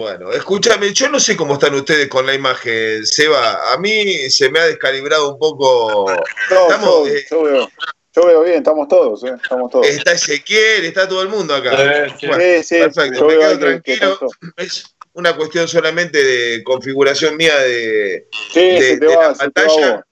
Bueno, 0.04 0.34
escúchame, 0.34 0.92
yo 0.92 1.08
no 1.08 1.18
sé 1.18 1.38
cómo 1.38 1.54
están 1.54 1.74
ustedes 1.76 2.10
con 2.10 2.26
la 2.26 2.34
imagen, 2.34 3.06
Seba. 3.06 3.72
A 3.72 3.78
mí 3.78 4.30
se 4.30 4.50
me 4.50 4.60
ha 4.60 4.66
descalibrado 4.66 5.32
un 5.32 5.40
poco. 5.40 6.12
Estamos, 6.12 7.08
eh, 7.08 7.26
yo 7.30 8.26
veo 8.26 8.44
bien, 8.44 8.58
estamos 8.58 8.90
todos, 8.90 9.24
¿eh? 9.24 9.32
estamos 9.42 9.72
todos. 9.72 9.88
Está 9.88 10.12
Ezequiel, 10.12 10.84
está 10.84 11.08
todo 11.08 11.22
el 11.22 11.30
mundo 11.30 11.56
acá. 11.56 12.10
Sí, 12.20 12.64
sí, 12.64 12.80
perfecto, 12.80 13.26
me 13.28 13.38
quedo 13.38 13.60
tranquilo. 13.60 14.20
es 14.58 14.84
una 15.14 15.34
cuestión 15.38 15.70
solamente 15.70 16.22
de 16.22 16.64
configuración 16.64 17.38
mía 17.38 17.58
de, 17.60 18.28
de, 18.54 19.00
la 19.00 19.34
pantalla. 19.34 20.06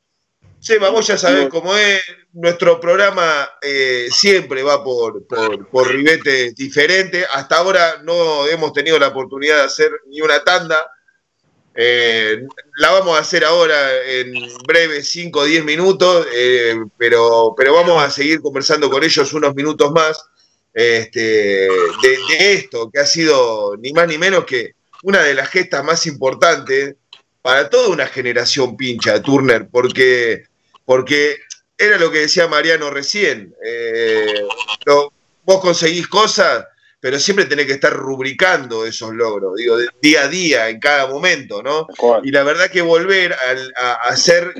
Sí, 0.62 0.78
vamos 0.80 1.06
ya 1.06 1.18
sabés 1.18 1.50
cómo 1.50 1.76
es. 1.76 2.02
Nuestro 2.34 2.80
programa 2.80 3.50
eh, 3.62 4.08
siempre 4.10 4.64
va 4.64 4.84
por, 4.84 5.26
por, 5.28 5.68
por 5.68 5.88
ribetes 5.90 6.56
diferentes. 6.56 7.26
Hasta 7.34 7.58
ahora 7.58 8.02
no 8.04 8.48
hemos 8.48 8.72
tenido 8.74 8.98
la 8.98 9.10
oportunidad 9.10 9.58
de 9.58 9.64
hacer 9.64 9.92
ni 10.08 10.22
una 10.22 10.44
tanda 10.44 10.86
eh, 11.74 12.46
la 12.78 12.92
vamos 12.92 13.16
a 13.16 13.22
hacer 13.22 13.46
ahora 13.46 14.04
en 14.06 14.34
breve 14.68 15.02
5 15.02 15.40
o 15.40 15.46
10 15.46 15.64
minutos, 15.64 16.28
eh, 16.34 16.76
pero, 16.98 17.54
pero 17.56 17.74
vamos 17.74 18.04
a 18.04 18.10
seguir 18.10 18.42
conversando 18.42 18.90
con 18.90 19.04
ellos 19.04 19.34
unos 19.34 19.56
minutos 19.56 19.92
más 19.92 20.22
este, 20.74 21.20
de, 21.22 22.54
esto, 22.54 22.90
que 22.92 23.00
ha 23.00 23.06
sido 23.06 23.78
ni 23.78 23.94
más 23.94 24.08
ni 24.08 24.18
menos 24.18 24.46
que 24.46 24.74
una 25.04 25.22
de 25.24 25.34
las 25.34 25.50
gestas 25.50 25.84
más 25.84 26.06
importantes 26.08 26.96
para 27.42 27.70
toda 27.70 27.90
una 27.90 28.06
generación 28.06 28.76
pincha, 28.76 29.22
Turner, 29.22 29.68
porque, 29.72 30.44
porque 30.86 31.38
era 31.82 31.98
lo 31.98 32.12
que 32.12 32.20
decía 32.20 32.48
Mariano 32.48 32.90
recién. 32.90 33.54
Eh, 33.66 34.46
vos 35.44 35.62
conseguís 35.62 36.08
cosas 36.08 36.66
pero 37.02 37.20
siempre 37.20 37.46
tenés 37.46 37.66
que 37.66 37.74
estar 37.74 37.92
rubricando 37.92 38.86
esos 38.86 39.12
logros, 39.12 39.56
digo, 39.58 39.76
día 40.02 40.22
a 40.22 40.28
día, 40.28 40.70
en 40.70 40.80
cada 40.80 41.08
momento, 41.08 41.64
¿no? 41.64 41.88
Y 42.24 42.30
la 42.30 42.44
verdad 42.44 42.70
que 42.70 42.84
volver 42.84 43.34
a, 43.34 44.16
ser 44.16 44.54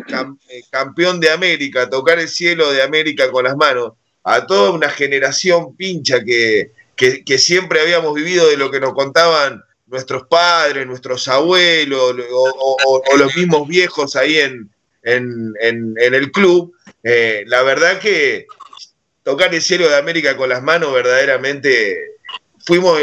eh, 0.50 0.64
campeón 0.72 1.20
de 1.20 1.30
América, 1.30 1.88
tocar 1.88 2.18
el 2.18 2.28
cielo 2.28 2.72
de 2.72 2.82
América 2.82 3.32
con 3.32 3.44
las 3.44 3.56
manos, 3.56 3.94
a 4.24 4.48
toda 4.48 4.72
una 4.72 4.90
generación 4.90 5.76
pincha 5.76 6.24
que, 6.24 6.72
que, 6.96 7.38
siempre 7.38 7.80
habíamos 7.80 8.16
vivido 8.16 8.48
de 8.48 8.58
lo 8.58 8.72
que 8.72 8.80
nos 8.80 8.94
contaban 8.94 9.64
nuestros 9.86 10.24
padres, 10.28 10.88
nuestros 10.88 11.28
abuelos 11.28 12.16
o, 12.32 13.18
los 13.18 13.36
mismos 13.36 13.68
viejos 13.68 14.16
ahí 14.16 14.38
en, 14.38 14.72
en, 15.04 15.96
el 16.00 16.32
club, 16.32 16.74
eh, 17.04 17.44
la 17.48 17.64
verdad 17.64 18.00
que 18.00 18.46
tocar 19.24 19.54
el 19.54 19.62
cielo 19.62 19.88
de 19.90 19.98
América 19.98 20.36
con 20.38 20.50
las 20.50 20.64
manos 20.64 20.94
verdaderamente 20.94 22.12
fuimos 22.66 23.00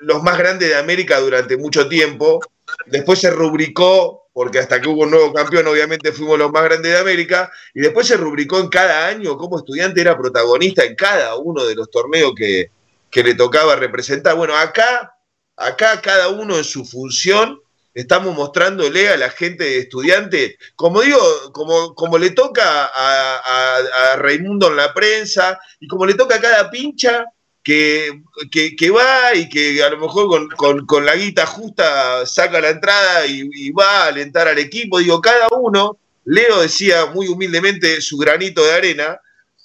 los 0.00 0.22
más 0.22 0.38
grandes 0.38 0.68
de 0.68 0.76
América 0.76 1.18
durante 1.20 1.56
mucho 1.56 1.88
tiempo. 1.88 2.40
Después 2.86 3.18
se 3.18 3.30
rubricó, 3.30 4.28
porque 4.32 4.58
hasta 4.58 4.80
que 4.80 4.88
hubo 4.88 5.02
un 5.02 5.10
nuevo 5.10 5.32
campeón, 5.32 5.66
obviamente 5.66 6.12
fuimos 6.12 6.38
los 6.38 6.52
más 6.52 6.64
grandes 6.64 6.92
de 6.92 6.98
América, 6.98 7.50
y 7.74 7.80
después 7.80 8.06
se 8.06 8.16
rubricó 8.16 8.60
en 8.60 8.68
cada 8.68 9.06
año 9.06 9.36
como 9.36 9.58
estudiante 9.58 10.00
era 10.00 10.16
protagonista 10.16 10.84
en 10.84 10.94
cada 10.94 11.36
uno 11.36 11.64
de 11.64 11.74
los 11.74 11.90
torneos 11.90 12.32
que, 12.36 12.70
le 13.12 13.34
tocaba 13.34 13.76
representar. 13.76 14.36
Bueno, 14.36 14.56
acá, 14.56 15.14
acá 15.56 16.00
cada 16.00 16.28
uno 16.28 16.56
en 16.56 16.64
su 16.64 16.84
función, 16.84 17.60
estamos 17.94 18.34
mostrándole 18.34 19.08
a 19.08 19.16
la 19.16 19.30
gente 19.30 19.64
de 19.64 19.78
estudiante, 19.80 20.56
como 20.76 21.02
digo, 21.02 21.20
como, 21.52 21.94
como 21.94 22.18
le 22.18 22.30
toca 22.30 22.90
a, 22.92 24.16
Raimundo 24.16 24.68
en 24.68 24.76
la 24.76 24.92
prensa, 24.92 25.58
y 25.78 25.86
como 25.86 26.06
le 26.06 26.14
toca 26.14 26.36
a 26.36 26.40
cada 26.40 26.70
pincha, 26.70 27.24
que, 27.62 28.22
que, 28.50 28.90
va 28.90 29.34
y 29.34 29.48
que 29.48 29.82
a 29.82 29.90
lo 29.90 29.98
mejor 29.98 30.48
con, 30.56 31.06
la 31.06 31.14
guita 31.14 31.46
justa 31.46 32.24
saca 32.24 32.60
la 32.60 32.70
entrada 32.70 33.26
y, 33.26 33.70
va 33.70 34.04
a 34.04 34.06
alentar 34.06 34.48
al 34.48 34.58
equipo. 34.58 34.98
Digo, 34.98 35.20
cada 35.20 35.48
uno, 35.50 35.98
Leo 36.24 36.60
decía 36.60 37.06
muy 37.06 37.28
humildemente 37.28 38.00
su 38.00 38.16
granito 38.16 38.64
de 38.64 38.72
arena, 38.72 39.20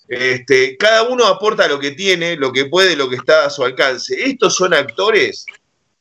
este, 0.07 0.77
cada 0.77 1.03
uno 1.03 1.25
aporta 1.25 1.67
lo 1.67 1.79
que 1.79 1.91
tiene, 1.91 2.35
lo 2.35 2.51
que 2.51 2.65
puede, 2.65 2.95
lo 2.95 3.09
que 3.09 3.15
está 3.15 3.45
a 3.45 3.49
su 3.49 3.63
alcance. 3.63 4.23
Estos 4.23 4.55
son 4.55 4.73
actores 4.73 5.45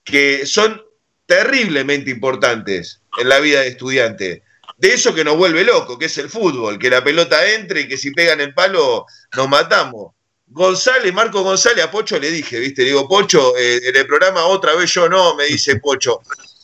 que 0.02 0.44
son 0.44 0.82
terriblemente 1.26 2.10
importantes 2.10 3.00
en 3.18 3.28
la 3.28 3.40
vida 3.40 3.60
de 3.60 3.68
estudiante. 3.68 4.42
De 4.76 4.92
eso 4.92 5.14
que 5.14 5.24
nos 5.24 5.36
vuelve 5.36 5.64
loco, 5.64 5.98
que 5.98 6.06
es 6.06 6.18
el 6.18 6.28
fútbol, 6.28 6.78
que 6.78 6.90
la 6.90 7.04
pelota 7.04 7.48
entre 7.52 7.82
y 7.82 7.88
que 7.88 7.96
si 7.96 8.10
pegan 8.10 8.40
el 8.40 8.54
palo 8.54 9.06
nos 9.36 9.48
matamos. 9.48 10.12
González, 10.46 11.12
Marco 11.12 11.42
González, 11.42 11.84
a 11.84 11.90
Pocho 11.90 12.18
le 12.18 12.30
dije, 12.30 12.58
¿viste? 12.58 12.82
Digo, 12.82 13.08
Pocho, 13.08 13.56
eh, 13.56 13.80
en 13.88 13.96
el 13.96 14.06
programa 14.06 14.44
otra 14.44 14.74
vez 14.74 14.92
yo 14.92 15.08
no, 15.08 15.34
me 15.34 15.44
dice 15.46 15.76
Pocho. 15.76 16.20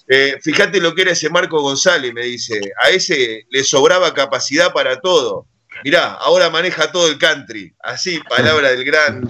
Eh, 0.09 0.39
fíjate 0.43 0.81
lo 0.81 0.95
que 0.95 1.03
era 1.03 1.13
ese 1.13 1.31
Marco 1.31 1.61
González, 1.61 2.13
me 2.13 2.25
dice. 2.25 2.61
A 2.83 2.91
ese 2.91 3.47
le 3.49 3.65
sobraba 3.65 4.13
capacidad 4.13 4.73
para 4.73 5.01
todo. 5.01 5.47
Mirá, 5.85 6.15
ahora 6.15 6.51
maneja 6.51 6.91
todo 6.91 7.09
el 7.09 7.19
country. 7.19 7.75
Así, 7.81 8.21
palabra 8.29 8.71
del 8.71 8.85
gran, 8.85 9.27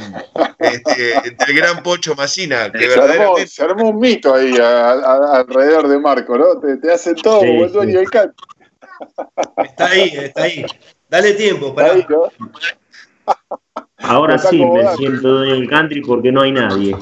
este, 0.59 1.35
del 1.47 1.57
gran 1.57 1.83
Pocho 1.83 2.15
Macina. 2.15 2.71
Que 2.71 2.91
se, 2.91 3.01
armó, 3.01 3.37
se, 3.47 3.63
armó, 3.63 3.91
un 3.91 4.01
mito 4.01 4.35
ahí 4.35 4.57
alrededor 4.59 5.89
de 5.89 5.99
Marco, 5.99 6.37
¿no? 6.37 6.61
Te, 6.61 6.93
hacen 6.93 7.17
todo 7.17 7.41
como 7.41 7.65
el 7.65 7.73
dueño 7.73 7.99
del 7.99 8.11
country. 8.11 8.47
Está 9.65 9.87
ahí, 9.87 10.13
está 10.15 10.43
ahí. 10.43 10.65
Dale 11.09 11.35
tiempo, 11.35 11.75
para. 11.75 11.95
Ahora 13.99 14.39
sí 14.39 14.65
me 14.65 14.97
siento 14.97 15.29
dueño 15.29 15.55
del 15.55 15.69
country 15.69 16.01
porque 16.03 16.33
no 16.33 16.43
hay 16.43 16.53
nadie. 16.53 16.97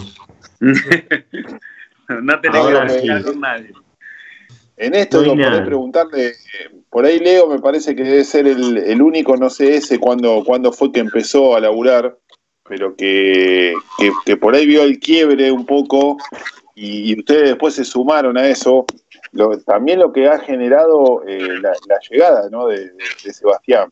no 0.61 2.41
tenés 2.41 2.67
que 2.67 3.01
sí. 3.01 3.23
con 3.25 3.41
nadie. 3.41 3.73
En 4.79 4.95
esto 4.95 5.23
no 5.23 5.35
podés 5.35 5.63
preguntarle, 5.63 6.35
por 6.89 7.05
ahí 7.05 7.19
Leo 7.19 7.49
me 7.49 7.59
parece 7.59 7.97
que 7.97 8.05
debe 8.05 8.25
ser 8.25 8.47
el, 8.47 9.03
único, 9.03 9.37
no 9.37 9.51
sé 9.51 9.75
ese 9.75 9.99
cuándo 9.99 10.45
cuando 10.45 10.73
fue 10.73 10.93
que 10.93 11.01
empezó 11.01 11.57
a 11.57 11.61
laburar, 11.61 12.17
pero 12.63 12.95
que, 12.95 13.75
que, 14.25 14.37
por 14.37 14.55
ahí 14.55 14.67
vio 14.67 14.85
el 14.85 15.01
quiebre 15.01 15.51
un 15.51 15.67
poco 15.67 16.17
y, 16.77 17.19
ustedes 17.19 17.49
después 17.51 17.75
se 17.75 17.85
sumaron 17.85 18.39
a 18.39 18.47
eso. 18.47 18.87
también 19.67 19.99
lo 19.99 20.13
que 20.13 20.29
ha 20.29 20.39
generado 20.39 21.25
eh, 21.27 21.59
la, 21.61 21.75
llegada 22.09 22.49
¿no? 22.49 22.69
de, 22.69 22.93
Sebastián. 23.33 23.91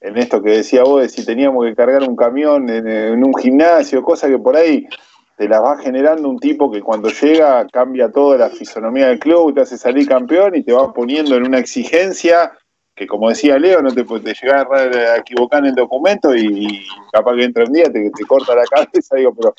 En 0.00 0.16
esto 0.16 0.42
que 0.42 0.50
decía 0.50 0.82
vos, 0.82 1.02
de 1.02 1.10
si 1.10 1.26
teníamos 1.26 1.66
que 1.66 1.74
cargar 1.74 2.02
un 2.08 2.16
camión 2.16 2.70
en, 2.70 2.88
en 2.88 3.22
un 3.22 3.34
gimnasio, 3.34 4.02
cosa 4.02 4.28
que 4.28 4.38
por 4.38 4.56
ahí 4.56 4.88
te 5.36 5.48
la 5.48 5.60
va 5.60 5.78
generando 5.78 6.28
un 6.28 6.38
tipo 6.38 6.70
que 6.70 6.82
cuando 6.82 7.08
llega 7.08 7.66
cambia 7.68 8.10
toda 8.10 8.38
la 8.38 8.50
fisonomía 8.50 9.08
del 9.08 9.18
club, 9.18 9.54
te 9.54 9.62
hace 9.62 9.78
salir 9.78 10.06
campeón 10.06 10.54
y 10.54 10.62
te 10.62 10.72
va 10.72 10.92
poniendo 10.92 11.36
en 11.36 11.44
una 11.44 11.58
exigencia 11.58 12.52
que 12.94 13.06
como 13.06 13.30
decía 13.30 13.58
Leo, 13.58 13.80
no 13.80 13.92
te, 13.92 14.04
te 14.04 14.34
llegar 14.34 14.66
a 14.72 15.16
equivocar 15.16 15.60
en 15.60 15.70
el 15.70 15.74
documento 15.74 16.34
y, 16.36 16.86
capaz 17.10 17.36
que 17.36 17.44
entra 17.44 17.64
un 17.64 17.72
día 17.72 17.84
te, 17.84 18.10
te, 18.10 18.24
corta 18.26 18.54
la 18.54 18.64
cabeza, 18.64 19.16
digo, 19.16 19.34
pero 19.34 19.54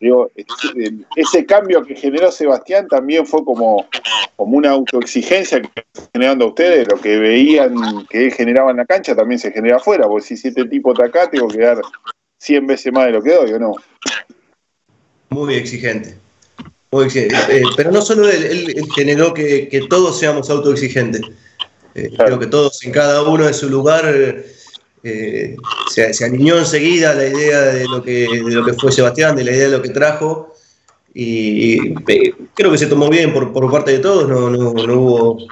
digo, 0.00 0.30
ese 1.16 1.44
cambio 1.44 1.82
que 1.82 1.96
generó 1.96 2.30
Sebastián 2.30 2.86
también 2.86 3.26
fue 3.26 3.44
como, 3.44 3.86
como 4.36 4.56
una 4.56 4.70
autoexigencia 4.70 5.60
que 5.60 5.84
generando 6.12 6.44
a 6.44 6.48
ustedes, 6.48 6.86
lo 6.88 7.00
que 7.00 7.18
veían 7.18 7.74
que 8.08 8.26
él 8.26 8.32
generaba 8.32 8.70
en 8.70 8.76
la 8.78 8.86
cancha 8.86 9.16
también 9.16 9.40
se 9.40 9.50
genera 9.50 9.76
afuera, 9.76 10.06
porque 10.06 10.36
si 10.36 10.48
este 10.48 10.64
tipo 10.66 10.92
está 10.92 11.06
acá, 11.06 11.28
tengo 11.28 11.48
que 11.48 11.58
dar 11.58 11.80
100 12.38 12.66
veces 12.66 12.92
más 12.92 13.06
de 13.06 13.12
lo 13.12 13.22
que 13.22 13.32
doy, 13.32 13.52
¿o 13.52 13.58
no? 13.58 13.72
Muy 15.36 15.54
exigente. 15.54 16.16
Eh, 16.90 17.62
pero 17.76 17.90
no 17.90 18.00
solo 18.00 18.26
él, 18.30 18.74
generó 18.94 19.34
que, 19.34 19.86
todos 19.90 20.18
seamos 20.18 20.48
autoexigentes. 20.48 21.20
Eh, 21.94 22.10
creo 22.16 22.38
que 22.38 22.46
todos 22.46 22.82
en 22.84 22.92
cada 22.92 23.22
uno 23.22 23.44
de 23.44 23.52
su 23.52 23.68
lugar 23.68 24.04
eh, 25.02 25.56
se, 25.90 26.24
alineó 26.24 26.58
enseguida 26.58 27.12
la 27.12 27.26
idea 27.26 27.60
de 27.64 27.84
lo, 27.84 28.02
que, 28.02 28.26
de 28.30 28.50
lo 28.50 28.64
que 28.64 28.72
fue 28.72 28.90
Sebastián, 28.90 29.36
de 29.36 29.44
la 29.44 29.50
idea 29.50 29.68
de 29.68 29.76
lo 29.76 29.82
que 29.82 29.90
trajo. 29.90 30.54
Y, 31.12 31.92
creo 32.54 32.70
que 32.72 32.78
se 32.78 32.86
tomó 32.86 33.10
bien 33.10 33.34
por, 33.34 33.70
parte 33.70 33.92
de 33.92 33.98
todos. 33.98 34.26
No, 34.26 34.48
no, 34.48 34.72
no 34.72 34.94
hubo. 34.98 35.46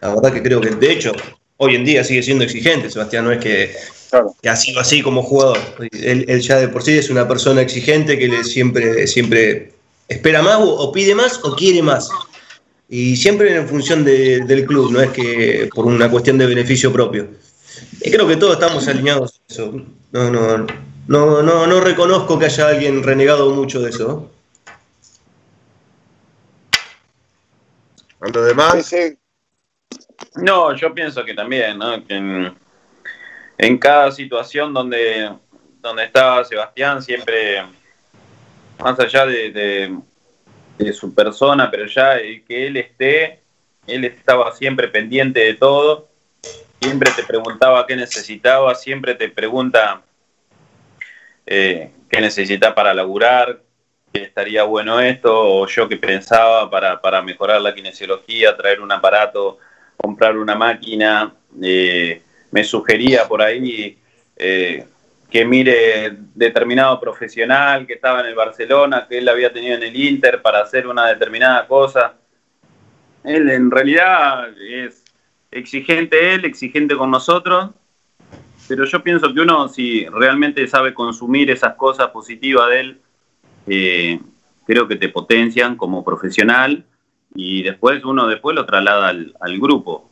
La 0.00 0.12
verdad 0.14 0.32
que 0.32 0.42
creo 0.42 0.60
que, 0.60 0.70
de 0.70 0.92
hecho, 0.92 1.12
hoy 1.62 1.74
en 1.76 1.84
día 1.84 2.02
sigue 2.02 2.22
siendo 2.22 2.44
exigente. 2.44 2.90
Sebastián 2.90 3.24
no 3.24 3.32
es 3.32 3.38
que 3.38 3.74
que 4.42 4.48
ha 4.48 4.56
sido 4.56 4.80
así 4.80 5.02
como 5.02 5.22
jugador. 5.22 5.58
Él, 5.92 6.40
ya 6.40 6.56
de 6.56 6.68
por 6.68 6.82
sí 6.82 6.98
es 6.98 7.10
una 7.10 7.28
persona 7.28 7.60
exigente 7.62 8.18
que 8.18 8.28
le 8.28 8.44
siempre, 8.44 9.06
siempre 9.06 9.72
espera 10.08 10.42
más 10.42 10.58
o, 10.60 10.90
pide 10.92 11.14
más 11.14 11.40
o 11.44 11.54
quiere 11.54 11.82
más. 11.82 12.08
Y 12.88 13.16
siempre 13.16 13.54
en 13.54 13.68
función 13.68 14.04
del 14.04 14.66
club, 14.66 14.90
no 14.90 15.00
es 15.00 15.10
que 15.10 15.68
por 15.72 15.86
una 15.86 16.10
cuestión 16.10 16.38
de 16.38 16.46
beneficio 16.46 16.92
propio. 16.92 17.28
Y 18.00 18.10
creo 18.10 18.26
que 18.26 18.36
todos 18.36 18.54
estamos 18.54 18.88
alineados 18.88 19.40
a 19.48 19.52
eso. 19.52 19.72
No, 20.10 20.30
no, 20.30 20.66
no, 21.06 21.42
no, 21.42 21.66
no 21.66 21.80
reconozco 21.80 22.38
que 22.38 22.46
haya 22.46 22.68
alguien 22.68 23.02
renegado 23.02 23.50
mucho 23.54 23.80
de 23.80 23.90
eso. 23.90 24.28
¿A 28.20 28.28
los 28.28 28.46
demás? 28.46 28.92
No, 30.36 30.74
yo 30.74 30.94
pienso 30.94 31.24
que 31.24 31.34
también, 31.34 31.78
¿no? 31.78 32.04
Que 32.06 32.52
en 33.62 33.76
cada 33.78 34.10
situación 34.10 34.72
donde, 34.72 35.30
donde 35.80 36.04
estaba 36.04 36.44
Sebastián, 36.44 37.02
siempre, 37.02 37.62
más 38.78 38.98
allá 38.98 39.26
de, 39.26 39.98
su 40.94 41.14
persona, 41.14 41.70
pero 41.70 41.84
ya 41.86 42.14
el 42.16 42.42
que 42.44 42.66
él 42.66 42.78
esté, 42.78 43.40
él 43.86 44.06
estaba 44.06 44.50
siempre 44.52 44.88
pendiente 44.88 45.40
de 45.40 45.54
todo, 45.54 46.08
siempre 46.80 47.10
te 47.14 47.22
preguntaba 47.22 47.86
qué 47.86 47.96
necesitaba, 47.96 48.74
siempre 48.74 49.14
te 49.14 49.28
pregunta 49.28 50.00
eh, 51.44 51.90
qué 52.08 52.20
necesita 52.22 52.74
para 52.74 52.94
laburar, 52.94 53.60
qué 54.10 54.22
estaría 54.22 54.62
bueno 54.62 55.00
esto, 55.00 55.38
o 55.38 55.66
yo 55.66 55.86
qué 55.86 55.98
pensaba 55.98 56.70
para, 56.70 57.02
para 57.02 57.20
mejorar 57.20 57.60
la 57.60 57.74
kinesiología, 57.74 58.56
traer 58.56 58.80
un 58.80 58.90
aparato, 58.90 59.58
comprar 60.00 60.36
una 60.36 60.54
máquina. 60.54 61.32
Eh, 61.62 62.22
me 62.50 62.64
sugería 62.64 63.28
por 63.28 63.42
ahí 63.42 63.98
eh, 64.36 64.86
que 65.30 65.44
mire 65.44 66.16
determinado 66.34 66.98
profesional 66.98 67.86
que 67.86 67.94
estaba 67.94 68.20
en 68.20 68.26
el 68.26 68.34
Barcelona, 68.34 69.06
que 69.08 69.18
él 69.18 69.28
había 69.28 69.52
tenido 69.52 69.76
en 69.76 69.82
el 69.82 69.96
Inter 69.96 70.42
para 70.42 70.60
hacer 70.60 70.86
una 70.86 71.06
determinada 71.06 71.66
cosa. 71.66 72.14
Él 73.22 73.48
en 73.50 73.70
realidad 73.70 74.48
es 74.58 75.04
exigente 75.50 76.34
él, 76.34 76.44
exigente 76.44 76.96
con 76.96 77.10
nosotros, 77.10 77.70
pero 78.68 78.84
yo 78.84 79.02
pienso 79.02 79.32
que 79.32 79.40
uno 79.40 79.68
si 79.68 80.06
realmente 80.06 80.66
sabe 80.66 80.94
consumir 80.94 81.50
esas 81.50 81.74
cosas 81.74 82.08
positivas 82.08 82.68
de 82.70 82.80
él, 82.80 83.00
eh, 83.66 84.20
creo 84.66 84.88
que 84.88 84.96
te 84.96 85.08
potencian 85.08 85.76
como 85.76 86.04
profesional 86.04 86.84
y 87.34 87.62
después 87.62 88.04
uno 88.04 88.26
después 88.26 88.56
lo 88.56 88.66
traslada 88.66 89.08
al 89.08 89.60
grupo. 89.60 90.10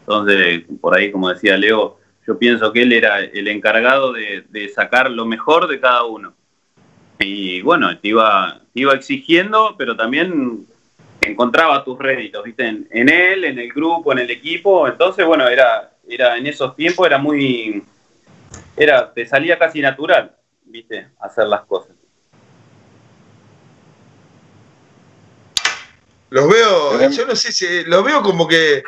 Entonces, 0.00 0.64
por 0.80 0.96
ahí, 0.96 1.12
como 1.12 1.28
decía 1.28 1.58
Leo, 1.58 1.98
yo 2.26 2.38
pienso 2.38 2.72
que 2.72 2.82
él 2.82 2.94
era 2.94 3.20
el 3.20 3.46
encargado 3.46 4.12
de, 4.12 4.70
sacar 4.74 5.10
lo 5.10 5.26
mejor 5.26 5.66
de 5.66 5.80
cada 5.80 6.04
uno. 6.04 6.32
Y 7.18 7.60
bueno, 7.60 7.98
te 7.98 8.08
iba, 8.08 8.60
iba 8.72 8.94
exigiendo, 8.94 9.74
pero 9.76 9.96
también 9.96 10.66
encontraba 11.20 11.84
tus 11.84 11.98
réditos, 11.98 12.42
¿viste? 12.42 12.66
En, 12.66 13.08
él, 13.08 13.44
en 13.44 13.58
el 13.58 13.70
grupo, 13.70 14.12
en 14.12 14.20
el 14.20 14.30
equipo. 14.30 14.88
Entonces, 14.88 15.26
bueno, 15.26 15.46
era, 15.46 15.90
era 16.08 16.38
en 16.38 16.46
esos 16.46 16.74
tiempos 16.74 17.06
era 17.06 17.18
muy. 17.18 17.82
Era, 18.76 19.12
te 19.12 19.26
salía 19.26 19.58
casi 19.58 19.82
natural, 19.82 20.34
¿viste? 20.64 21.08
Hacer 21.20 21.46
las 21.48 21.66
cosas. 21.66 21.97
Los 26.30 26.48
veo, 26.48 27.10
yo 27.10 27.26
no 27.26 27.34
sé 27.34 27.52
si, 27.52 27.84
los 27.84 28.04
veo 28.04 28.22
como 28.22 28.46
que 28.46 28.82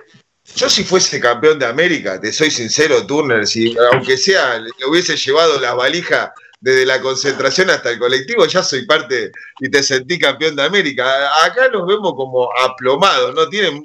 yo 0.56 0.68
si 0.68 0.84
fuese 0.84 1.20
campeón 1.20 1.58
de 1.58 1.66
América, 1.66 2.20
te 2.20 2.32
soy 2.32 2.50
sincero, 2.50 3.06
Turner, 3.06 3.46
si 3.46 3.76
aunque 3.92 4.16
sea, 4.16 4.58
le 4.58 4.70
hubiese 4.86 5.16
llevado 5.16 5.60
la 5.60 5.74
valija 5.74 6.32
desde 6.60 6.84
la 6.84 7.00
concentración 7.00 7.70
hasta 7.70 7.90
el 7.90 7.98
colectivo, 7.98 8.44
ya 8.46 8.62
soy 8.62 8.84
parte 8.84 9.32
y 9.60 9.70
te 9.70 9.82
sentí 9.82 10.18
campeón 10.18 10.56
de 10.56 10.62
América. 10.62 11.44
Acá 11.44 11.68
nos 11.68 11.86
vemos 11.86 12.12
como 12.14 12.50
aplomados, 12.58 13.34
¿no? 13.34 13.48
Tienen 13.48 13.82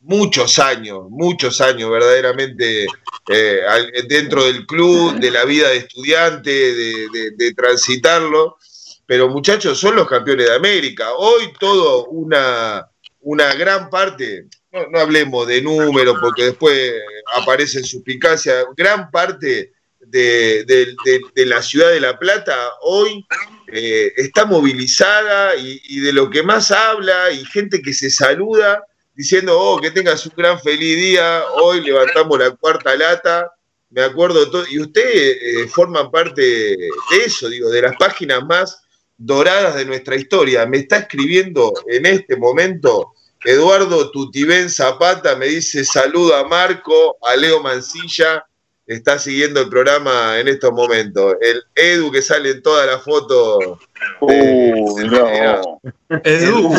muchos 0.00 0.58
años, 0.58 1.06
muchos 1.08 1.60
años 1.60 1.90
verdaderamente 1.90 2.86
eh, 3.28 3.60
dentro 4.08 4.44
del 4.44 4.66
club, 4.66 5.18
de 5.18 5.30
la 5.30 5.44
vida 5.44 5.68
de 5.68 5.78
estudiante, 5.78 6.50
de, 6.50 7.54
transitarlo. 7.54 8.58
Pero 9.06 9.28
muchachos, 9.28 9.78
son 9.78 9.96
los 9.96 10.06
campeones 10.06 10.46
de 10.46 10.54
América. 10.54 11.14
Hoy 11.14 11.52
todo 11.58 12.06
una, 12.06 12.89
una 13.20 13.54
gran 13.54 13.90
parte, 13.90 14.46
no, 14.72 14.98
hablemos 14.98 15.46
de 15.46 15.62
números 15.62 16.16
porque 16.20 16.44
después 16.44 16.92
aparece 17.34 17.78
en 17.78 17.84
suspicacia, 17.84 18.64
gran 18.76 19.10
parte 19.10 19.72
de, 20.00 20.96
la 21.36 21.62
ciudad 21.62 21.90
de 21.90 22.00
La 22.00 22.18
Plata 22.18 22.56
hoy 22.82 23.24
eh, 23.68 24.12
está 24.16 24.44
movilizada 24.44 25.54
y, 25.56 26.00
de 26.00 26.12
lo 26.12 26.30
que 26.30 26.42
más 26.42 26.70
habla 26.70 27.30
y 27.30 27.44
gente 27.44 27.82
que 27.82 27.92
se 27.92 28.10
saluda 28.10 28.84
diciendo, 29.14 29.58
oh, 29.58 29.78
que 29.80 29.90
tengas 29.90 30.24
un 30.24 30.32
gran 30.36 30.58
feliz 30.60 30.96
día, 30.96 31.42
hoy 31.62 31.82
levantamos 31.82 32.38
la 32.38 32.50
cuarta 32.52 32.96
lata, 32.96 33.52
me 33.90 34.02
acuerdo 34.02 34.50
todo, 34.50 34.64
y 34.70 34.80
ustedes 34.80 35.36
eh, 35.42 35.68
forman 35.68 36.10
parte 36.10 36.40
de 36.40 36.90
eso, 37.24 37.48
digo, 37.48 37.68
de 37.68 37.82
las 37.82 37.96
páginas 37.96 38.42
más 38.44 38.82
doradas 39.20 39.76
de 39.76 39.84
nuestra 39.84 40.16
historia. 40.16 40.66
Me 40.66 40.78
está 40.78 40.98
escribiendo 40.98 41.72
en 41.86 42.06
este 42.06 42.36
momento 42.36 43.12
Eduardo 43.44 44.10
Tutibén 44.10 44.68
Zapata 44.68 45.34
me 45.36 45.46
dice 45.46 45.84
saluda 45.84 46.40
a 46.40 46.44
Marco, 46.44 47.16
a 47.22 47.36
Leo 47.36 47.62
Mancilla, 47.62 48.44
está 48.86 49.18
siguiendo 49.18 49.60
el 49.60 49.68
programa 49.68 50.38
en 50.38 50.48
estos 50.48 50.72
momentos. 50.72 51.36
El 51.40 51.62
Edu 51.74 52.10
que 52.10 52.20
sale 52.20 52.50
en 52.50 52.62
toda 52.62 52.84
la 52.86 52.98
foto. 52.98 53.78
Uh, 54.20 55.00
no. 55.00 55.80
Edu. 56.24 56.74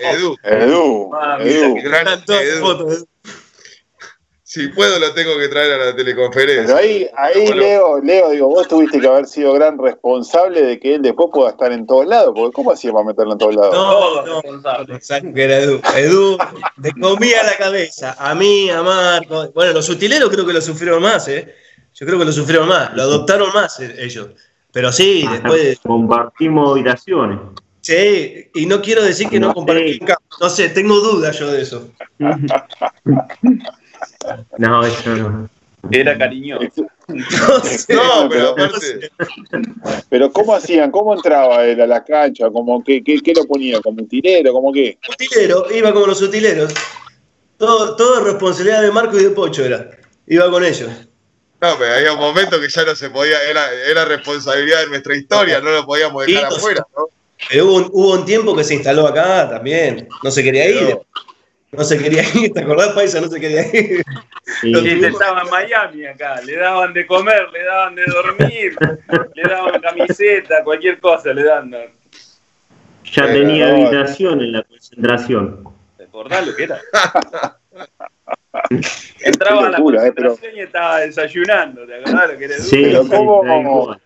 Edu. 0.00 0.36
Edu. 0.42 1.10
Edu. 1.40 1.74
Gran 1.82 2.22
Edu. 2.28 3.06
Si 4.56 4.68
puedo 4.68 4.98
lo 4.98 5.12
tengo 5.12 5.36
que 5.36 5.48
traer 5.48 5.72
a 5.74 5.84
la 5.84 5.94
teleconferencia. 5.94 6.64
Pero 6.64 6.78
ahí, 6.78 7.06
ahí 7.14 7.46
Leo, 7.52 8.00
Leo, 8.00 8.30
digo, 8.30 8.48
vos 8.48 8.66
tuviste 8.66 8.98
que 8.98 9.06
haber 9.06 9.26
sido 9.26 9.52
gran 9.52 9.76
responsable 9.76 10.62
de 10.62 10.80
que 10.80 10.94
él 10.94 11.02
después 11.02 11.28
pueda 11.30 11.50
estar 11.50 11.72
en 11.72 11.86
todos 11.86 12.06
lados, 12.06 12.32
porque 12.34 12.54
¿cómo 12.54 12.72
hacía 12.72 12.90
para 12.90 13.04
meterlo 13.04 13.32
en 13.32 13.38
todos 13.38 13.54
lados? 13.54 13.74
No, 13.74 14.24
no, 14.24 15.34
que 15.34 15.44
era 15.44 15.58
Edu. 15.58 15.82
Edu 15.94 16.38
te 16.80 16.90
comía 16.92 17.42
la 17.42 17.54
cabeza. 17.58 18.16
A 18.18 18.34
mí, 18.34 18.70
a 18.70 18.82
Marco. 18.82 19.50
Bueno, 19.54 19.74
los 19.74 19.90
utileros 19.90 20.30
creo 20.30 20.46
que 20.46 20.54
lo 20.54 20.62
sufrieron 20.62 21.02
más, 21.02 21.28
¿eh? 21.28 21.54
Yo 21.92 22.06
creo 22.06 22.18
que 22.18 22.24
lo 22.24 22.32
sufrieron 22.32 22.66
más, 22.66 22.94
lo 22.94 23.02
adoptaron 23.02 23.52
más 23.52 23.78
eh, 23.80 23.94
ellos. 23.98 24.28
Pero 24.72 24.90
sí, 24.90 25.26
después. 25.30 25.80
Compartimos 25.80 26.70
habitaciones. 26.72 27.40
Sí, 27.82 28.50
y 28.54 28.64
no 28.64 28.80
quiero 28.80 29.04
decir 29.04 29.28
que 29.28 29.38
no, 29.38 29.52
compartimos. 29.52 30.16
No 30.40 30.48
sé, 30.48 30.70
tengo 30.70 30.98
dudas 31.00 31.38
yo 31.38 31.50
de 31.50 31.60
eso. 31.60 31.90
no, 34.58 34.84
eso 34.84 35.16
no. 35.16 35.48
Era 35.90 36.16
cariñoso. 36.18 36.86
No, 37.08 38.28
pero 38.28 38.48
aparte. 38.48 39.10
Pero 40.08 40.32
¿cómo 40.32 40.54
hacían? 40.54 40.90
¿Cómo 40.90 41.14
entraba 41.14 41.64
él 41.64 41.80
a 41.80 41.86
la 41.86 42.02
cancha? 42.02 42.50
¿Cómo, 42.50 42.82
qué, 42.82 43.04
qué, 43.04 43.20
qué 43.20 43.32
lo 43.32 43.44
ponía? 43.44 43.80
¿Como 43.80 44.02
utilero? 44.02 44.52
¿Cómo 44.52 44.72
qué? 44.72 44.98
Utilero, 45.08 45.66
iba 45.72 45.92
como 45.92 46.08
los 46.08 46.20
utileros. 46.20 46.74
Todo, 47.56 47.94
todo 47.94 48.24
responsabilidad 48.24 48.82
de 48.82 48.90
Marco 48.90 49.16
y 49.18 49.22
de 49.22 49.30
Pocho 49.30 49.64
era. 49.64 49.88
Iba 50.26 50.50
con 50.50 50.64
ellos. 50.64 50.90
No, 51.60 51.78
pero 51.78 51.94
había 51.94 52.12
un 52.12 52.18
momento 52.18 52.60
que 52.60 52.68
ya 52.68 52.84
no 52.84 52.96
se 52.96 53.08
podía, 53.08 53.40
era, 53.48 53.72
era 53.88 54.04
responsabilidad 54.04 54.80
de 54.80 54.88
nuestra 54.88 55.16
historia, 55.16 55.60
no 55.60 55.70
lo 55.70 55.86
podíamos 55.86 56.26
dejar 56.26 56.46
afuera, 56.46 56.86
¿no? 56.96 57.08
Pero 57.48 57.66
hubo 57.66 57.76
un, 57.76 57.90
hubo 57.92 58.12
un 58.14 58.24
tiempo 58.24 58.56
que 58.56 58.64
se 58.64 58.74
instaló 58.74 59.06
acá 59.06 59.48
también. 59.48 60.08
No 60.22 60.30
se 60.30 60.42
quería 60.42 60.68
ir. 60.68 60.98
No 61.72 61.84
se 61.84 61.98
quería 61.98 62.22
ir, 62.34 62.52
¿te 62.52 62.60
acordás, 62.60 62.90
Paisa? 62.90 63.20
No 63.20 63.28
se 63.28 63.40
quería 63.40 63.66
ir. 63.66 64.02
Sí. 64.60 64.72
estaba 65.04 65.42
en 65.42 65.50
Miami 65.50 66.06
acá, 66.06 66.40
le 66.42 66.56
daban 66.56 66.94
de 66.94 67.06
comer, 67.06 67.48
le 67.52 67.64
daban 67.64 67.94
de 67.94 68.04
dormir, 68.06 68.76
le 69.34 69.42
daban 69.42 69.80
camiseta, 69.80 70.62
cualquier 70.62 71.00
cosa 71.00 71.32
le 71.34 71.42
dan. 71.42 71.74
Ya 73.04 73.26
tenía 73.26 73.70
habitación 73.70 74.40
en 74.40 74.52
la 74.52 74.62
concentración. 74.62 75.64
¿Te 75.96 76.04
acordás 76.04 76.46
lo 76.46 76.54
que 76.54 76.64
era? 76.64 76.80
Entraba 79.20 79.66
a 79.66 79.70
la 79.70 79.78
locura, 79.78 80.06
eh, 80.06 80.14
concentración 80.14 80.56
y 80.56 80.60
estaba 80.60 81.00
desayunando, 81.00 81.86
¿te 81.86 81.96
acordás 81.96 82.32
lo 82.32 82.38
que 82.38 82.44
era? 82.44 82.54
Sí, 82.58 82.82
Pero 82.84 83.08
¿cómo, 83.08 83.42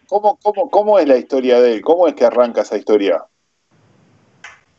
cómo, 0.08 0.38
cómo, 0.42 0.70
¿cómo 0.70 0.98
es 0.98 1.06
la 1.06 1.18
historia 1.18 1.60
de 1.60 1.74
él? 1.74 1.82
¿Cómo 1.82 2.08
es 2.08 2.14
que 2.14 2.24
arranca 2.24 2.62
esa 2.62 2.76
historia? 2.76 3.22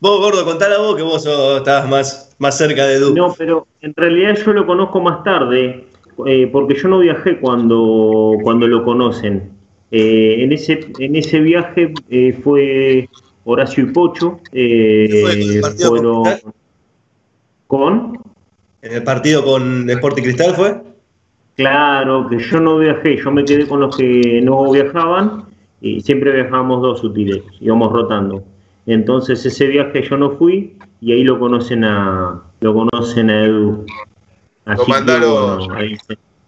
Vos, 0.01 0.19
gordo, 0.19 0.43
contala 0.43 0.79
vos 0.79 0.95
que 0.95 1.03
vos 1.03 1.23
sos- 1.23 1.57
estabas 1.57 1.87
más, 1.87 2.35
más 2.39 2.57
cerca 2.57 2.85
de 2.87 2.95
Edu. 2.95 3.15
No, 3.15 3.33
pero 3.37 3.67
en 3.81 3.93
realidad 3.95 4.35
yo 4.43 4.51
lo 4.51 4.65
conozco 4.65 4.99
más 4.99 5.23
tarde, 5.23 5.85
eh, 6.25 6.49
porque 6.51 6.75
yo 6.75 6.87
no 6.89 6.99
viajé 6.99 7.39
cuando, 7.39 8.35
cuando 8.41 8.67
lo 8.67 8.83
conocen. 8.83 9.51
Eh, 9.91 10.37
en, 10.39 10.51
ese, 10.53 10.87
en 10.97 11.15
ese 11.15 11.39
viaje 11.39 11.93
eh, 12.09 12.33
fue 12.43 13.07
Horacio 13.43 13.83
y 13.83 13.87
Pocho. 13.87 14.39
eh, 14.51 15.19
¿Fue 15.21 15.31
el 15.33 15.61
partido 15.61 15.89
con 15.89 15.97
fueron 15.99 16.23
Cristal? 16.23 16.53
con. 17.67 18.19
En 18.81 18.93
el 18.93 19.03
partido 19.03 19.43
con 19.43 19.87
Sporting 19.89 20.23
Cristal 20.23 20.55
fue. 20.55 20.81
Claro, 21.55 22.27
que 22.27 22.39
yo 22.39 22.59
no 22.59 22.77
viajé, 22.79 23.17
yo 23.17 23.29
me 23.31 23.45
quedé 23.45 23.67
con 23.67 23.81
los 23.81 23.95
que 23.95 24.41
no 24.41 24.71
viajaban 24.71 25.45
y 25.79 26.01
siempre 26.01 26.31
viajábamos 26.31 26.81
dos 26.81 27.03
útiles, 27.03 27.43
íbamos 27.59 27.91
rotando. 27.91 28.43
Entonces 28.85 29.45
ese 29.45 29.67
viaje 29.67 30.01
yo 30.09 30.17
no 30.17 30.31
fui 30.37 30.77
y 31.01 31.11
ahí 31.13 31.23
lo 31.23 31.39
conocen 31.39 31.83
a 31.83 32.41
lo 32.61 32.73
conocen 32.73 33.29
a 33.29 33.43
Edu. 33.45 33.85
Así 34.65 34.85
que, 34.85 34.91
mandaron- 34.91 35.69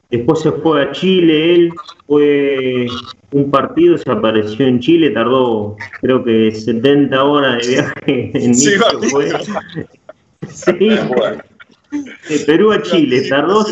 Después 0.09 0.41
se 0.41 0.51
fue 0.51 0.83
a 0.83 0.91
Chile, 0.91 1.55
él 1.55 1.73
fue 2.05 2.85
un 3.31 3.49
partido, 3.49 3.97
se 3.97 4.11
apareció 4.11 4.67
en 4.67 4.79
Chile, 4.79 5.09
tardó 5.09 5.75
creo 6.01 6.23
que 6.23 6.51
70 6.51 7.23
horas 7.23 7.65
de 7.65 7.73
viaje 7.73 8.31
en 8.33 8.53
Sí. 8.53 8.75
Sí, 10.49 10.71
de 12.29 12.39
Perú 12.45 12.71
a 12.73 12.81
Chile, 12.81 13.27
tardó 13.29 13.65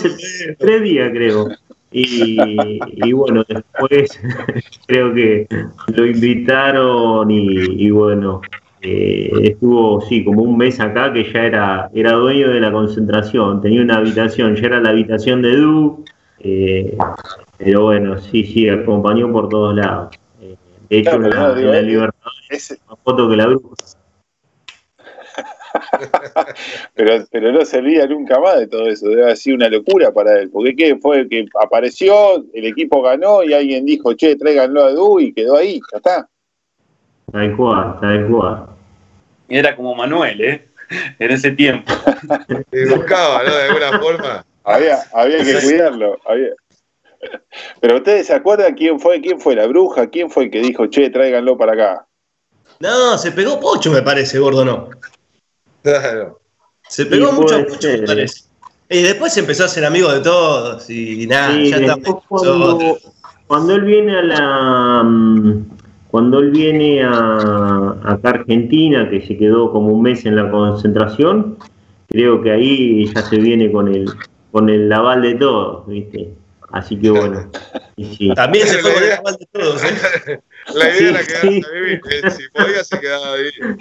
tres 0.60 0.82
días 0.84 1.12
creo. 1.12 1.50
Y, 1.92 2.80
y 2.96 3.12
bueno, 3.14 3.44
después 3.48 4.20
creo 4.88 5.14
que 5.14 5.48
lo 5.96 6.06
invitaron 6.06 7.30
y, 7.30 7.86
y 7.86 7.92
bueno, 7.92 8.42
eh, 8.82 9.30
estuvo 9.44 10.02
sí 10.02 10.24
como 10.24 10.42
un 10.44 10.58
mes 10.58 10.80
acá 10.80 11.12
que 11.14 11.32
ya 11.32 11.44
era, 11.46 11.90
era 11.94 12.14
dueño 12.14 12.50
de 12.50 12.62
la 12.62 12.72
concentración, 12.72 13.62
tenía 13.62 13.82
una 13.82 13.98
habitación, 13.98 14.56
ya 14.56 14.68
era 14.68 14.80
la 14.80 14.90
habitación 14.90 15.42
de 15.42 15.58
Du, 15.58 16.06
eh, 16.40 16.98
pero 17.58 17.84
bueno, 17.84 18.18
sí, 18.20 18.44
sí, 18.44 18.70
acompañó 18.70 19.32
por 19.32 19.50
todos 19.50 19.76
lados. 19.76 20.16
Eh, 20.42 20.56
de 20.90 20.98
hecho, 20.98 21.12
Claro, 21.20 21.26
en 21.26 21.30
la, 21.32 21.48
no, 21.50 21.56
digo, 21.56 21.68
en 21.68 21.74
la 21.74 21.80
eh, 21.80 21.84
Libertadores, 21.84 22.42
Ese- 22.50 22.80
más 22.90 22.98
foto 23.04 23.30
que 23.30 23.36
la 23.36 23.48
bruja. 23.48 23.76
pero, 26.96 27.26
pero 27.32 27.52
no 27.52 27.66
se 27.66 27.78
olvida 27.78 28.06
nunca 28.08 28.40
más 28.40 28.60
de 28.60 28.68
todo 28.68 28.88
eso. 28.88 29.08
Debe 29.08 29.24
haber 29.24 29.38
sido 29.38 29.56
una 29.56 29.70
locura 29.70 30.12
para 30.12 30.40
él. 30.40 30.50
Porque 30.50 30.76
¿qué? 30.76 30.96
fue 30.98 31.28
que 31.28 31.46
apareció, 31.62 32.44
el 32.54 32.66
equipo 32.66 33.02
ganó 33.02 33.44
y 33.44 33.54
alguien 33.54 33.86
dijo, 33.86 34.14
che, 34.14 34.36
tráiganlo 34.36 34.86
a 34.86 34.92
Edu 34.92 35.20
y 35.20 35.34
quedó 35.34 35.58
ahí. 35.58 35.80
Ya 35.92 35.98
está. 35.98 36.30
Tal 37.32 37.56
cual, 37.56 37.98
tal 38.02 38.28
cual. 38.28 38.66
Era 39.48 39.76
como 39.76 39.96
Manuel, 39.96 40.42
¿eh? 40.42 40.68
En 41.20 41.32
ese 41.32 41.52
tiempo. 41.52 41.92
Y 42.72 42.90
buscaba, 42.90 43.44
¿no? 43.44 43.56
De 43.56 43.64
alguna 43.64 44.00
forma. 44.00 44.46
Había, 44.64 45.00
había 45.14 45.44
que 45.44 45.60
cuidarlo. 45.64 46.18
había- 46.26 46.54
Pero 47.80 47.98
ustedes 47.98 48.28
se 48.28 48.34
acuerdan 48.34 48.74
quién 48.76 49.00
fue, 49.00 49.22
quién 49.22 49.40
fue 49.40 49.56
la 49.56 49.68
bruja, 49.68 50.10
quién 50.10 50.30
fue 50.30 50.46
el 50.46 50.52
que 50.52 50.60
dijo, 50.60 50.88
che, 50.88 51.10
tráiganlo 51.10 51.58
para 51.58 51.74
acá. 51.74 52.08
No, 52.80 53.18
se 53.18 53.32
pegó 53.32 53.60
Pocho, 53.60 53.92
me 53.92 54.02
parece, 54.02 54.40
gordo, 54.40 54.66
no. 54.66 54.90
Claro. 55.84 56.40
Se 56.88 57.06
pegó 57.06 57.32
mucho 57.32 57.58
me 57.60 57.70
ser. 57.70 58.06
parece. 58.06 58.44
Y 58.90 59.04
después 59.04 59.36
empezó 59.38 59.66
a 59.66 59.68
ser 59.70 59.86
amigo 59.86 60.12
de 60.12 60.20
todos 60.20 60.90
y 60.90 61.26
nada, 61.28 61.54
Sí, 61.54 61.70
ya 61.70 61.78
está. 61.78 61.96
después 61.96 62.16
cuando, 62.28 62.98
cuando 63.48 63.76
él 63.76 63.82
viene 63.86 64.18
a 64.18 64.22
la 64.22 65.04
mm, 65.04 65.66
cuando 66.10 66.40
él 66.40 66.52
viene 66.52 67.02
a 67.04 67.96
acá 68.04 68.30
a 68.30 68.32
Argentina, 68.32 69.10
que 69.10 69.22
se 69.26 69.38
quedó 69.38 69.72
como 69.72 69.94
un 69.94 70.02
mes 70.02 70.26
en 70.26 70.36
la 70.36 70.52
concentración, 70.52 71.58
creo 72.10 72.42
que 72.42 72.52
ahí 72.52 73.06
ya 73.14 73.22
se 73.22 73.38
viene 73.38 73.72
con 73.72 73.88
el 73.88 74.12
con 74.52 74.70
el 74.70 74.92
aval 74.92 75.22
de 75.22 75.36
todos, 75.36 75.88
¿viste? 75.88 76.34
Así 76.74 76.98
que 77.00 77.12
bueno. 77.12 77.50
y 77.96 78.14
sí. 78.16 78.30
También 78.36 78.68
se 78.68 78.80
fue 78.80 78.92
La 78.92 78.94
con 78.94 79.04
el 79.04 79.12
aval 79.14 79.38
de 79.40 79.48
todos, 79.54 79.84
¿eh? 79.86 80.40
La 80.76 80.90
idea 80.90 80.98
Sí, 80.98 81.06
era 81.06 81.24
quedarse 81.26 81.50
sí. 81.50 81.62
a 81.66 81.72
vivir. 81.74 82.02
eh, 82.12 82.32
Si 82.32 82.44
podía, 82.50 82.84
se 82.84 83.00
quedaba 83.00 83.28
a 83.34 83.36
vivir. 83.38 83.78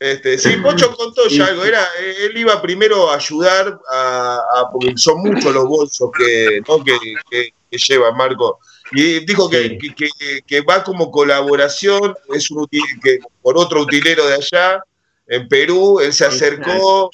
Este, 0.00 0.36
sí, 0.38 0.56
Pocho 0.56 0.94
contó 0.96 1.28
ya 1.28 1.46
algo. 1.46 1.64
Era, 1.64 1.86
él 2.20 2.36
iba 2.36 2.60
primero 2.60 3.10
a 3.10 3.16
ayudar 3.16 3.78
a, 3.90 4.36
a- 4.56 4.70
porque 4.72 4.92
son 4.96 5.20
muchos 5.22 5.54
los 5.54 5.64
bolsos 5.66 6.10
que, 6.16 6.60
¿no? 6.68 6.82
que, 6.84 6.98
que- 7.30 7.50
que 7.70 7.78
lleva 7.78 8.12
Marco. 8.12 8.58
Y 8.92 9.24
dijo 9.24 9.48
que, 9.48 9.78
Sí. 9.80 10.40
que- 10.46 10.60
va 10.62 10.82
como 10.84 11.10
colaboración, 11.10 12.14
es 12.34 12.50
un 12.50 12.58
util- 12.66 13.00
que 13.02 13.18
por 13.40 13.56
otro 13.56 13.80
utilero 13.82 14.26
de 14.26 14.34
allá, 14.34 14.82
en 15.26 15.48
Perú, 15.48 16.00
él 16.00 16.12
se 16.12 16.26
acercó, 16.26 17.10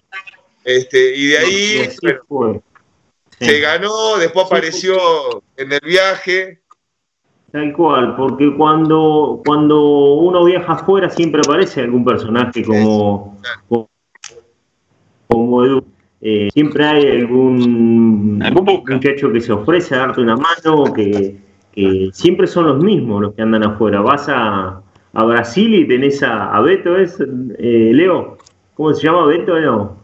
este, 0.65 1.15
y 1.17 1.27
de 1.29 1.39
ahí 1.39 1.89
bueno, 2.29 2.63
se 3.39 3.61
ganó, 3.61 4.17
después 4.19 4.47
apareció 4.47 5.43
en 5.57 5.73
el 5.73 5.81
viaje. 5.81 6.60
Tal 7.53 7.73
cual, 7.73 8.15
porque 8.15 8.55
cuando, 8.57 9.43
cuando 9.45 10.15
uno 10.15 10.45
viaja 10.45 10.75
afuera 10.75 11.11
siempre 11.11 11.41
aparece 11.45 11.81
algún 11.81 12.05
personaje 12.05 12.63
como, 12.65 13.37
como, 13.69 13.89
como 15.27 15.65
Edu. 15.65 15.85
Eh, 16.23 16.49
siempre 16.53 16.85
hay 16.85 17.21
algún 17.23 18.41
Algún 18.45 18.83
muchacho 18.87 19.33
que 19.33 19.41
se 19.41 19.53
ofrece 19.53 19.95
a 19.95 19.99
darte 19.99 20.21
una 20.21 20.37
mano, 20.37 20.93
que, 20.93 21.39
que 21.73 22.11
siempre 22.13 22.47
son 22.47 22.67
los 22.67 22.85
mismos 22.85 23.23
los 23.23 23.35
que 23.35 23.43
andan 23.43 23.65
afuera. 23.65 24.01
Vas 24.01 24.29
a, 24.29 24.83
a 25.13 25.25
Brasil 25.25 25.75
y 25.75 25.89
tenés 25.89 26.23
a, 26.23 26.55
a 26.55 26.61
Beto, 26.61 26.97
¿es? 26.97 27.19
Eh, 27.59 27.91
Leo, 27.93 28.39
¿cómo 28.75 28.95
se 28.95 29.07
llama 29.07 29.27
Beto? 29.27 29.59
No. 29.59 29.97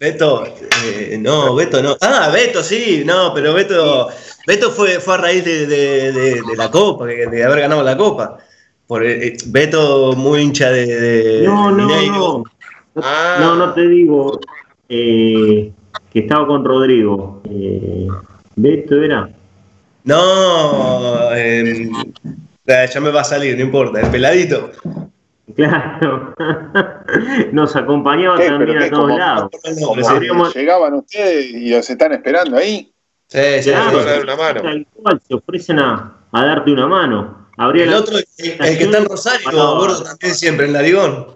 Beto, 0.00 0.44
eh, 0.84 1.18
no, 1.20 1.54
Beto 1.54 1.82
no. 1.82 1.96
Ah, 2.00 2.30
Beto, 2.32 2.62
sí, 2.62 3.02
no, 3.04 3.32
pero 3.34 3.52
Beto, 3.52 4.08
Beto 4.48 4.70
fue, 4.70 4.98
fue 4.98 5.14
a 5.14 5.18
raíz 5.18 5.44
de, 5.44 5.66
de- 5.66 6.12
de- 6.12 6.34
de 6.42 6.56
la 6.56 6.70
Copa, 6.70 7.04
de, 7.04 7.26
de 7.26 7.44
haber 7.44 7.60
ganado 7.60 7.82
la 7.82 7.96
Copa. 7.98 8.38
Por, 8.86 9.04
eh, 9.04 9.36
Beto, 9.48 10.14
muy 10.16 10.40
hincha 10.40 10.70
de, 10.70 10.86
de 10.86 11.42
No, 11.46 11.70
no, 11.70 11.86
Mineiro. 11.86 12.14
no. 12.14 12.44
Ah. 12.96 13.36
No, 13.40 13.54
no 13.56 13.74
te 13.74 13.86
digo 13.86 14.40
eh, 14.88 15.70
que 16.10 16.18
estaba 16.20 16.46
con 16.46 16.64
Rodrigo. 16.64 17.42
Eh, 17.50 18.08
Beto 18.56 19.02
era. 19.02 19.28
No, 20.04 21.30
eh, 21.34 21.90
ya 22.66 23.00
me 23.00 23.10
va 23.10 23.20
a 23.20 23.24
salir, 23.24 23.54
no 23.58 23.64
importa, 23.64 24.00
el 24.00 24.10
peladito. 24.10 24.70
Claro. 25.54 26.34
Nos 27.52 27.76
acompañaba 27.76 28.38
también 28.38 28.78
¿Pero 28.78 28.84
a 28.84 28.88
todos 28.88 29.02
¿Cómo- 29.04 29.18
lados. 29.18 29.50
Como 30.30 30.48
llegaban 30.50 30.94
ustedes 30.94 31.50
y 31.50 31.70
los 31.70 31.88
están 31.90 32.12
esperando 32.12 32.56
ahí. 32.56 32.90
Sí, 33.28 33.62
sí, 33.62 33.70
Claro, 33.70 34.00
sí. 34.00 34.06
dar 34.06 34.22
una 34.22 34.36
mano. 34.36 34.62
tal 34.62 34.86
cual, 34.94 35.20
se 35.26 35.34
ofrecen 35.34 35.78
a, 35.78 36.16
a 36.32 36.44
darte 36.44 36.72
una 36.72 36.86
mano. 36.86 37.48
Habría 37.56 37.84
El 37.84 37.94
otro, 37.94 38.16
el, 38.18 38.24
el 38.38 38.78
que 38.78 38.84
está 38.84 38.98
en 38.98 39.04
Rosario, 39.04 39.50
gordo, 39.52 40.02
también 40.04 40.34
siempre, 40.34 40.66
en 40.66 40.72
Larigón. 40.72 41.26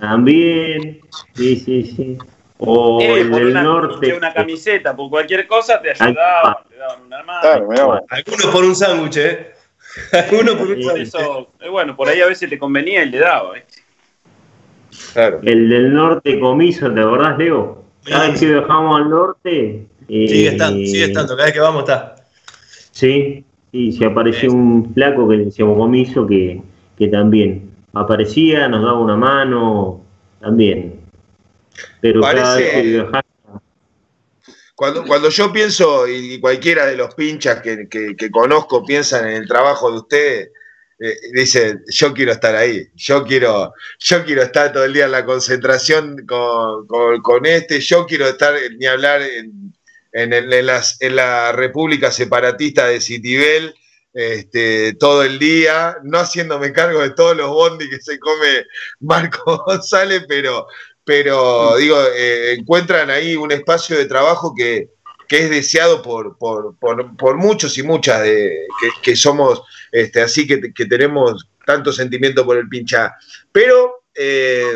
También, 0.00 1.00
sí, 1.34 1.56
sí, 1.56 1.82
sí. 1.84 2.18
O 2.58 3.00
Eh, 3.00 3.20
el 3.22 3.30
del 3.32 3.46
una, 3.48 3.62
norte. 3.62 4.14
una 4.14 4.32
camiseta, 4.32 4.94
por 4.94 5.10
cualquier 5.10 5.46
cosa 5.48 5.82
te 5.82 5.90
ayudaban, 5.90 6.54
te 6.68 6.76
daban 6.76 7.02
una 7.06 7.22
mano. 7.24 7.40
Claro. 7.68 8.04
Algunos 8.08 8.46
por 8.46 8.64
un 8.64 8.76
sándwich, 8.76 9.16
¿eh? 9.16 9.52
Algunos 10.12 10.54
por 10.54 10.68
un 10.68 10.82
sándwich. 10.82 11.12
eh, 11.60 11.68
bueno, 11.68 11.96
por 11.96 12.08
ahí 12.08 12.20
a 12.20 12.26
veces 12.26 12.48
te 12.48 12.58
convenía 12.58 13.02
y 13.02 13.10
le 13.10 13.18
daba. 13.18 13.54
El 15.42 15.68
del 15.68 15.92
norte 15.92 16.38
comiso, 16.38 16.90
¿te 16.92 17.00
acordás, 17.00 17.36
Leo? 17.38 17.82
Cada 18.04 18.28
vez 18.28 18.38
que 18.40 18.46
viajamos 18.46 19.00
al 19.00 19.10
norte. 19.10 19.86
Eh, 20.14 20.28
Sigue 20.28 20.48
estando, 20.48 20.78
sigue 20.84 21.04
estando. 21.04 21.34
Cada 21.36 21.44
vez 21.46 21.54
que 21.54 21.60
vamos 21.60 21.82
está. 21.84 22.16
Sí, 22.90 23.44
sí, 23.70 23.92
se 23.92 24.04
apareció 24.04 24.52
un 24.52 24.92
flaco 24.92 25.28
que 25.28 25.36
le 25.38 25.44
decíamos 25.46 25.76
comiso 25.78 26.26
que, 26.26 26.60
que 26.98 27.08
también 27.08 27.70
aparecía, 27.94 28.68
nos 28.68 28.82
daba 28.84 28.98
una 29.00 29.16
mano, 29.16 30.04
también. 30.40 31.00
Pero 32.00 32.20
cada 32.20 32.42
Parece- 32.54 32.62
vez 32.62 32.72
que 32.74 32.82
viajamos. 32.88 33.22
Cuando, 34.74 35.04
cuando 35.04 35.28
yo 35.28 35.52
pienso, 35.52 36.08
y 36.08 36.40
cualquiera 36.40 36.86
de 36.86 36.96
los 36.96 37.14
pinchas 37.14 37.60
que, 37.60 37.88
que- 37.88 38.16
que 38.16 38.30
conozco 38.30 38.84
piensan 38.84 39.28
en 39.28 39.36
el 39.36 39.46
trabajo 39.48 39.90
de 39.92 39.98
ustedes, 39.98 40.50
eh, 40.98 41.16
dicen, 41.32 41.82
yo 41.88 42.12
quiero 42.12 42.32
estar 42.32 42.54
ahí, 42.56 42.88
yo 42.96 43.24
quiero, 43.24 43.72
yo 44.00 44.24
quiero 44.24 44.42
estar 44.42 44.72
todo 44.72 44.84
el 44.84 44.92
día 44.92 45.04
en 45.06 45.12
la 45.12 45.24
concentración 45.24 46.24
con, 46.26 46.86
con- 46.86 47.20
con 47.20 47.46
este, 47.46 47.80
yo 47.80 48.06
quiero 48.06 48.26
estar, 48.26 48.54
ni 48.78 48.86
hablar 48.86 49.22
en, 49.22 49.72
en 50.12 51.16
la 51.16 51.52
República 51.52 52.10
Separatista 52.10 52.86
de 52.86 53.00
Citibel, 53.00 53.74
este, 54.12 54.92
todo 54.94 55.22
el 55.22 55.38
día, 55.38 55.96
no 56.02 56.18
haciéndome 56.18 56.72
cargo 56.72 57.00
de 57.00 57.10
todos 57.10 57.34
los 57.36 57.48
bondis 57.48 57.88
que 57.88 58.00
se 58.00 58.18
come 58.18 58.64
Marco 59.00 59.62
González, 59.66 60.24
pero, 60.28 60.66
pero 61.02 61.76
digo, 61.76 61.96
eh, 62.14 62.54
encuentran 62.58 63.08
ahí 63.10 63.36
un 63.36 63.52
espacio 63.52 63.96
de 63.96 64.04
trabajo 64.04 64.54
que, 64.54 64.90
que 65.26 65.38
es 65.44 65.50
deseado 65.50 66.02
por, 66.02 66.36
por, 66.36 66.76
por- 66.78 67.16
por 67.16 67.36
muchos 67.38 67.78
y 67.78 67.82
muchas 67.82 68.22
que 69.02 69.16
somos 69.16 69.62
este, 69.90 70.20
así 70.20 70.46
que, 70.46 70.60
que 70.74 70.84
tenemos 70.86 71.48
tanto 71.64 71.90
sentimiento 71.92 72.44
por 72.44 72.58
el 72.58 72.68
pincha. 72.68 73.14
Pero 73.50 74.04
eh, 74.14 74.72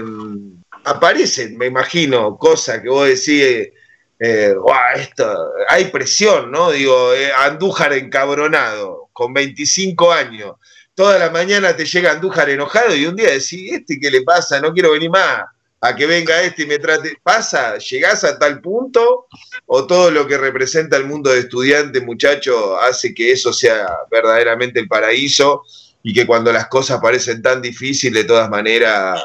aparecen, 0.85 1.59
me 1.59 1.67
imagino, 1.67 2.37
cosas 2.39 2.81
que 2.81 2.89
vos 2.89 3.07
decís, 3.07 3.69
eh, 4.19 4.55
"Guau, 4.57 4.97
esto, 4.97 5.53
hay 5.69 5.87
presión, 5.87 6.51
¿no? 6.51 6.71
Digo, 6.71 7.13
eh, 7.15 7.31
Andújar 7.33 7.93
encabronado, 7.93 9.09
con 9.13 9.33
25 9.33 10.13
años. 10.13 10.55
Toda 10.95 11.19
la 11.19 11.31
mañana 11.31 11.77
te 11.77 11.85
llega 11.85 12.13
Andújar 12.13 12.49
enojado 12.49 12.95
y 12.95 13.07
un 13.07 13.17
día 13.17 13.31
decís, 13.31 13.73
¿este 13.73 13.99
qué 14.01 14.11
le 14.11 14.23
pasa? 14.23 14.61
No 14.61 14.73
quiero 14.73 14.93
venir 14.93 15.11
más. 15.11 15.43
A 15.83 15.95
que 15.95 16.07
venga 16.07 16.41
este 16.43 16.63
y 16.63 16.67
me 16.67 16.79
trate. 16.79 17.19
¿Pasa? 17.23 17.77
¿Llegás 17.77 18.25
a 18.25 18.39
tal 18.39 18.63
punto? 18.63 19.27
¿O 19.67 19.87
todo 19.87 20.11
lo 20.11 20.27
que 20.27 20.39
representa 20.39 20.97
el 20.97 21.05
mundo 21.05 21.31
de 21.31 21.41
estudiante, 21.41 22.01
muchacho, 22.01 22.81
hace 22.81 23.15
que 23.15 23.31
eso 23.33 23.53
sea 23.53 23.87
verdaderamente 24.11 24.81
el 24.81 24.89
paraíso 24.89 25.63
y 26.03 26.15
que 26.15 26.27
cuando 26.27 26.51
las 26.51 26.69
cosas 26.69 26.99
parecen 27.01 27.43
tan 27.43 27.61
difíciles, 27.61 28.23
de 28.23 28.29
todas 28.29 28.49
maneras, 28.49 29.23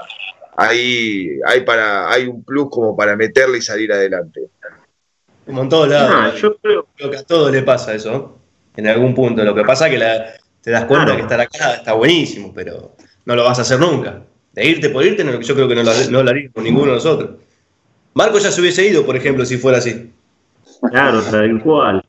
hay, 0.58 1.40
hay, 1.46 1.62
para, 1.62 2.12
hay 2.12 2.28
un 2.28 2.44
plus 2.44 2.68
como 2.70 2.98
para 2.98 3.16
meterle 3.16 3.60
y 3.60 3.62
salir 3.62 3.92
adelante? 3.94 4.42
Como 5.46 5.64
en 5.64 5.70
todos 5.70 5.90
lados. 5.90 6.12
Ah, 6.14 6.32
yo 6.40 6.56
creo, 6.58 6.88
Creo 6.96 7.12
que 7.12 7.18
a 7.18 7.24
todos 7.24 7.52
le 7.52 7.62
pasa 7.64 7.94
eso. 7.94 8.38
En 8.76 8.88
algún 8.88 9.14
punto. 9.14 9.44
Lo 9.44 9.54
que 9.56 9.64
pasa 9.64 9.88
es 9.88 9.94
que 9.94 9.98
la- 10.00 10.26
te 10.62 10.72
das 10.72 10.86
cuenta 10.86 11.06
Claro. 11.08 11.18
que 11.18 11.24
estar 11.24 11.42
acá 11.42 11.74
está 11.76 11.94
buenísimo, 11.94 12.52
pero 12.54 12.92
no 13.26 13.36
lo 13.36 13.44
vas 13.44 13.60
a 13.60 13.64
hacer 13.64 13.80
nunca. 13.80 14.22
De 14.54 14.66
irte 14.66 14.90
por 14.90 15.04
irte, 15.06 15.24
no- 15.24 15.40
yo 15.42 15.56
creo 15.56 15.68
que 15.68 15.76
no 15.76 15.84
lo, 15.84 15.92
no 16.12 16.24
lo 16.24 16.30
haría 16.30 16.50
con 16.52 16.64
ninguno 16.64 16.88
de 16.88 16.94
nosotros. 16.94 17.32
Marco 18.14 18.38
ya 18.38 18.52
se 18.52 18.62
hubiese 18.62 18.88
ido, 18.88 19.06
por 19.06 19.16
ejemplo, 19.16 19.46
si 19.46 19.58
fuera 19.58 19.78
así. 19.80 20.12
Claro, 20.90 21.22
tal 21.24 21.62
cual. 21.62 22.04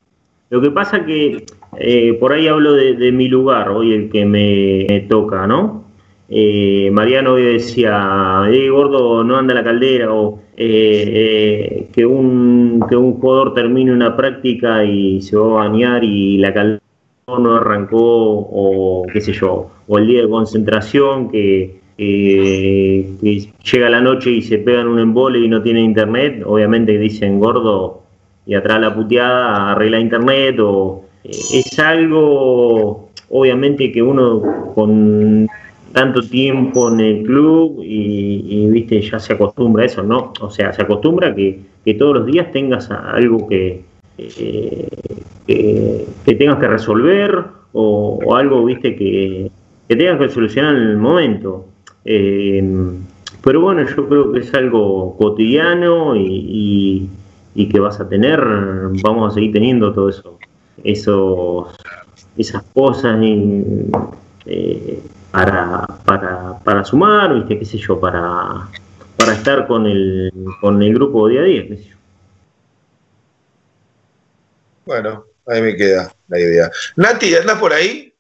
Lo 0.51 0.61
que 0.61 0.71
pasa 0.71 1.05
que 1.07 1.47
eh, 1.79 2.17
por 2.21 2.33
ahí 2.33 2.47
hablo 2.49 2.75
de, 2.75 2.95
de 2.95 3.13
mi 3.13 3.29
lugar, 3.29 3.71
hoy 3.71 3.95
el 3.95 4.11
que 4.11 4.25
me, 4.27 4.85
me 4.89 5.01
toca, 5.09 5.47
¿no? 5.47 5.85
Eh, 6.29 6.91
Mariano 6.93 7.33
hoy 7.35 7.43
decía, 7.55 8.43
eh, 8.51 8.69
gordo, 8.69 9.25
no 9.25 9.37
anda 9.39 9.55
la 9.55 9.65
caldera, 9.65 10.13
o 10.13 10.42
eh, 10.57 11.89
que, 11.93 12.07
un, 12.07 12.85
que 12.89 12.97
un 12.97 13.15
jugador 13.15 13.55
termine 13.55 13.93
una 13.93 14.17
práctica 14.17 14.85
y 14.85 15.23
se 15.23 15.37
va 15.37 15.65
a 15.65 15.69
bañar 15.69 16.05
y 16.05 16.39
la 16.39 16.53
caldera 16.53 16.81
no 17.27 17.57
arrancó, 17.57 17.99
o 17.99 19.07
qué 19.13 19.21
sé 19.21 19.33
yo, 19.33 19.71
o 19.89 19.99
el 19.99 20.07
día 20.07 20.23
de 20.23 20.29
concentración 20.29 21.31
que, 21.31 21.81
llega 21.97 23.91
la 23.91 24.01
noche 24.01 24.31
y 24.31 24.43
se 24.43 24.59
pegan 24.59 24.89
un 24.89 24.99
embole 24.99 25.39
y 25.39 25.49
no 25.49 25.63
tiene 25.63 25.83
internet, 25.83 26.43
obviamente 26.45 26.99
dicen 26.99 27.39
gordo 27.39 28.03
y 28.45 28.55
atrás 28.55 28.81
la 28.81 28.95
puteada 28.95 29.73
arregla 29.73 30.01
internet 30.01 30.59
o 30.59 31.05
eh, 31.23 31.31
es 31.31 31.79
algo 31.79 33.11
obviamente 33.31 33.93
que 33.93 34.03
uno 34.03 34.73
con 34.75 35.49
tanto 35.93 36.23
tiempo 36.23 36.91
en 36.91 37.01
el 37.01 37.23
club 37.25 37.83
y, 37.85 38.67
viste 38.69 39.01
ya 39.03 39.19
se 39.19 39.35
acostumbra 39.35 39.83
a 39.83 39.87
eso, 39.87 40.03
¿no? 40.03 40.33
O 40.41 40.51
sea, 40.51 40.73
se 40.73 40.83
acostumbra 40.83 41.35
que, 41.35 41.61
que 41.85 41.95
todos 41.95 42.17
los 42.17 42.27
días 42.27 42.51
tengas 42.51 42.91
algo 42.91 43.47
que, 43.49 43.85
eh, 44.19 44.89
que, 45.47 46.07
que 46.25 46.35
tengas 46.35 46.59
que 46.59 46.69
resolver 46.69 47.45
o, 47.73 48.35
algo, 48.35 48.65
viste, 48.65 48.97
que, 48.97 49.51
tengas 49.89 50.19
que 50.19 50.29
solucionar 50.31 50.75
en 50.77 50.83
el 50.83 50.97
momento. 50.97 51.67
Eh, 52.05 52.63
pero 53.43 53.61
bueno, 53.61 53.85
yo 53.89 54.09
creo 54.09 54.33
que 54.33 54.41
es 54.41 54.55
algo 54.55 55.17
cotidiano 55.19 56.17
y, 56.17 57.09
y- 57.55 57.69
que 57.69 57.81
vas 57.81 58.01
a 58.01 58.09
tener, 58.09 58.41
vamos 59.03 59.31
a 59.31 59.35
seguir 59.35 59.53
teniendo 59.53 59.93
todo 59.93 60.09
eso, 60.09 60.39
esos, 60.83 61.75
esas 62.37 62.63
cosas 62.73 63.19
eh, 64.47 65.01
para, 65.33 65.87
para, 66.05 66.59
para 66.63 66.85
sumar, 66.85 67.35
viste, 67.35 67.59
qué 67.59 67.65
sé 67.65 67.79
yo, 67.79 67.99
para, 67.99 68.69
para 69.17 69.33
estar 69.33 69.67
con 69.67 69.87
el, 69.87 70.31
con 70.61 70.81
el 70.83 70.95
grupo 70.95 71.27
día 71.27 71.41
a 71.41 71.45
día. 71.45 71.65
Bueno, 74.85 75.25
ahí 75.47 75.63
me 75.63 75.75
queda 75.75 76.13
la 76.29 76.39
idea. 76.39 76.71
Nati, 76.97 77.35
¿andás 77.35 77.59
por 77.59 77.73
ahí? 77.73 78.13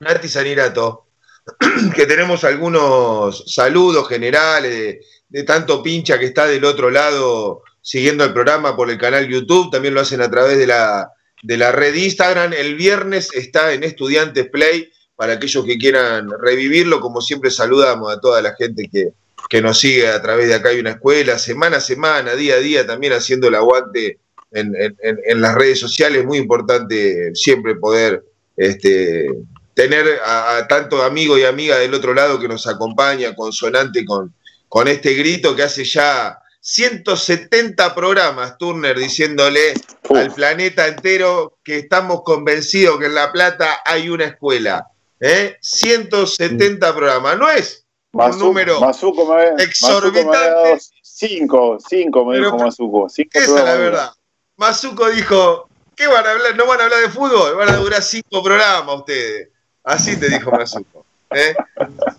Nati 0.00 0.28
Sanirato, 0.28 1.06
que 1.94 2.06
tenemos 2.06 2.42
algunos 2.44 3.44
saludos 3.46 4.08
generales 4.08 4.72
de, 4.72 5.00
de 5.28 5.42
tanto 5.44 5.82
pincha 5.82 6.18
que 6.18 6.26
está 6.26 6.46
del 6.46 6.64
otro 6.64 6.90
lado 6.90 7.62
siguiendo 7.80 8.24
el 8.24 8.32
programa 8.32 8.76
por 8.76 8.90
el 8.90 8.98
canal 8.98 9.28
YouTube, 9.28 9.70
también 9.70 9.94
lo 9.94 10.00
hacen 10.00 10.20
a 10.20 10.30
través 10.30 10.58
de 10.58 10.66
la, 10.66 11.12
de 11.42 11.56
la 11.56 11.72
red 11.72 11.94
Instagram. 11.94 12.52
El 12.52 12.74
viernes 12.74 13.32
está 13.32 13.72
en 13.72 13.84
Estudiantes 13.84 14.48
Play 14.48 14.90
para 15.18 15.32
aquellos 15.32 15.64
que 15.64 15.76
quieran 15.76 16.30
revivirlo. 16.40 17.00
Como 17.00 17.20
siempre 17.20 17.50
saludamos 17.50 18.12
a 18.12 18.20
toda 18.20 18.40
la 18.40 18.54
gente 18.54 18.88
que, 18.88 19.08
que 19.48 19.60
nos 19.60 19.80
sigue 19.80 20.06
a 20.06 20.22
través 20.22 20.46
de 20.46 20.54
acá 20.54 20.68
hay 20.68 20.78
una 20.78 20.90
escuela, 20.92 21.36
semana 21.40 21.78
a 21.78 21.80
semana, 21.80 22.34
día 22.36 22.54
a 22.54 22.58
día, 22.58 22.86
también 22.86 23.12
haciendo 23.14 23.48
el 23.48 23.56
aguante 23.56 24.18
en, 24.52 24.72
en- 24.76 25.40
las 25.40 25.56
redes 25.56 25.80
sociales. 25.80 26.24
Muy 26.24 26.38
importante 26.38 27.34
siempre 27.34 27.74
poder 27.74 28.22
este, 28.56 29.26
tener 29.74 30.20
a, 30.24 30.58
a 30.58 30.68
tanto 30.68 31.02
amigo 31.02 31.36
y 31.36 31.42
amiga 31.42 31.76
del 31.78 31.94
otro 31.94 32.14
lado 32.14 32.38
que 32.38 32.46
nos 32.46 32.68
acompaña, 32.68 33.34
consonante 33.34 34.04
con, 34.04 34.32
con 34.68 34.86
este 34.86 35.14
grito 35.14 35.56
que 35.56 35.64
hace 35.64 35.82
ya 35.82 36.38
170 36.60 37.92
programas, 37.92 38.56
Turner, 38.56 38.96
diciéndole 38.96 39.74
al 40.10 40.32
planeta 40.32 40.86
entero 40.86 41.58
que 41.64 41.78
estamos 41.78 42.22
convencidos 42.22 43.00
que 43.00 43.06
en 43.06 43.16
La 43.16 43.32
Plata 43.32 43.80
hay 43.84 44.10
una 44.10 44.26
escuela. 44.26 44.86
¿Eh? 45.20 45.56
170 45.60 46.94
programas. 46.94 47.38
No 47.38 47.50
es 47.50 47.84
un 48.12 48.38
número 48.38 48.80
Mazuco 48.80 49.26
me 49.26 49.52
Mazuco 49.52 49.62
exorbitante. 49.62 50.78
cinco, 51.02 51.78
cinco 51.88 52.24
me 52.24 52.38
Pero- 52.38 52.52
dijo 52.52 52.58
Mazuco. 52.64 53.06
Esa 53.06 53.22
es 53.40 53.48
la 53.48 53.74
verdad. 53.74 54.12
Mazuco 54.56 55.08
dijo, 55.10 55.68
¿qué 55.94 56.06
van 56.06 56.26
a 56.26 56.30
hablar? 56.30 56.56
¿No 56.56 56.66
van 56.66 56.80
a 56.80 56.84
hablar 56.84 57.00
de 57.00 57.10
fútbol? 57.10 57.56
Van 57.56 57.68
a 57.68 57.76
durar 57.76 58.02
cinco 58.02 58.42
programas 58.42 58.96
ustedes. 58.96 59.48
Así 59.84 60.18
te 60.18 60.28
dijo 60.28 60.50
Mazuco. 60.50 61.04
¿eh? 61.30 61.54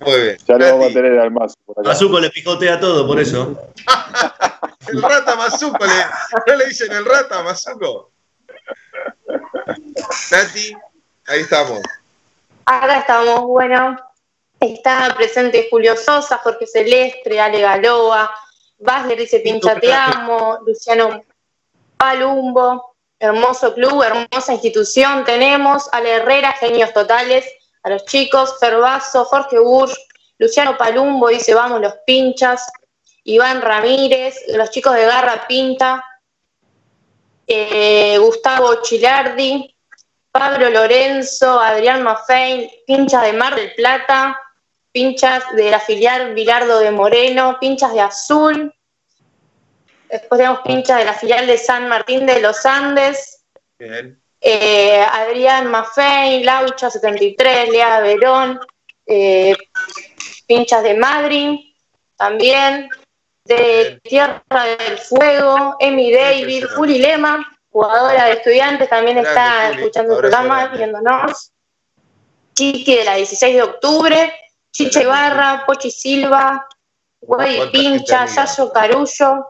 Muy 0.02 0.22
bien. 0.22 0.38
Ya 0.48 0.58
lo 0.58 0.66
vamos 0.66 0.92
a 0.92 0.94
tener 0.94 1.20
al 1.20 1.32
Mazu 1.32 1.56
por 1.66 1.80
acá. 1.80 1.92
Azuco 1.92 2.20
le 2.20 2.30
picotea 2.30 2.80
todo, 2.80 3.06
por 3.08 3.20
eso. 3.20 3.60
el 4.88 5.02
rata 5.02 5.36
Mazuco, 5.36 5.86
le, 5.86 5.94
¿no 6.48 6.56
le 6.56 6.66
dicen 6.68 6.92
el 6.92 7.06
rata 7.06 7.44
Mazuco? 7.44 8.12
Nati, 10.32 10.74
ahí 11.28 11.42
estamos. 11.42 11.80
Acá 12.66 13.00
estamos, 13.00 13.42
bueno, 13.42 13.98
está 14.60 15.14
presente 15.16 15.68
Julio 15.72 15.96
Sosa, 15.96 16.38
Jorge 16.38 16.68
Celestre, 16.68 17.40
Ale 17.40 17.62
Galoa, 17.62 18.30
Basler 18.78 19.18
dice 19.18 19.40
pincha 19.40 19.80
te 19.80 19.92
amo, 19.94 20.60
Luciano 20.66 21.24
Palumbo, 21.98 22.96
hermoso 23.20 23.74
club, 23.74 24.04
hermosa 24.04 24.54
institución 24.54 25.26
tenemos, 25.26 25.90
Ale 25.92 26.16
Herrera, 26.16 26.54
genios 26.54 26.94
totales, 26.94 27.46
a 27.84 27.90
los 27.90 28.06
chicos, 28.06 28.58
Ferbazo, 28.60 29.26
Jorge 29.26 29.60
Bursch, 29.60 29.98
Luciano 30.38 30.78
Palumbo 30.78 31.28
dice 31.30 31.54
vamos 31.54 31.82
los 31.82 31.94
pinchas, 32.06 32.72
Iván 33.24 33.62
Ramírez, 33.62 34.36
los 34.50 34.70
chicos 34.72 34.94
de 34.96 35.06
Garra 35.06 35.46
Pinta, 35.48 36.04
eh, 37.46 38.18
Gustavo 38.20 38.82
Chilardi, 38.82 39.76
Pablo 40.32 40.70
Lorenzo, 40.70 41.60
Adrián 41.60 42.04
Maffein, 42.04 42.70
pinchas 42.86 43.24
de 43.24 43.34
Mar 43.34 43.56
del 43.56 43.74
Plata, 43.74 44.40
pinchas 44.92 45.44
de 45.56 45.72
la 45.72 45.80
filial 45.80 46.34
Bilardo 46.34 46.80
de 46.80 46.92
Moreno, 46.92 47.58
pinchas 47.60 47.94
de 47.94 48.02
Azul, 48.02 48.74
después 50.10 50.40
tenemos 50.40 50.62
pinchas 50.62 51.00
de 51.00 51.06
la 51.06 51.14
filial 51.14 51.48
de 51.48 51.58
San 51.58 51.88
Martín 51.88 52.26
de 52.26 52.42
los 52.42 52.66
Andes, 52.66 53.44
eh, 54.42 55.06
Adrián 55.12 55.70
Maffein, 55.70 56.46
Laucha 56.46 56.90
73, 56.90 57.70
Lea 57.70 58.00
Verón, 58.02 58.60
eh, 59.06 59.56
pinchas 60.48 60.84
de 60.84 60.94
Madrid 60.96 61.60
también, 62.16 62.90
de 63.46 64.00
Tierra 64.04 64.42
del 64.78 64.98
Fuego, 64.98 65.76
Emi 65.80 66.12
David, 66.12 66.66
Juli 66.76 67.00
Lema, 67.00 67.46
jugadora 67.72 68.26
de 68.26 68.34
estudiantes, 68.34 68.90
también 68.90 69.18
está 69.18 69.72
escuchando 69.72 70.14
el 70.14 70.20
programa, 70.20 70.68
viéndonos. 70.68 71.52
Chiqui 72.56 72.98
de 72.98 73.06
la 73.06 73.16
16 73.16 73.56
de 73.56 73.64
octubre, 73.64 74.34
Chicha 74.72 75.02
Ibarra, 75.02 75.64
Pochi 75.66 75.90
Silva, 75.92 76.68
Güey 77.22 77.72
Pincha, 77.72 78.26
Yayo 78.26 78.72
Carullo, 78.72 79.46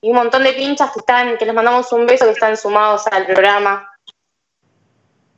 y 0.00 0.10
un 0.10 0.16
montón 0.16 0.44
de 0.44 0.52
pinchas 0.52 0.92
que 0.92 1.00
están, 1.00 1.38
que 1.38 1.46
les 1.46 1.54
mandamos 1.54 1.90
un 1.92 2.06
beso, 2.06 2.26
que 2.26 2.32
están 2.32 2.56
sumados 2.56 3.06
al 3.10 3.26
programa. 3.26 3.88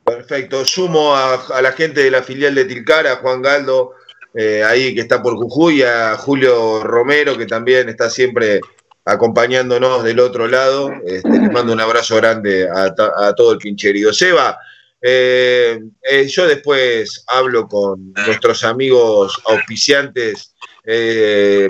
Perfecto, 0.03 0.65
sumo 0.65 1.15
a, 1.15 1.61
la 1.61 1.71
gente 1.71 2.03
de 2.03 2.11
la 2.11 2.23
filial 2.23 2.55
de 2.55 2.65
Tilcara, 2.65 3.17
Juan 3.17 3.41
Galdo, 3.41 3.95
eh, 4.33 4.63
ahí 4.63 4.93
que 4.93 5.01
está 5.01 5.21
por 5.21 5.35
Jujuy, 5.35 5.83
a 5.83 6.17
Julio 6.17 6.83
Romero, 6.83 7.37
que 7.37 7.45
también 7.45 7.87
está 7.89 8.09
siempre 8.09 8.61
acompañándonos 9.07 10.03
del 10.03 10.19
otro 10.19 10.47
lado. 10.47 10.91
Este, 11.05 11.29
les 11.29 11.51
mando 11.51 11.73
un 11.73 11.81
abrazo 11.81 12.17
grande 12.17 12.67
a, 12.69 13.33
todo 13.33 13.53
el 13.53 13.57
pincherío. 13.57 14.13
Seba, 14.13 14.59
eh, 15.01 15.79
eh, 16.01 16.27
yo 16.27 16.47
después 16.47 17.23
hablo 17.27 17.67
con 17.67 18.13
nuestros 18.13 18.63
amigos 18.63 19.41
auspiciantes, 19.45 20.53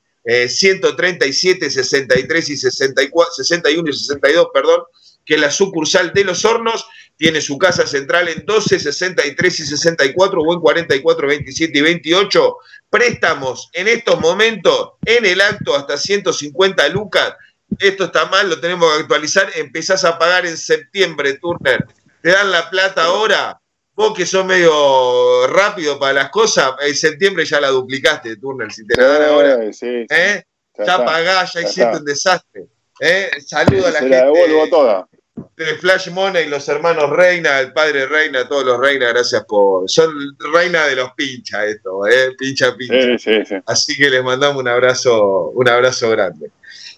137, 0.48 1.70
63 1.70 2.50
y 2.50 2.56
64, 2.56 3.34
61 3.34 3.88
y 3.88 3.92
62, 3.94 4.48
perdón, 4.52 4.82
que 5.24 5.38
la 5.38 5.50
sucursal 5.50 6.12
de 6.12 6.24
Los 6.24 6.44
Hornos 6.44 6.84
tiene 7.18 7.42
su 7.42 7.58
casa 7.58 7.86
central 7.86 8.28
en 8.28 8.46
12, 8.46 8.78
63 8.78 9.60
y 9.60 9.66
64 9.66 10.40
o 10.40 10.54
en 10.54 10.60
44, 10.60 11.28
27 11.28 11.78
y 11.78 11.82
28. 11.82 12.56
Préstamos 12.88 13.68
en 13.74 13.88
estos 13.88 14.18
momentos, 14.20 14.92
en 15.04 15.26
el 15.26 15.42
acto, 15.42 15.76
hasta 15.76 15.98
150 15.98 16.88
lucas 16.88 17.34
esto 17.78 18.04
está 18.04 18.26
mal, 18.26 18.48
lo 18.48 18.60
tenemos 18.60 18.92
que 18.94 19.02
actualizar, 19.02 19.48
empezás 19.56 20.04
a 20.04 20.18
pagar 20.18 20.46
en 20.46 20.56
septiembre, 20.56 21.34
Turner. 21.34 21.86
Te 22.22 22.30
dan 22.30 22.50
la 22.50 22.68
plata 22.70 23.04
ahora, 23.04 23.60
vos 23.94 24.16
que 24.16 24.26
sos 24.26 24.44
medio 24.44 25.46
rápido 25.48 25.98
para 25.98 26.14
las 26.14 26.30
cosas, 26.30 26.72
en 26.80 26.94
septiembre 26.94 27.44
ya 27.44 27.60
la 27.60 27.68
duplicaste, 27.68 28.36
Turner, 28.36 28.72
si 28.72 28.86
te 28.86 29.00
la 29.00 29.06
dan 29.06 29.22
ahora. 29.22 29.58
¿eh? 29.62 30.44
Ya, 30.78 31.04
pagás, 31.04 31.52
ya, 31.52 31.60
hiciste 31.60 31.96
un 31.96 32.04
desastre. 32.04 32.66
¿eh? 33.00 33.30
Saludo 33.44 33.86
a 33.86 33.90
la 33.90 34.00
gente. 34.00 34.16
devuelvo 34.16 34.68
toda. 34.68 35.08
De 35.56 35.74
Flash 35.76 36.10
Money, 36.10 36.48
los 36.48 36.68
hermanos 36.68 37.10
Reina, 37.10 37.60
el 37.60 37.72
padre 37.72 38.06
Reina, 38.06 38.48
todos 38.48 38.64
los 38.64 38.78
Reina, 38.78 39.08
gracias 39.08 39.44
por. 39.44 39.88
Son 39.90 40.10
Reina 40.52 40.86
de 40.86 40.96
los 40.96 41.12
pincha 41.12 41.64
esto, 41.66 42.06
¿eh? 42.06 42.34
pincha 42.38 42.76
pincha. 42.76 43.62
Así 43.66 43.96
que 43.96 44.10
les 44.10 44.22
mandamos 44.22 44.60
un 44.60 44.68
abrazo, 44.68 45.50
un 45.54 45.68
abrazo 45.68 46.10
grande. 46.10 46.50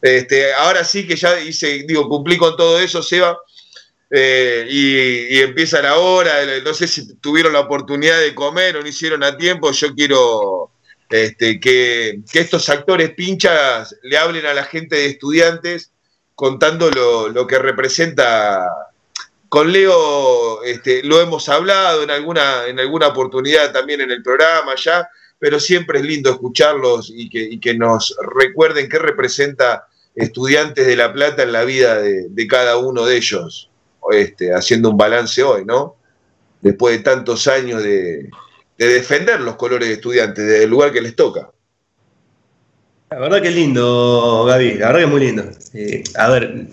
Este, 0.02 0.52
ahora 0.54 0.84
sí 0.84 1.06
que 1.06 1.16
ya 1.16 1.38
hice, 1.40 1.84
digo, 1.86 2.08
cumplí 2.08 2.36
con 2.36 2.56
todo 2.56 2.80
eso, 2.80 3.02
Seba, 3.02 3.38
eh, 4.10 4.66
y, 4.68 5.38
empieza 5.40 5.80
la 5.82 5.98
hora, 5.98 6.32
no 6.64 6.74
sé 6.74 6.88
si 6.88 7.14
tuvieron 7.16 7.52
la 7.52 7.60
oportunidad 7.60 8.20
de 8.20 8.34
comer 8.34 8.76
o 8.76 8.82
no 8.82 8.88
hicieron 8.88 9.22
a 9.22 9.36
tiempo, 9.36 9.70
yo 9.70 9.94
quiero 9.94 10.72
este, 11.08 11.60
que, 11.60 12.20
estos 12.32 12.68
actores 12.70 13.10
pinchas 13.10 13.94
le 14.02 14.16
hablen 14.16 14.46
a 14.46 14.54
la 14.54 14.64
gente 14.64 14.96
de 14.96 15.06
estudiantes 15.06 15.92
contando 16.40 16.90
lo, 16.90 17.46
que 17.46 17.58
representa. 17.58 18.66
Con 19.50 19.70
Leo 19.70 20.62
este, 20.62 21.02
lo 21.02 21.20
hemos 21.20 21.50
hablado 21.50 22.02
en 22.02 22.10
alguna, 22.10 22.66
en 22.66 22.80
alguna 22.80 23.08
oportunidad 23.08 23.72
también 23.72 24.00
en 24.00 24.10
el 24.10 24.22
programa 24.22 24.72
ya, 24.82 25.06
pero 25.38 25.60
siempre 25.60 25.98
es 25.98 26.06
lindo 26.06 26.30
escucharlos 26.30 27.12
y 27.14 27.28
que, 27.60 27.74
nos 27.74 28.16
recuerden 28.38 28.88
qué 28.88 28.98
representa 28.98 29.86
estudiantes 30.14 30.86
de 30.86 30.96
La 30.96 31.12
Plata 31.12 31.42
en 31.42 31.52
la 31.52 31.64
vida 31.64 32.00
de, 32.00 32.46
cada 32.48 32.78
uno 32.78 33.04
de 33.04 33.18
ellos, 33.18 33.70
este, 34.10 34.54
haciendo 34.54 34.88
un 34.88 34.96
balance 34.96 35.42
hoy, 35.42 35.66
¿no? 35.66 35.96
Después 36.62 36.96
de 36.96 37.02
tantos 37.02 37.48
años 37.48 37.82
de, 37.82 38.30
defender 38.78 39.42
los 39.42 39.56
colores 39.56 39.88
de 39.88 39.94
estudiantes, 39.96 40.46
del 40.46 40.70
lugar 40.70 40.90
que 40.90 41.02
les 41.02 41.14
toca. 41.14 41.50
La 43.10 43.18
verdad 43.18 43.42
que 43.42 43.48
es 43.48 43.54
lindo, 43.56 44.44
Gaby, 44.46 44.74
la 44.74 44.86
verdad 44.86 44.98
que 45.00 45.04
es 45.04 45.10
muy 45.10 45.20
lindo. 45.20 45.42
Eh, 45.74 46.04
a 46.14 46.28
ver, 46.28 46.66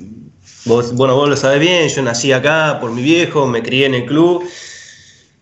vos, 0.66 0.94
bueno, 0.94 1.16
vos 1.16 1.28
lo 1.28 1.36
sabés 1.36 1.60
bien, 1.60 1.90
yo 1.90 2.04
nací 2.04 2.32
acá 2.32 2.78
por 2.80 2.92
mi 2.92 3.02
viejo, 3.02 3.48
me 3.48 3.64
crié 3.64 3.88
en 3.88 3.96
el 3.96 4.06
club. 4.06 4.48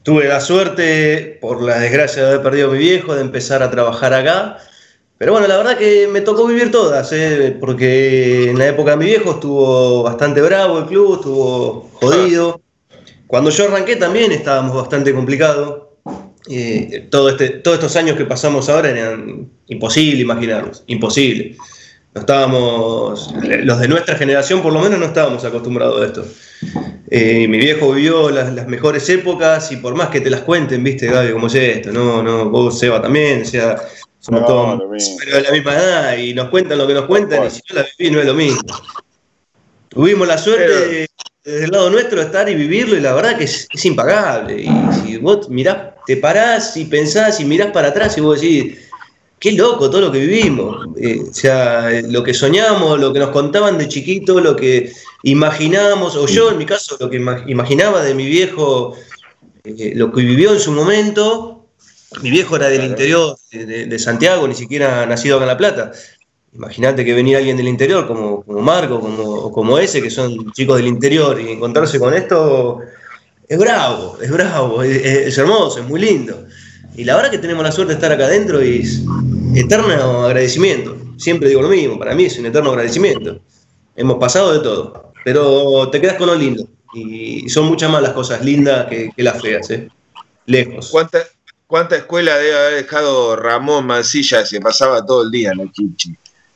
Tuve 0.04 0.30
la 0.30 0.40
suerte, 0.40 1.38
por 1.42 1.62
la 1.62 1.80
desgracia 1.80 2.24
de 2.24 2.30
haber 2.30 2.44
perdido 2.44 2.70
a 2.70 2.72
mi 2.72 2.78
viejo, 2.78 3.14
de 3.14 3.20
empezar 3.20 3.62
a 3.62 3.70
trabajar 3.70 4.14
acá. 4.14 4.58
Pero 5.18 5.34
bueno, 5.34 5.48
la 5.48 5.58
verdad 5.58 5.78
que 5.78 6.08
me 6.08 6.22
tocó 6.22 6.48
vivir 6.48 6.72
todas, 6.72 7.12
¿eh? 7.12 7.58
porque 7.60 8.52
en 8.52 8.58
la 8.58 8.68
época 8.68 8.92
de 8.92 8.98
mi 8.98 9.06
viejo 9.06 9.32
estuvo 9.32 10.02
bastante 10.04 10.42
bravo 10.42 10.80
el 10.80 10.86
club, 10.86 11.16
estuvo 11.16 11.90
jodido. 11.96 12.62
Cuando 13.28 13.50
yo 13.50 13.66
arranqué 13.66 13.98
también 13.98 14.32
estábamos 14.32 14.74
bastante 14.74 15.14
complicados. 15.14 15.85
Eh, 16.50 17.08
todo 17.10 17.30
este, 17.30 17.50
todos 17.50 17.78
estos 17.78 17.96
años 17.96 18.18
que 18.18 18.26
pasamos 18.26 18.70
ahora 18.70 18.90
eran 18.90 19.50
imposible 19.68 20.22
imaginarlos, 20.22 20.84
imposible. 20.88 21.56
No 22.14 22.22
estábamos, 22.22 23.34
los 23.44 23.80
de 23.80 23.88
nuestra 23.88 24.16
generación 24.16 24.62
por 24.62 24.72
lo 24.72 24.80
menos 24.80 25.00
no 25.00 25.06
estábamos 25.06 25.44
acostumbrados 25.44 26.02
a 26.02 26.06
esto. 26.06 26.26
Eh, 27.10 27.48
mi 27.48 27.58
viejo 27.58 27.92
vivió 27.92 28.30
las, 28.30 28.68
mejores 28.68 29.08
épocas 29.10 29.72
y 29.72 29.78
por 29.78 29.96
más 29.96 30.10
que 30.10 30.22
te 30.22 30.30
las 30.30 30.42
cuenten, 30.42 30.84
viste, 30.84 31.08
Gaby, 31.08 31.34
cómo 31.34 31.48
es 31.48 31.56
esto, 31.56 31.92
no, 31.92 32.24
no, 32.24 32.50
vos, 32.50 32.80
Seba 32.80 33.02
también, 33.02 33.42
o 33.42 33.46
sea, 33.46 33.78
somos 34.20 34.46
todos 34.46 34.82
pero 35.20 35.38
de 35.38 35.44
la 35.44 35.52
misma 35.52 35.74
edad 35.76 36.18
y 36.18 36.34
nos 36.34 36.50
cuentan 36.50 36.78
lo 36.78 36.88
que 36.88 36.94
nos 36.94 37.06
cuentan 37.06 37.46
y 37.46 37.50
si 37.50 37.62
no 37.70 37.76
la 37.76 37.86
viví 37.98 38.12
no 38.12 38.20
es 38.22 38.26
lo 38.26 38.34
mismo. 38.34 38.62
Tuvimos 39.90 40.28
la 40.28 40.38
suerte 40.38 41.08
desde 41.46 41.66
el 41.66 41.72
lado 41.72 41.92
nuestro 41.92 42.20
de 42.20 42.26
estar 42.26 42.50
y 42.50 42.56
vivirlo 42.56 42.98
y 42.98 43.02
la 43.02 43.14
verdad 43.14 43.38
que 43.38 43.44
es, 43.44 43.68
impagable. 43.86 44.64
Y 44.64 44.70
si 44.96 45.18
vos 45.18 45.48
mirás, 45.48 45.94
te 46.08 46.18
parás 46.18 46.76
y 46.76 46.86
pensás 46.86 47.40
y 47.40 47.46
mirás 47.46 47.72
para 47.72 47.90
atrás 47.90 48.18
y 48.18 48.22
vos 48.22 48.42
decís, 48.42 48.78
qué 49.40 49.52
loco 49.52 49.92
todo 49.92 50.02
lo 50.02 50.12
que 50.12 50.20
vivimos. 50.20 50.88
Eh, 50.98 51.22
o 51.30 51.34
sea, 51.34 52.02
lo 52.10 52.24
que 52.24 52.34
soñamos, 52.34 53.00
lo 53.00 53.14
que 53.14 53.20
nos 53.20 53.30
contaban 53.30 53.78
de 53.78 53.88
chiquito, 53.88 54.40
lo 54.42 54.56
que 54.56 54.92
imaginábamos, 55.22 56.16
o 56.16 56.26
yo 56.28 56.50
en 56.50 56.58
mi 56.58 56.66
caso, 56.66 56.98
lo 57.00 57.12
que 57.12 57.18
imaginaba 57.18 58.02
de 58.02 58.16
mi 58.16 58.26
viejo, 58.26 58.96
eh, 59.64 59.94
lo 59.96 60.12
que 60.12 60.22
vivió 60.22 60.52
en 60.52 60.60
su 60.60 60.72
momento. 60.72 61.52
Mi 62.22 62.32
viejo 62.32 62.56
era 62.56 62.70
del 62.70 62.86
interior 62.86 63.38
de, 63.52 64.00
Santiago, 64.00 64.48
ni 64.48 64.56
siquiera 64.56 65.06
nacido 65.06 65.36
acá 65.36 65.44
en 65.44 65.50
La 65.50 65.58
Plata. 65.58 65.92
Imagínate 66.56 67.04
que 67.04 67.14
venía 67.14 67.38
alguien 67.38 67.58
del 67.58 67.68
interior, 67.68 68.08
como, 68.08 68.44
como 68.44 68.62
Marco, 68.62 69.00
como, 69.00 69.52
como 69.52 69.78
ese, 69.78 70.02
que 70.02 70.10
son 70.10 70.52
chicos 70.54 70.78
del 70.78 70.88
interior, 70.88 71.40
y 71.40 71.52
encontrarse 71.52 72.00
con 72.00 72.14
esto 72.14 72.80
es 73.48 73.60
bravo, 73.60 74.18
es 74.22 74.32
bravo, 74.32 74.82
es, 74.82 75.38
hermoso, 75.38 75.80
es 75.80 75.86
muy 75.86 76.00
lindo. 76.00 76.46
Y 76.96 77.04
la 77.04 77.16
verdad 77.16 77.30
que 77.30 77.38
tenemos 77.38 77.64
la 77.64 77.72
suerte 77.72 77.94
de 77.94 77.96
estar 77.96 78.12
acá 78.12 78.26
adentro 78.26 78.60
es 78.62 79.02
eterno 79.54 80.26
agradecimiento. 80.26 80.98
Siempre 81.18 81.50
digo 81.50 81.62
lo 81.62 81.70
mismo, 81.70 82.00
para 82.00 82.16
mí 82.16 82.26
es 82.26 82.40
un 82.40 82.46
eterno 82.46 82.70
agradecimiento. 82.70 83.40
Hemos 83.96 84.18
pasado 84.18 84.54
de 84.54 84.60
todo, 84.60 85.12
pero 85.24 85.90
te 85.90 86.00
quedas 86.00 86.16
con 86.16 86.28
lo 86.28 86.36
lindo. 86.36 86.68
Y 86.94 87.50
son 87.50 87.66
muchas 87.66 87.92
más 87.92 88.02
las 88.02 88.14
cosas 88.14 88.44
lindas 88.44 88.88
que, 88.88 89.12
las 89.18 89.42
feas, 89.42 89.70
¿eh? 89.72 89.90
Lejos. 90.46 90.90
¿Cuánta, 90.90 91.20
¿Cuánta 91.68 91.98
escuela 91.98 92.38
debe 92.38 92.58
haber 92.58 92.84
dejado 92.84 93.36
Ramón 93.36 93.88
Mancilla? 93.88 94.46
Se 94.46 94.62
pasaba 94.62 95.06
todo 95.06 95.24
el 95.24 95.32
día 95.32 95.52
en 95.52 95.60
el 95.60 95.72
Kimchi. 95.72 96.16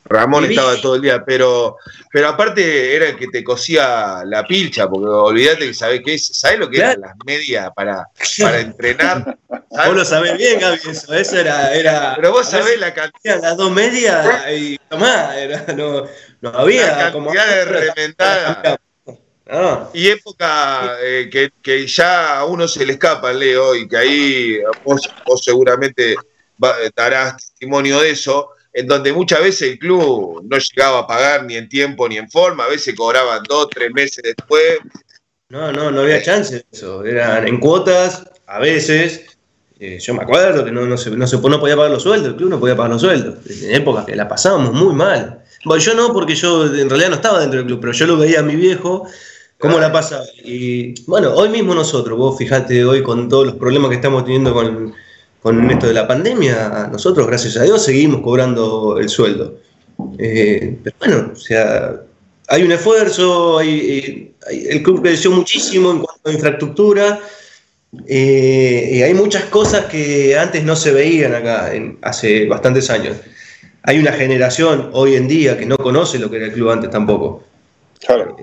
Ramón 0.10 0.46
estaba 0.46 0.76
todo 0.82 0.96
el 0.96 1.04
día, 1.04 1.24
pero, 1.24 1.78
pero 2.12 2.30
aparte 2.30 2.96
era 2.96 3.10
el 3.10 3.16
que 3.16 3.28
te 3.28 3.44
cosía 3.44 4.24
la 4.26 4.46
pilcha, 4.46 4.90
porque 4.90 5.08
olvídate 5.08 5.68
que 5.68 5.74
sabes 5.74 6.02
qué 6.04 6.16
es, 6.16 6.26
¿sabes 6.34 6.58
lo 6.58 6.68
que 6.68 6.80
eran 6.80 7.02
las 7.02 7.14
medias 7.26 7.70
para, 7.76 8.08
para 8.40 8.60
entrenar? 8.60 9.38
Vos 9.48 9.96
lo 9.96 10.04
sabés 10.04 10.36
bien, 10.36 10.60
Gaby, 10.60 10.80
eso, 10.90 11.14
eso 11.14 11.38
era, 11.38 11.74
era. 11.76 12.14
Pero 12.16 12.32
vos 12.32 12.50
sabés 12.50 12.80
la 12.80 12.92
cantidad. 12.92 13.40
Las 13.40 13.56
dos 13.56 13.72
medias 13.72 14.28
y 14.52 14.80
tomá, 14.90 15.38
era, 15.38 15.66
no, 15.74 16.06
no 16.42 16.50
había 16.50 16.88
la 16.88 16.98
cantidad 16.98 17.12
como. 17.12 17.32
de 17.32 17.66
remendada. 17.96 18.80
Ah. 19.52 19.90
Y 19.94 20.10
época 20.10 20.98
eh, 21.02 21.30
que, 21.32 21.52
que, 21.62 21.88
ya 21.88 22.38
a 22.38 22.46
uno 22.46 22.68
se 22.68 22.86
le 22.86 22.94
escapa, 22.94 23.32
Leo, 23.32 23.76
y 23.76 23.88
que 23.88 23.98
ahí 23.98 24.60
vos, 24.84 25.02
vos 25.26 25.44
seguramente 25.44 26.16
darás 26.96 27.38
testimonio 27.38 28.00
de 28.00 28.12
eso 28.12 28.52
en 28.74 28.88
donde 28.88 29.14
muchas 29.14 29.42
veces 29.42 29.72
el 29.72 29.80
club 29.80 30.44
no 30.44 30.58
llegaba 30.58 31.00
a 31.00 31.08
pagar 31.08 31.46
ni 31.46 31.56
en 31.56 31.68
tiempo 31.70 32.08
ni 32.08 32.18
en 32.18 32.30
forma, 32.30 32.66
a 32.66 32.70
veces 32.70 32.96
cobraban 32.96 33.44
dos, 33.48 33.70
tres 33.70 33.92
meses 33.92 34.24
después. 34.24 34.80
No, 35.50 35.72
no, 35.72 35.90
no 35.90 36.02
había 36.02 36.22
chance 36.22 36.64
eso. 36.72 37.04
Eran 37.04 37.48
en 37.48 37.60
cuotas, 37.60 38.24
a 38.46 38.60
veces. 38.60 39.26
Eh, 39.80 39.98
yo 40.00 40.14
me 40.14 40.24
acuerdo 40.24 40.66
que 40.66 40.72
no, 40.72 40.86
no, 40.86 40.98
se, 40.98 41.10
no, 41.10 41.26
se, 41.26 41.38
no 41.38 41.60
podía 41.60 41.78
pagar 41.78 41.92
los 41.92 42.04
sueldos, 42.04 42.32
el 42.32 42.36
club 42.36 42.50
no 42.50 42.60
podía 42.60 42.76
pagar 42.76 42.92
los 42.92 43.02
sueldos. 43.02 43.36
En 43.64 43.76
épocas 43.76 44.06
que 44.06 44.16
la 44.16 44.28
pasábamos 44.28 44.74
muy 44.74 44.94
mal. 44.94 45.42
Bueno, 45.66 45.82
yo 45.82 45.94
no, 45.94 46.14
porque 46.14 46.36
yo 46.36 46.66
en 46.66 46.90
realidad 46.90 47.10
no 47.10 47.16
estaba 47.16 47.40
dentro 47.40 47.60
del 47.60 47.68
club, 47.68 47.80
pero 47.82 47.94
yo 47.94 48.06
lo 48.06 48.18
veía 48.18 48.40
a 48.40 48.44
mi 48.44 48.56
viejo, 48.56 49.08
cómo 49.58 49.80
la 49.80 49.92
pasaba. 49.92 50.26
Y 50.44 51.02
bueno, 51.06 51.34
hoy 51.34 51.50
mismo 51.50 51.74
nosotros, 51.74 52.18
vos 52.18 52.38
fijate 52.38 52.84
hoy 52.86 53.02
con 53.02 53.30
todos 53.30 53.46
los 53.46 53.56
problemas 53.56 53.90
que 53.90 53.96
estamos 53.96 54.26
teniendo 54.26 54.54
con 54.54 54.94
con 55.42 55.70
esto 55.72 55.88
de 55.88 55.94
la 55.94 56.08
pandemia, 56.08 56.90
nosotros, 56.92 57.26
gracias 57.28 57.58
a 57.58 57.64
Dios, 57.64 57.84
seguimos 57.84 58.22
cobrando 58.22 58.98
el 59.00 59.10
sueldo. 59.10 59.58
Eh, 60.18 60.78
pero 60.84 60.96
bueno, 61.00 61.32
o 61.34 61.36
sea, 61.36 62.02
hay 62.48 62.64
un 62.64 62.72
esfuerzo, 62.72 63.58
hay, 63.60 64.34
el 64.50 64.84
club 64.84 65.02
creció 65.02 65.32
muchísimo 65.32 65.92
en 65.92 66.00
cuanto 66.00 66.30
a 66.30 66.34
infraestructura, 66.34 67.20
eh, 68.08 68.90
y 68.94 69.02
hay 69.02 69.14
muchas 69.14 69.46
cosas 69.46 69.86
que 69.86 70.38
antes 70.38 70.64
no 70.64 70.76
se 70.76 70.92
veían 70.92 71.34
acá, 71.34 71.74
en, 71.74 71.98
hace 72.02 72.46
bastantes 72.46 72.90
años. 72.90 73.18
Hay 73.84 73.98
una 73.98 74.12
generación 74.12 74.90
hoy 74.94 75.16
en 75.16 75.28
día 75.28 75.58
que 75.58 75.66
no 75.66 75.78
conoce 75.78 76.20
lo 76.20 76.30
que 76.30 76.38
era 76.38 76.46
el 76.48 76.54
club 76.54 76.70
antes 76.70 76.90
tampoco. 76.90 77.44
Claro. 78.06 78.38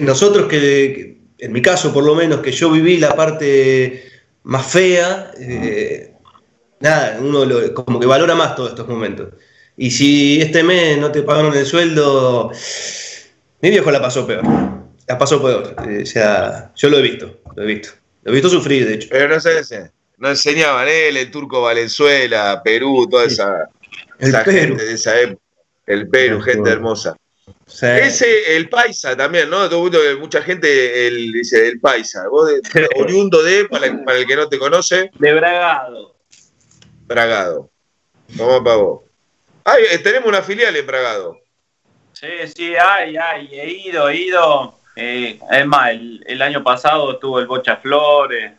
nosotros 0.00 0.48
que, 0.48 1.18
en 1.38 1.52
mi 1.52 1.60
caso 1.60 1.92
por 1.92 2.04
lo 2.04 2.14
menos, 2.14 2.40
que 2.40 2.52
yo 2.52 2.70
viví 2.70 2.98
la 2.98 3.14
parte 3.14 4.04
más 4.44 4.66
fea, 4.66 5.32
eh, 5.38 6.13
nada, 6.84 7.18
uno 7.20 7.46
como 7.72 7.98
que 7.98 8.06
valora 8.06 8.34
más 8.34 8.54
todos 8.54 8.70
estos 8.70 8.86
momentos. 8.86 9.28
Y 9.76 9.90
si 9.90 10.40
este 10.40 10.62
mes 10.62 10.98
no 10.98 11.10
te 11.10 11.22
pagaron 11.22 11.56
el 11.56 11.66
sueldo, 11.66 12.52
mi 13.60 13.70
viejo 13.70 13.90
la 13.90 14.00
pasó 14.00 14.26
peor. 14.26 14.44
La 15.08 15.18
pasó 15.18 15.42
peor. 15.42 15.74
Eh, 15.88 16.02
o 16.02 16.06
sea, 16.06 16.72
yo 16.76 16.90
lo 16.90 16.98
he 16.98 17.02
visto, 17.02 17.40
lo 17.56 17.62
he 17.62 17.66
visto. 17.66 17.90
Lo 18.22 18.30
he 18.30 18.34
visto 18.34 18.48
sufrir, 18.48 18.86
de 18.86 18.94
hecho. 18.94 19.08
Pero 19.10 19.28
no 19.28 19.40
sé, 19.40 19.90
no 20.18 20.28
enseñaban 20.28 20.86
él, 20.86 21.16
el 21.16 21.30
turco 21.30 21.62
Valenzuela, 21.62 22.60
Perú, 22.62 23.08
toda 23.10 23.24
esa, 23.24 23.68
el 24.18 24.32
Perú. 24.44 24.76
de 24.76 24.92
esa 24.92 25.20
época. 25.20 25.42
El 25.86 26.08
Perú, 26.08 26.40
gente 26.40 26.70
hermosa. 26.70 27.16
Ese, 27.82 28.56
el 28.56 28.68
paisa 28.68 29.16
también, 29.16 29.50
¿no? 29.50 29.68
Mucha 30.18 30.40
gente 30.42 31.06
el, 31.06 31.32
dice 31.32 31.68
el 31.68 31.80
paisa. 31.80 32.28
Vos 32.28 32.48
de, 32.48 32.88
oriundo 32.96 33.42
de, 33.42 33.66
para, 33.66 34.04
para 34.04 34.18
el 34.18 34.26
que 34.26 34.36
no 34.36 34.48
te 34.48 34.58
conoce. 34.58 35.10
De 35.18 35.34
Bragado. 35.34 36.14
Bragado. 37.06 37.70
Vamos 38.36 38.60
para 38.60 38.76
vos. 38.76 39.02
Eh, 39.92 39.98
tenemos 39.98 40.28
una 40.28 40.42
filial 40.42 40.74
en 40.76 40.86
Bragado. 40.86 41.38
Sí, 42.12 42.28
sí, 42.54 42.74
hay, 42.76 43.16
hay, 43.16 43.48
he 43.52 43.70
ido, 43.88 44.08
he 44.08 44.16
ido. 44.16 44.78
Eh, 44.96 45.38
es 45.50 45.66
más, 45.66 45.90
el, 45.90 46.42
año 46.42 46.62
pasado 46.62 47.12
estuvo 47.12 47.38
el 47.38 47.46
Bocha 47.46 47.76
Flores. 47.76 48.52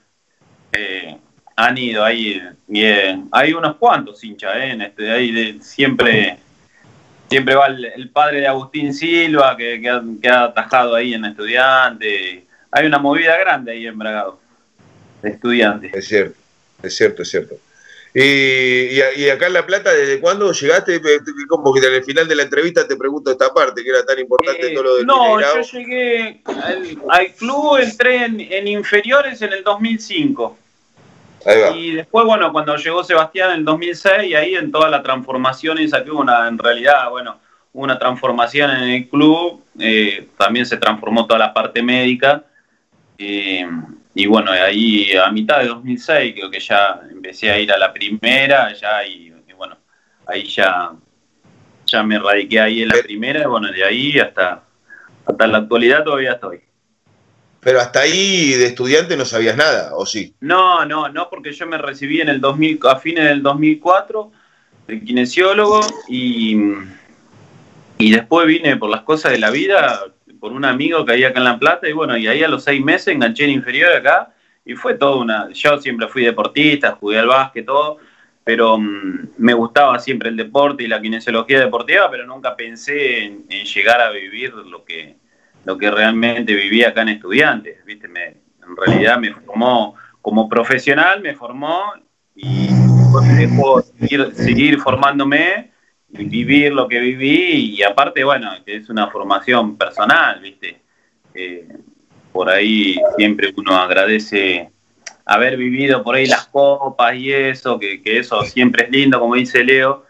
Eh, 0.72 1.18
han 1.56 1.78
ido 1.78 2.04
ahí, 2.04 2.41
bien. 2.68 3.30
Hay 3.32 3.54
unos 3.54 3.78
cuantos 3.78 4.24
hinchas, 4.24 4.56
¿eh? 4.58 4.72
En 4.72 4.82
este, 4.82 5.10
ahí 5.10 5.32
de, 5.32 5.62
siempre, 5.62 6.38
siempre 7.30 7.56
va 7.56 7.68
el, 7.68 8.10
padre 8.10 8.41
de 8.41 8.48
Agustín 8.48 8.93
Silva, 8.93 9.56
que, 9.56 9.80
que, 9.82 10.30
ha, 10.30 10.43
atajado 10.43 10.96
ahí 10.96 11.14
en 11.14 11.26
Estudiante. 11.26 12.46
Hay 12.72 12.86
una 12.86 13.00
movida 13.00 13.38
grande 13.38 13.72
ahí 13.72 13.88
en 13.88 13.98
Bragado, 13.98 14.39
de 15.22 15.30
estudiantes. 15.30 15.93
Es 15.93 16.08
cierto, 16.08 16.38
es 16.84 16.96
cierto, 16.96 17.22
es 17.22 17.30
cierto. 17.30 17.56
Y, 18.18 18.97
y, 19.18 19.30
acá 19.30 19.47
en 19.47 19.53
La 19.53 19.66
Plata, 19.66 19.91
¿desde 19.91 20.22
cuándo 20.22 20.53
llegaste? 20.53 21.01
Como 21.49 21.74
que 21.74 21.86
al 21.86 22.01
final 22.01 22.26
de 22.30 22.36
la 22.36 22.43
entrevista 22.43 22.88
te 22.88 22.95
pregunto 22.95 23.30
esta 23.30 23.53
parte, 23.53 23.84
que 23.84 23.89
era 23.89 24.05
tan 24.05 24.18
importante 24.18 24.70
todo 24.70 24.84
lo 24.84 24.95
de 24.95 25.03
No, 25.03 25.41
yo 25.41 25.61
llegué 25.74 26.41
al, 27.09 27.34
club, 27.34 27.76
entré 27.76 28.24
en, 28.24 28.68
inferiores 28.70 29.41
en 29.41 29.51
el 29.51 29.66
2005. 29.66 30.57
Ahí 31.45 31.59
va. 31.59 31.72
Y 31.72 31.91
después, 31.91 32.26
bueno, 32.26 32.53
cuando 32.53 32.78
llegó 32.78 33.03
Sebastián 33.03 33.51
en 33.51 33.57
el 33.57 33.66
2006, 33.66 34.30
y 34.30 34.34
ahí 34.34 34.55
en 34.55 34.72
toda 34.72 34.89
la 34.89 35.03
transformación 35.03 35.80
esa 35.80 36.01
que 36.01 36.09
hubo 36.09 36.22
una, 36.22 36.47
en 36.47 36.57
realidad, 36.57 37.09
bueno, 37.09 37.38
una 37.74 37.99
transformación 37.99 38.72
en 38.72 38.89
el 38.91 39.09
club, 39.09 39.61
eh, 39.78 40.30
también 40.38 40.66
se 40.66 40.78
transformó 40.78 41.28
toda 41.28 41.39
la 41.39 41.53
parte 41.53 41.84
médica. 41.84 42.45
Eh, 43.18 43.66
y 44.13 44.26
bueno, 44.28 44.51
ahí 44.51 45.13
a 45.16 45.30
mitad 45.32 45.59
de 45.59 45.68
2006 45.68 46.34
creo 46.36 46.49
que 46.49 46.59
ya 46.59 47.01
empecé 47.11 47.51
a 47.51 47.59
ir 47.59 47.72
a 47.72 47.78
la 47.78 47.91
primera, 47.91 48.74
ya 48.74 49.05
y, 49.05 49.34
bueno, 49.57 49.78
ahí 50.26 50.47
ya, 50.47 50.93
ya 51.86 52.03
me 52.03 52.18
radiqué 52.18 52.59
ahí 52.59 52.82
en 52.82 52.89
la 52.89 53.01
primera, 53.03 53.41
y 53.41 53.45
bueno, 53.45 53.72
de 53.72 53.84
ahí 53.84 54.18
hasta, 54.20 54.63
hasta 55.26 55.47
la 55.47 55.59
actualidad 55.59 56.03
todavía 56.03 56.34
estoy. 56.34 56.61
Pero 57.59 57.82
hasta 57.82 58.01
ahí 58.01 58.51
de 58.51 58.68
estudiante 58.68 59.18
no 59.18 59.26
sabías 59.26 59.57
nada, 59.57 59.95
¿o 59.95 60.05
sí? 60.05 60.36
No, 60.39 60.86
no, 60.86 61.09
no, 61.09 61.30
porque 61.30 61.51
yo 61.51 61.66
me 61.66 61.78
recibí 61.78 62.22
en 62.22 62.30
el 62.30 62.39
2000, 62.39 62.80
a 62.89 62.97
fines 62.97 63.26
del 63.26 63.41
2004 63.41 64.32
de 64.88 65.03
kinesiólogo 65.03 65.82
y, 66.07 66.55
y 67.97 68.11
después 68.11 68.47
vine 68.47 68.78
por 68.78 68.89
las 68.89 69.01
cosas 69.01 69.32
de 69.32 69.39
la 69.39 69.49
vida, 69.49 70.05
por 70.40 70.52
un 70.52 70.66
amigo 70.66 71.06
que 71.06 71.14
había 71.14 71.30
acá 71.30 71.40
en 71.40 71.46
La 71.46 71.60
Plata 71.60 71.88
y 71.88 71.94
bueno, 71.94 72.18
y 72.18 72.28
ahí 72.28 72.44
a 72.44 72.48
los 72.48 72.64
seis 72.64 72.84
meses 72.84 73.10
enganché 73.10 73.46
en 73.46 73.52
inferior 73.52 73.94
acá 73.94 74.34
y 74.64 74.74
fue 74.76 74.96
todo 74.96 75.20
una... 75.20 75.50
Yo 75.52 75.80
siempre 75.80 76.08
fui 76.08 76.24
deportista, 76.24 76.98
jugué 77.00 77.20
al 77.20 77.28
básquet, 77.28 77.66
todo, 77.66 78.00
pero 78.44 78.78
mm, 78.78 79.30
me 79.38 79.54
gustaba 79.54 80.00
siempre 80.00 80.30
el 80.30 80.38
deporte 80.38 80.84
y 80.84 80.88
la 80.88 81.02
kinesiología 81.02 81.60
deportiva, 81.60 82.10
pero 82.10 82.26
nunca 82.26 82.56
pensé 82.56 83.26
en, 83.26 83.48
llegar 83.48 84.02
a 84.02 84.10
vivir 84.12 84.54
lo 84.54 84.84
que, 84.84 85.18
lo 85.66 85.78
que 85.78 85.92
realmente 85.92 86.54
vivía 86.54 86.90
acá 86.90 87.04
en 87.04 87.10
Estudiantes, 87.10 87.84
¿viste? 87.86 88.08
Me, 88.08 88.26
en 88.26 88.76
realidad 88.78 89.20
me 89.20 89.34
formó 89.34 89.96
como 90.22 90.50
profesional, 90.50 91.22
me 91.22 91.36
formó 91.36 91.94
y 92.36 92.70
me 93.28 93.34
dejó 93.34 93.82
seguir 93.82 94.80
formándome 94.80 95.74
vivir 96.08 96.74
lo 96.74 96.88
que 96.88 96.99
viví 96.99 97.76
y 97.78 97.84
aparte, 97.84 98.24
bueno, 98.24 98.51
que 98.66 98.78
es 98.78 98.89
una 98.89 99.10
formación 99.10 99.78
personal, 99.78 100.39
¿viste? 100.39 100.82
Por 102.32 102.49
ahí 102.49 102.97
siempre 103.18 103.53
uno 103.56 103.76
agradece 103.76 104.70
haber 105.26 105.58
vivido 105.58 106.03
por 106.03 106.16
ahí 106.16 106.28
las 106.28 106.45
copas 106.47 107.16
y 107.16 107.34
eso, 107.34 107.80
que, 107.80 108.01
eso 108.06 108.43
siempre 108.43 108.86
es 108.86 108.91
lindo, 108.91 109.20
como 109.20 109.36
dice 109.36 109.64
Leo. 109.64 110.06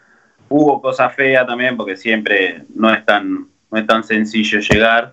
Hubo 0.50 0.82
cosas 0.82 1.16
feas 1.16 1.48
también, 1.48 1.76
porque 1.76 1.98
siempre 1.98 2.64
no 2.76 2.94
es 2.94 3.04
tan, 3.06 3.48
no 3.72 3.80
es 3.80 3.88
tan 3.88 4.04
sencillo 4.04 4.60
llegar, 4.60 5.10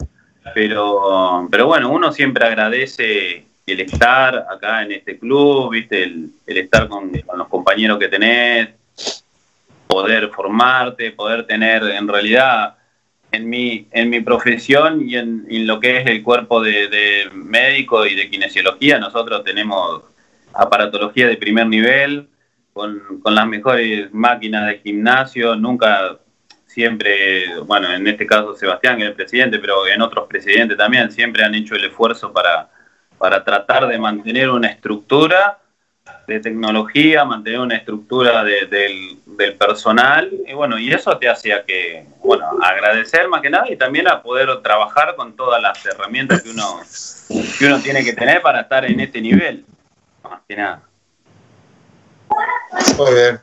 pero, 0.54 1.48
pero 1.50 1.66
bueno, 1.66 1.90
uno 1.90 2.12
siempre 2.12 2.44
agradece 2.44 3.46
el 3.64 3.80
estar 3.80 4.46
acá 4.50 4.82
en 4.82 4.92
este 4.92 5.18
club, 5.18 5.70
¿viste? 5.70 6.02
El, 6.02 6.32
estar 6.46 6.88
con, 6.88 7.10
con 7.20 7.38
los 7.38 7.48
compañeros 7.48 7.98
que 7.98 8.08
tenés, 8.08 8.68
poder 9.92 10.30
formarte, 10.30 11.12
poder 11.12 11.46
tener 11.46 11.82
en 11.82 12.08
realidad 12.08 12.76
en 13.30 13.48
mi, 13.48 13.88
en 13.90 14.08
mi 14.08 14.20
profesión 14.20 15.06
y 15.06 15.16
en, 15.16 15.46
lo 15.66 15.80
que 15.80 15.98
es 15.98 16.06
el 16.06 16.22
cuerpo 16.22 16.62
de, 16.62 17.28
médico 17.32 18.06
y 18.06 18.14
de 18.14 18.30
kinesiología, 18.30 18.98
nosotros 18.98 19.44
tenemos 19.44 20.02
aparatología 20.54 21.28
de 21.28 21.36
primer 21.36 21.66
nivel, 21.66 22.28
con, 22.72 23.20
con, 23.22 23.34
las 23.34 23.46
mejores 23.46 24.12
máquinas 24.14 24.66
de 24.66 24.78
gimnasio, 24.78 25.56
nunca 25.56 26.18
siempre, 26.66 27.58
bueno, 27.66 27.92
en 27.92 28.06
este 28.06 28.26
caso 28.26 28.54
Sebastián, 28.54 28.96
que 28.96 29.02
es 29.02 29.10
el 29.10 29.14
presidente, 29.14 29.58
pero 29.58 29.86
en 29.86 30.00
otros 30.00 30.26
presidentes 30.26 30.78
también, 30.78 31.12
siempre 31.12 31.44
han 31.44 31.54
hecho 31.54 31.74
el 31.74 31.84
esfuerzo 31.84 32.32
para, 32.32 32.70
para 33.18 33.44
tratar 33.44 33.86
de 33.88 33.98
mantener 33.98 34.48
una 34.48 34.68
estructura 34.68 35.58
de 36.26 36.40
tecnología, 36.40 37.24
mantener 37.24 37.60
una 37.60 37.76
estructura 37.76 38.44
del, 38.44 39.18
personal, 39.58 40.30
y 40.46 40.52
bueno, 40.52 40.78
y 40.78 40.92
eso 40.92 41.16
te 41.18 41.28
hacía 41.28 41.64
que, 41.64 42.06
bueno, 42.22 42.46
agradecer 42.62 43.28
más 43.28 43.40
que 43.40 43.50
nada 43.50 43.68
y 43.68 43.76
también 43.76 44.06
a 44.06 44.22
poder 44.22 44.48
trabajar 44.62 45.16
con 45.16 45.34
todas 45.34 45.60
las 45.60 45.84
herramientas 45.84 46.42
que 46.42 46.50
uno, 46.50 46.80
que 47.58 47.66
uno 47.66 47.80
tiene 47.80 48.04
que 48.04 48.12
tener 48.12 48.40
para 48.40 48.60
estar 48.60 48.84
en 48.84 49.00
este 49.00 49.20
nivel, 49.20 49.64
más 50.22 50.40
que 50.46 50.56
nada. 50.56 50.82
Muy 52.96 53.14
bien. 53.14 53.40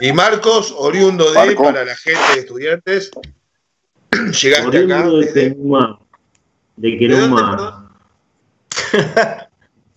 Y 0.00 0.12
Marcos, 0.12 0.74
oriundo 0.76 1.30
de, 1.32 1.54
para 1.54 1.84
la 1.84 1.94
gente 1.94 2.20
de 2.34 2.40
estudiantes, 2.40 3.10
llegaste 4.42 4.84
acá. 4.84 5.08
De 5.08 5.26
desde... 5.26 5.56
de 6.76 6.98
Queruma. 6.98 7.90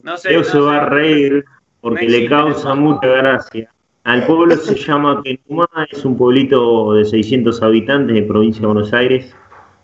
no 0.04 0.18
sé. 0.18 0.44
se 0.44 0.60
va 0.60 0.78
a 0.78 0.86
reír 0.86 1.44
porque 1.82 2.08
le 2.08 2.28
causa 2.28 2.76
mucha 2.76 3.08
gracia. 3.08 3.70
Al 4.04 4.26
pueblo 4.26 4.56
se 4.56 4.76
llama 4.76 5.22
Quenuma, 5.24 5.68
es 5.92 6.04
un 6.06 6.18
pueblito 6.18 6.94
de 6.94 7.06
600 7.06 7.62
habitantes 7.62 8.16
de 8.16 8.24
provincia 8.24 8.62
de 8.62 8.68
Buenos 8.68 8.94
Aires, 8.94 9.36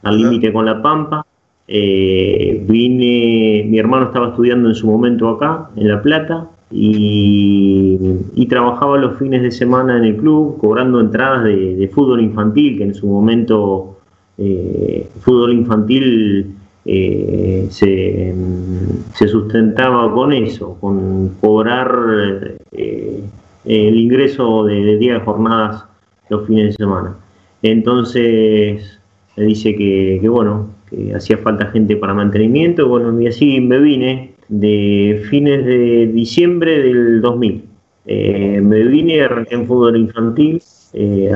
al 0.04 0.18
límite 0.18 0.52
con 0.52 0.66
La 0.66 0.82
Pampa. 0.82 1.26
Eh, 1.68 2.64
vine, 2.68 3.66
mi 3.68 3.78
hermano 3.78 4.08
estaba 4.08 4.30
estudiando 4.30 4.70
en 4.70 4.76
su 4.76 4.88
momento 4.88 5.30
acá, 5.30 5.70
en 5.76 5.88
La 5.88 6.02
Plata, 6.02 6.50
y, 6.72 8.46
trabajaba 8.50 8.98
los 8.98 9.18
fines 9.18 9.42
de 9.42 9.52
semana 9.52 9.98
en 9.98 10.06
el 10.06 10.18
club, 10.18 10.58
cobrando 10.60 11.00
entradas 11.00 11.44
de, 11.44 11.90
fútbol 11.94 12.22
infantil, 12.22 12.78
que 12.78 12.84
en 12.84 12.94
su 12.94 13.08
momento 13.08 13.98
eh, 14.38 15.08
fútbol 15.22 15.54
infantil 15.54 16.55
eh, 16.88 17.68
se, 17.72 19.28
sustentaba 19.28 20.14
con 20.14 20.32
eso, 20.32 20.78
con 20.80 21.30
cobrar 21.42 22.58
eh, 22.72 23.24
el 23.66 23.98
ingreso 23.98 24.66
de, 24.66 24.98
de 24.98 25.20
jornadas 25.20 25.86
los 26.30 26.46
fines 26.46 26.66
de 26.66 26.74
semana. 26.74 27.16
Entonces 27.64 29.00
me 29.36 29.44
dice 29.44 29.76
que, 29.76 30.22
bueno, 30.30 30.70
que 30.90 31.16
hacía 31.16 31.40
falta 31.40 31.72
gente 31.72 31.96
para 31.98 32.14
mantenimiento, 32.14 32.88
bueno, 32.88 33.20
y 33.20 33.28
así 33.28 33.60
me 33.62 33.80
vine 33.80 34.36
de 34.48 35.26
fines 35.30 35.66
de 35.66 36.08
diciembre 36.14 36.84
del 36.84 37.22
2000. 37.22 37.64
Eh, 38.06 38.62
me 38.62 38.84
vine, 38.84 39.22
arranqué 39.24 39.56
en 39.56 39.66
fútbol 39.66 39.98
infantil, 39.98 40.62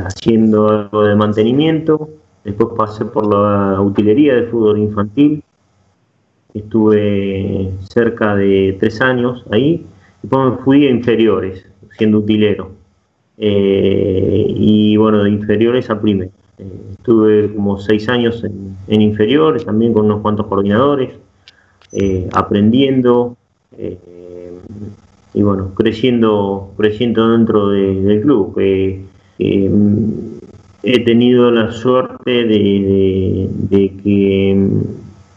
haciendo 0.05 0.69
algo 0.69 1.03
de 1.03 1.15
mantenimiento, 1.15 2.09
Después 2.43 2.69
pasé 2.77 3.05
por 3.05 3.27
la 3.27 3.81
utilería 3.81 4.35
de 4.35 4.43
fútbol 4.43 4.79
infantil. 4.79 5.43
Estuve 6.53 7.71
cerca 7.89 8.35
de 8.35 8.77
tres 8.79 9.01
años 9.01 9.45
ahí. 9.51 9.85
Después 10.21 10.51
me 10.51 10.57
fui 10.63 10.87
a 10.87 10.89
inferiores, 10.89 11.65
siendo 11.97 12.19
utilero. 12.19 12.71
Eh, 13.37 14.45
y 14.47 14.97
bueno, 14.97 15.23
de 15.23 15.29
inferiores 15.29 15.89
a 15.89 15.99
primer. 15.99 16.29
Eh, 16.57 16.63
estuve 16.91 17.53
como 17.53 17.79
seis 17.79 18.09
años 18.09 18.43
en, 18.43 19.01
inferiores, 19.01 19.65
también 19.65 19.93
con 19.93 20.05
unos 20.05 20.21
cuantos 20.21 20.47
coordinadores, 20.47 21.11
eh, 21.91 22.27
aprendiendo 22.33 23.35
y 25.33 25.41
bueno, 25.41 25.71
creciendo, 25.73 26.73
creciendo 26.75 27.29
dentro 27.29 27.69
del 27.69 28.21
club 28.21 28.55
he 30.83 31.03
tenido 31.03 31.51
la 31.51 31.71
suerte 31.71 32.45
de, 32.45 33.93
que 34.03 34.55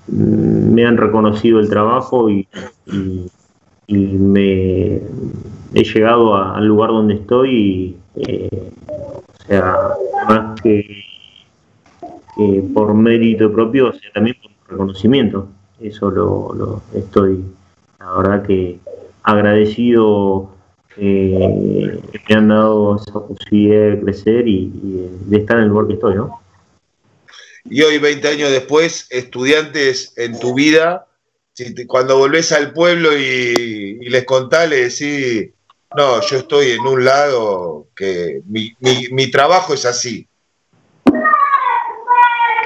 mm, 0.09 0.75
me 0.75 0.87
han 0.87 0.97
reconocido 0.97 1.61
el 1.61 1.69
trabajo 1.69 2.31
y, 2.31 2.49
me 3.89 5.03
he 5.75 5.85
llegado 5.85 6.35
al 6.35 6.67
lugar 6.67 6.91
donde 6.91 7.15
estoy 7.15 7.97
eh, 8.17 8.73
o 8.89 9.45
sea 9.47 9.77
más 10.27 10.59
que, 10.63 11.05
por 12.73 12.95
mérito 12.95 13.53
propio 13.53 13.91
o 13.91 13.93
sea 13.93 14.11
también 14.15 14.37
por 14.41 14.51
reconocimiento. 14.71 15.49
Eso 15.79 16.11
lo, 16.11 16.55
lo 16.55 16.83
estoy 16.95 17.45
la 17.99 18.17
verdad 18.17 18.43
que 18.47 18.79
agradecido 19.23 20.52
eh, 20.97 22.01
me 22.29 22.35
han 22.35 22.49
dado 22.49 22.97
esa 22.97 23.27
posibilidad 23.27 23.91
de 23.91 24.01
crecer 24.01 24.47
y, 24.47 24.71
de 25.27 25.39
estar 25.39 25.57
en 25.59 25.65
el 25.65 25.69
lugar 25.71 25.87
que 25.87 25.95
estoy, 25.95 26.15
¿no? 26.15 26.41
Y 27.65 27.83
hoy, 27.83 27.99
20 27.99 28.29
años 28.29 28.51
después, 28.51 29.07
estudiantes 29.11 30.13
en 30.17 30.39
tu 30.39 30.55
vida, 30.55 31.07
cuando 31.87 32.19
volvés 32.19 32.53
al 32.53 32.73
pueblo 32.73 33.17
y, 33.17 34.01
les 34.09 34.25
contás, 34.25 34.69
le 34.69 34.89
decís, 34.89 35.51
no, 35.97 36.21
yo 36.21 36.39
estoy 36.39 36.73
en 36.73 36.81
un 36.81 37.05
lado 37.05 37.87
que 37.95 38.43
mi, 38.47 39.31
trabajo 39.31 39.75
es 39.75 39.85
así. 39.85 40.27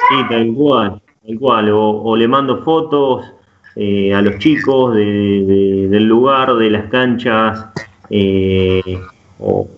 Sí, 0.09 0.16
tal 0.31 0.55
cual, 0.55 1.03
tal 1.27 1.39
cual. 1.39 1.70
O, 1.72 2.16
le 2.16 2.27
mando 2.27 2.64
fotos 2.64 3.27
eh, 3.74 4.14
a 4.14 4.22
los 4.22 4.39
chicos 4.39 4.95
del 4.95 6.05
lugar, 6.05 6.55
de 6.57 6.70
las 6.70 6.89
canchas, 6.91 7.66
eh, 8.11 9.01
o, 9.39 9.69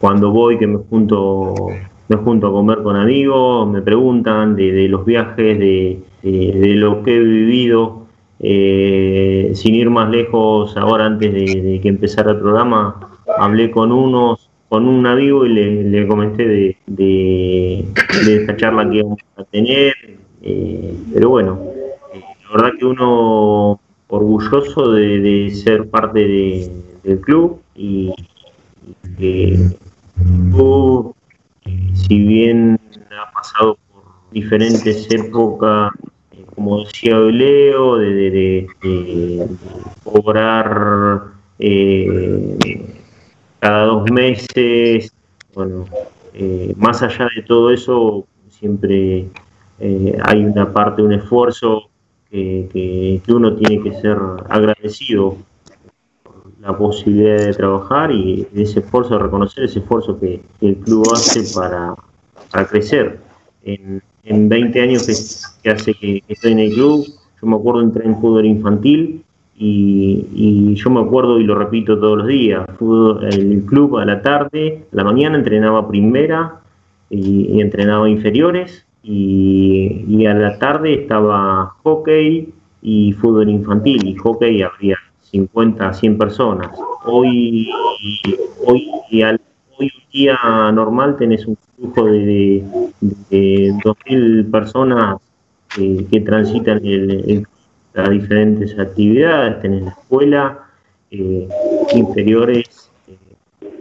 cuando 0.00 0.30
voy 0.30 0.58
que 0.58 0.66
me 0.66 0.78
junto 0.78 1.54
me 2.08 2.16
junto 2.16 2.48
a 2.48 2.52
comer 2.52 2.82
con 2.82 2.96
amigos, 2.96 3.68
me 3.68 3.80
preguntan 3.80 4.56
de, 4.56 4.88
los 4.88 5.04
viajes, 5.04 5.58
de, 5.58 6.02
lo 6.76 7.02
que 7.02 7.16
he 7.16 7.20
vivido. 7.20 8.04
Eh, 8.40 9.52
sin 9.54 9.74
ir 9.74 9.88
más 9.88 10.10
lejos, 10.10 10.76
ahora 10.76 11.06
antes 11.06 11.32
de, 11.32 11.80
que 11.80 11.88
empezara 11.88 12.32
el 12.32 12.40
programa, 12.40 13.08
hablé 13.38 13.70
con 13.70 13.90
unos, 13.90 14.50
con 14.68 14.86
un 14.86 15.06
amigo 15.06 15.46
y 15.46 15.50
le, 15.50 16.06
comenté 16.06 16.76
de, 16.86 17.84
esta 18.28 18.56
charla 18.56 18.90
que 18.90 18.98
íbamos 18.98 19.18
a 19.36 19.44
tener. 19.44 19.94
Eh, 20.42 20.94
pero 21.14 21.30
bueno, 21.30 21.58
la 22.12 22.52
verdad 22.52 22.78
que 22.78 22.84
uno 22.84 23.80
orgulloso 24.08 24.92
de 24.92 25.50
ser 25.54 25.88
parte 25.88 26.18
de, 26.18 26.70
del 27.04 27.20
club 27.20 27.60
y, 27.74 28.12
que 29.18 29.70
tú, 30.50 31.14
si 31.94 32.18
bien 32.18 32.78
ha 33.10 33.30
pasado 33.32 33.78
por 33.92 34.02
diferentes 34.32 35.10
épocas, 35.10 35.92
eh, 36.32 36.44
como 36.54 36.84
decía 36.84 37.16
Leo, 37.18 37.96
de, 37.96 38.66
cobrar 40.02 41.22
eh, 41.58 42.58
cada 43.60 43.84
dos 43.86 44.10
meses, 44.10 45.12
bueno, 45.54 45.86
eh, 46.34 46.74
más 46.76 47.02
allá 47.02 47.28
de 47.34 47.42
todo 47.42 47.70
eso, 47.70 48.26
siempre 48.50 49.28
hay 50.24 50.44
una 50.44 50.72
parte, 50.72 51.02
un 51.02 51.12
esfuerzo 51.12 51.90
que, 52.30 53.20
que 53.24 53.32
uno 53.32 53.54
tiene 53.56 53.82
que 53.82 53.92
ser 54.00 54.18
agradecido 54.48 55.36
la 56.64 56.76
posibilidad 56.76 57.36
de 57.36 57.52
trabajar 57.52 58.10
y 58.10 58.46
ese 58.54 58.80
esfuerzo, 58.80 59.18
reconocer 59.18 59.64
ese 59.64 59.80
esfuerzo 59.80 60.18
que, 60.18 60.40
el 60.62 60.76
club 60.76 61.06
hace 61.12 61.42
para, 61.54 61.94
crecer. 62.66 63.20
En, 63.62 64.02
20 64.26 64.80
años 64.80 65.06
que, 65.62 65.70
hace 65.70 65.92
que, 65.94 66.22
estoy 66.28 66.52
en 66.52 66.60
el 66.60 66.72
club, 66.72 67.04
yo 67.06 67.46
me 67.46 67.56
acuerdo 67.56 67.82
entré 67.82 68.06
en 68.06 68.18
fútbol 68.18 68.46
infantil 68.46 69.22
y, 69.56 70.74
yo 70.74 70.90
me 70.90 71.00
acuerdo 71.00 71.38
y 71.38 71.44
lo 71.44 71.54
repito 71.54 71.98
todos 71.98 72.18
los 72.18 72.26
días, 72.26 72.64
fútbol, 72.78 73.24
el 73.24 73.62
club 73.66 73.98
a 73.98 74.06
la 74.06 74.22
tarde, 74.22 74.84
a 74.90 74.96
la 74.96 75.04
mañana 75.04 75.36
entrenaba 75.36 75.86
primera 75.86 76.60
y, 77.10 77.60
entrenaba 77.60 78.08
inferiores 78.08 78.86
y, 79.02 80.06
y, 80.08 80.24
a 80.24 80.32
la 80.32 80.58
tarde 80.58 80.94
estaba 80.94 81.74
hockey 81.82 82.54
y 82.80 83.12
fútbol 83.12 83.50
infantil 83.50 84.08
y 84.08 84.14
hockey 84.14 84.62
había 84.62 84.98
50 85.34 85.88
a 85.88 85.92
100 85.92 86.18
personas. 86.18 86.70
Hoy, 87.06 87.68
hoy, 88.66 88.88
hoy 89.10 89.32
un 89.80 89.88
día 90.12 90.38
normal 90.72 91.16
tenés 91.16 91.44
un 91.46 91.56
flujo 91.56 92.04
de, 92.06 92.64
de, 93.30 93.72
2.000 93.84 94.50
personas 94.50 95.16
que, 95.74 96.20
transitan 96.20 96.80
el, 96.84 97.44
las 97.94 98.10
diferentes 98.10 98.78
actividades, 98.78 99.60
tenés 99.60 99.82
la 99.82 99.90
escuela, 99.90 100.58
eh, 101.10 101.48
inferiores, 101.94 102.90
eh, 103.08 103.16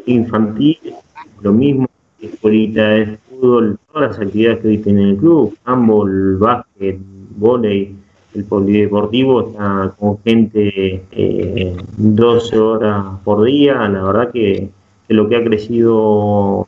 infantiles, 0.07 0.95
lo 1.41 1.53
mismo, 1.53 1.87
escuelita 2.19 2.87
de 2.87 3.17
fútbol, 3.29 3.77
todas 3.91 4.09
las 4.09 4.19
actividades 4.25 4.59
que 4.61 4.67
hoy 4.69 4.77
tiene 4.79 5.03
el 5.11 5.17
club, 5.17 5.55
handball, 5.65 6.37
básquet, 6.37 6.97
volei, 7.37 7.95
el 8.33 8.45
polideportivo 8.45 9.49
está 9.49 9.93
con 9.97 10.21
gente 10.23 11.03
eh, 11.11 11.75
12 11.97 12.57
horas 12.57 13.05
por 13.23 13.43
día, 13.43 13.87
la 13.87 14.03
verdad 14.03 14.31
que, 14.31 14.69
que 15.07 15.13
lo 15.13 15.29
que 15.29 15.35
ha 15.35 15.43
crecido 15.43 16.67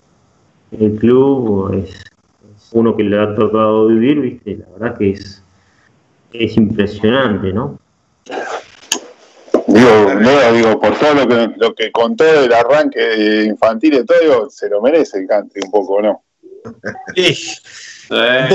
el 0.71 0.95
club 0.95 1.73
es, 1.73 1.89
es 1.95 2.69
uno 2.71 2.95
que 2.95 3.03
le 3.03 3.19
ha 3.19 3.33
tocado 3.35 3.87
vivir, 3.87 4.19
viste, 4.21 4.57
la 4.57 4.65
verdad 4.77 4.97
que 4.97 5.11
es, 5.11 5.43
es 6.33 6.57
impresionante, 6.57 7.51
¿no? 7.53 7.79
Digo, 9.67 10.13
Leo, 10.19 10.53
digo, 10.53 10.79
por 10.79 10.97
todo 10.99 11.15
lo 11.15 11.27
que, 11.27 11.49
lo 11.57 11.73
que 11.73 11.91
contó 11.91 12.23
del 12.23 12.53
arranque 12.53 13.45
infantil 13.45 13.95
y 13.95 14.05
todo, 14.05 14.19
digo, 14.21 14.49
se 14.49 14.69
lo 14.69 14.81
merece 14.81 15.19
el 15.19 15.27
country 15.27 15.61
un 15.65 15.71
poco, 15.71 16.01
¿no? 16.01 16.21
Sí. 17.15 17.35
Eh, 18.11 18.49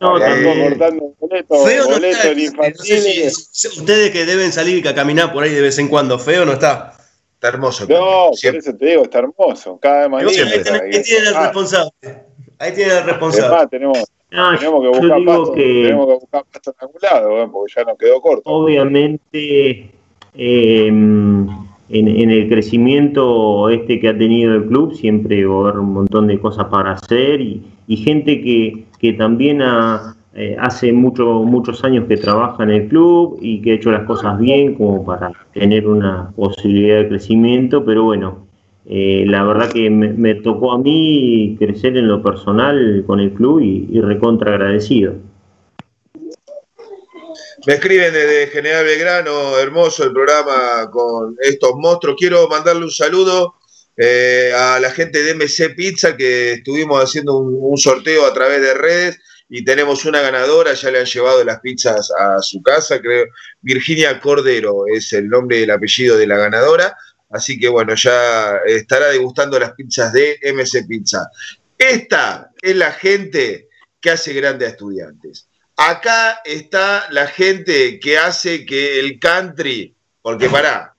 No, 0.00 0.12
boleto, 0.12 1.64
Feo 1.66 1.84
no 1.84 1.90
boleto 1.90 2.06
está. 2.16 2.28
en 2.30 2.36
No 2.36 2.42
infantil. 2.42 2.84
sé 2.86 3.00
si- 3.30 3.30
si 3.52 3.68
ustedes 3.80 4.10
que 4.10 4.24
deben 4.24 4.50
salir 4.52 4.86
a 4.88 4.94
caminar 4.94 5.32
por 5.32 5.44
ahí 5.44 5.50
de 5.52 5.60
vez 5.60 5.78
en 5.78 5.88
cuando, 5.88 6.18
feo 6.18 6.44
no 6.46 6.52
está. 6.52 6.94
Está 7.34 7.48
hermoso. 7.48 7.86
No, 7.88 8.30
por 8.30 8.56
eso 8.56 8.74
te 8.76 8.86
digo, 8.86 9.02
está 9.04 9.18
hermoso. 9.18 9.78
Cada 9.80 10.00
vez 10.02 10.10
más 10.10 10.22
Ahí 10.22 10.28
lindo. 10.36 10.72
ahí 10.82 11.02
tienen 11.02 11.26
al 11.28 11.36
Ah, 11.36 11.42
responsable. 11.44 11.90
Ahí 12.58 12.72
tienen 12.74 12.92
al 12.92 12.98
es 13.00 13.06
responsable. 13.06 13.66
tenemos, 13.70 13.98
tenemos 14.30 14.82
que 14.82 14.88
buscar 14.88 15.24
pasto, 15.24 15.52
que 15.54 15.62
tenemos 15.62 16.06
que 16.06 16.12
buscar 16.14 16.44
pasto 16.52 16.70
en 16.70 16.76
algún 16.80 17.00
lado, 17.02 17.42
¿eh? 17.42 17.48
porque 17.52 17.72
ya 17.76 17.84
nos 17.84 17.98
quedó 17.98 18.20
corto. 18.20 18.42
obviamente 18.50 19.90
eh, 20.34 20.86
en, 20.86 21.48
en 21.88 22.30
el 22.30 22.48
crecimiento 22.48 23.68
este 23.70 23.98
que 24.00 24.08
ha 24.08 24.16
tenido 24.16 24.54
el 24.54 24.66
club 24.66 24.94
siempre 24.94 25.44
va 25.44 25.56
a 25.56 25.60
haber 25.70 25.80
un 25.80 25.92
montón 25.92 26.26
de 26.28 26.38
cosas 26.38 26.66
para 26.66 26.92
hacer 26.92 27.40
y, 27.40 27.62
y 27.90 27.96
gente 27.96 28.40
que, 28.40 28.84
que 29.00 29.14
también 29.14 29.60
eh, 29.60 30.56
hace 30.60 30.92
mucho, 30.92 31.24
muchos 31.42 31.82
años 31.82 32.06
que 32.06 32.16
trabaja 32.16 32.62
en 32.62 32.70
el 32.70 32.88
club 32.88 33.36
y 33.42 33.60
que 33.60 33.72
ha 33.72 33.74
hecho 33.74 33.90
las 33.90 34.04
cosas 34.04 34.38
bien 34.38 34.76
como 34.76 35.04
para 35.04 35.32
tener 35.52 35.88
una 35.88 36.30
posibilidad 36.36 36.98
de 36.98 37.08
crecimiento, 37.08 37.84
pero 37.84 38.04
bueno, 38.04 38.46
eh, 38.86 39.24
la 39.26 39.42
verdad 39.42 39.72
que 39.72 39.90
me, 39.90 40.36
tocó 40.36 40.70
a 40.70 40.78
mí 40.78 41.56
crecer 41.58 41.96
en 41.96 42.06
lo 42.06 42.22
personal 42.22 43.02
con 43.08 43.18
el 43.18 43.32
club 43.32 43.60
y 43.60 44.00
recontra 44.00 44.52
agradecido. 44.52 45.14
Me 47.66 47.74
escriben 47.74 48.12
desde 48.12 48.46
General 48.46 48.84
Belgrano, 48.84 49.58
hermoso 49.58 50.04
el 50.04 50.12
programa 50.12 50.88
con 50.90 51.36
estos 51.42 51.72
monstruos. 51.74 52.16
Quiero 52.18 52.48
mandarle 52.48 52.84
un 52.84 52.90
saludo 52.90 53.56
eh, 53.96 54.52
a 54.54 54.78
la 54.80 54.90
gente 54.90 55.22
de 55.22 55.34
MC 55.34 55.74
Pizza 55.74 56.16
que 56.16 56.52
estuvimos 56.52 57.02
haciendo 57.02 57.38
un, 57.38 57.76
sorteo 57.76 58.26
a 58.26 58.32
través 58.32 58.60
de 58.60 58.74
redes 58.74 59.18
y 59.48 59.64
tenemos 59.64 60.04
una 60.04 60.20
ganadora, 60.20 60.74
ya 60.74 60.90
le 60.90 61.00
han 61.00 61.06
llevado 61.06 61.44
las 61.44 61.60
pizzas 61.60 62.10
a 62.18 62.40
su 62.40 62.62
casa, 62.62 63.00
creo. 63.00 63.26
Virginia 63.60 64.20
Cordero 64.20 64.84
es 64.86 65.12
el 65.12 65.28
nombre 65.28 65.58
y 65.58 65.62
el 65.64 65.70
apellido 65.70 66.16
de 66.16 66.26
la 66.26 66.36
ganadora. 66.36 66.96
Así 67.30 67.58
que 67.58 67.68
bueno, 67.68 67.94
ya 67.94 68.56
estará 68.66 69.08
degustando 69.08 69.58
las 69.58 69.72
pizzas 69.72 70.12
de 70.12 70.38
MC 70.52 70.86
Pizza. 70.86 71.28
Esta 71.76 72.50
es 72.60 72.76
la 72.76 72.92
gente 72.92 73.68
que 74.00 74.10
hace 74.10 74.32
grande 74.32 74.66
a 74.66 74.70
estudiantes. 74.70 75.48
Acá 75.76 76.42
está 76.44 77.06
la 77.10 77.26
gente 77.26 77.98
que 78.00 78.18
hace 78.18 78.66
que 78.66 79.00
el 79.00 79.18
country, 79.18 79.94
porque 80.20 80.48
pará, 80.48 80.89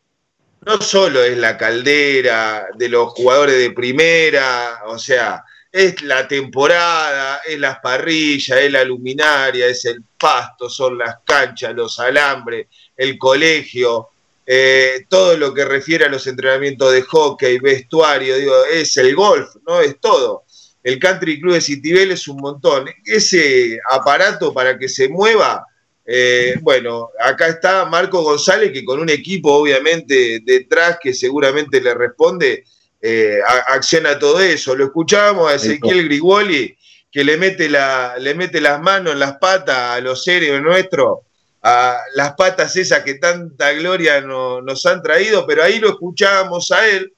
no 0.66 0.80
solo 0.82 1.24
es 1.24 1.38
la 1.38 1.58
caldera 1.58 2.68
de 2.76 2.90
los 2.90 3.14
jugadores 3.14 3.58
de 3.58 3.72
primera, 3.72 4.82
o 4.86 4.98
sea, 4.98 5.44
es 5.72 6.02
la 6.04 6.28
temporada, 6.28 7.42
es 7.46 7.58
las 7.58 7.80
parrillas, 7.80 8.60
es 8.60 8.72
la 8.72 8.84
luminaria, 8.84 9.68
es 9.68 9.86
el 9.86 10.04
pasto, 10.18 10.70
son 10.70 10.98
las 10.98 11.18
canchas, 11.26 11.74
los 11.74 12.00
alambres, 12.00 12.68
el 12.96 13.18
colegio, 13.18 14.10
eh, 14.46 15.06
todo 15.10 15.38
lo 15.38 15.54
que 15.54 15.66
refiere 15.66 16.06
a 16.06 16.10
los 16.10 16.28
entrenamientos 16.28 16.92
de 16.92 17.02
hockey, 17.04 17.58
vestuario, 17.60 18.38
digo, 18.38 18.66
es 18.66 18.96
el 18.98 19.16
golf, 19.16 19.56
¿no? 19.68 19.82
Es 19.82 20.00
todo. 20.00 20.44
El 20.84 21.00
Country 21.00 21.40
Club 21.40 21.54
de 21.54 21.62
Citibel 21.62 22.12
es 22.12 22.28
un 22.28 22.38
montón. 22.38 22.90
Ese 23.06 23.80
aparato 23.90 24.54
para 24.54 24.78
que 24.78 24.90
se 24.90 25.10
mueva, 25.10 25.66
eh, 26.14 26.56
bueno, 26.62 27.10
acá 27.20 27.48
está 27.48 27.86
Marco 27.86 28.22
González, 28.22 28.72
que 28.74 28.84
con 28.84 29.00
un 29.00 29.10
equipo 29.10 29.54
obviamente 29.54 30.42
detrás 30.44 30.98
que 31.02 31.14
seguramente 31.14 31.80
le 31.80 31.94
responde, 31.94 32.66
eh, 33.02 33.40
acciona 33.68 34.20
todo 34.20 34.40
eso. 34.42 34.76
Lo 34.76 34.86
escuchábamos 34.86 35.50
a 35.52 35.56
Ezequiel 35.56 36.06
Grigoli, 36.06 36.78
que 37.12 37.24
le 37.24 37.38
mete, 37.38 37.70
la, 37.70 38.16
le 38.20 38.36
mete 38.36 38.60
las 38.60 38.82
manos 38.82 39.14
en 39.14 39.20
las 39.20 39.38
patas 39.38 39.78
a 39.78 40.02
los 40.02 40.24
serios 40.24 40.62
nuestros, 40.62 41.20
a 41.64 41.98
las 42.16 42.34
patas 42.34 42.76
esas 42.76 43.04
que 43.04 43.16
tanta 43.16 43.72
gloria 43.74 44.20
no- 44.22 44.62
nos 44.62 44.86
han 44.86 45.02
traído, 45.02 45.46
pero 45.48 45.64
ahí 45.64 45.80
lo 45.80 45.90
escuchábamos 45.90 46.72
a 46.72 46.88
él 46.90 47.14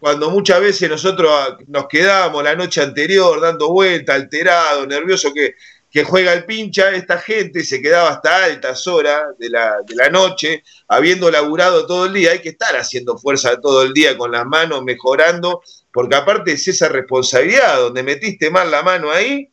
cuando 0.00 0.28
muchas 0.30 0.60
veces 0.60 0.90
nosotros 0.90 1.30
nos 1.68 1.86
quedábamos 1.88 2.44
la 2.44 2.54
noche 2.54 2.82
anterior 2.82 3.40
dando 3.40 3.70
vuelta, 3.70 4.14
alterado, 4.14 4.86
nervioso, 4.86 5.32
que, 5.32 5.54
que 5.94 6.02
juega 6.02 6.32
el 6.32 6.44
pincha, 6.44 6.90
esta 6.90 7.18
gente 7.18 7.62
se 7.62 7.80
quedaba 7.80 8.10
hasta 8.10 8.46
altas 8.46 8.84
horas 8.88 9.26
de 9.38 9.48
la, 9.48 9.76
de 9.86 9.94
la 9.94 10.10
noche, 10.10 10.64
habiendo 10.88 11.30
laburado 11.30 11.86
todo 11.86 12.06
el 12.06 12.12
día, 12.12 12.32
hay 12.32 12.40
que 12.40 12.48
estar 12.48 12.74
haciendo 12.76 13.16
fuerza 13.16 13.60
todo 13.60 13.84
el 13.84 13.92
día 13.92 14.18
con 14.18 14.32
las 14.32 14.44
manos, 14.44 14.82
mejorando, 14.82 15.62
porque 15.92 16.16
aparte 16.16 16.50
es 16.50 16.66
esa 16.66 16.88
responsabilidad, 16.88 17.78
donde 17.78 18.02
metiste 18.02 18.50
mal 18.50 18.72
la 18.72 18.82
mano 18.82 19.12
ahí, 19.12 19.48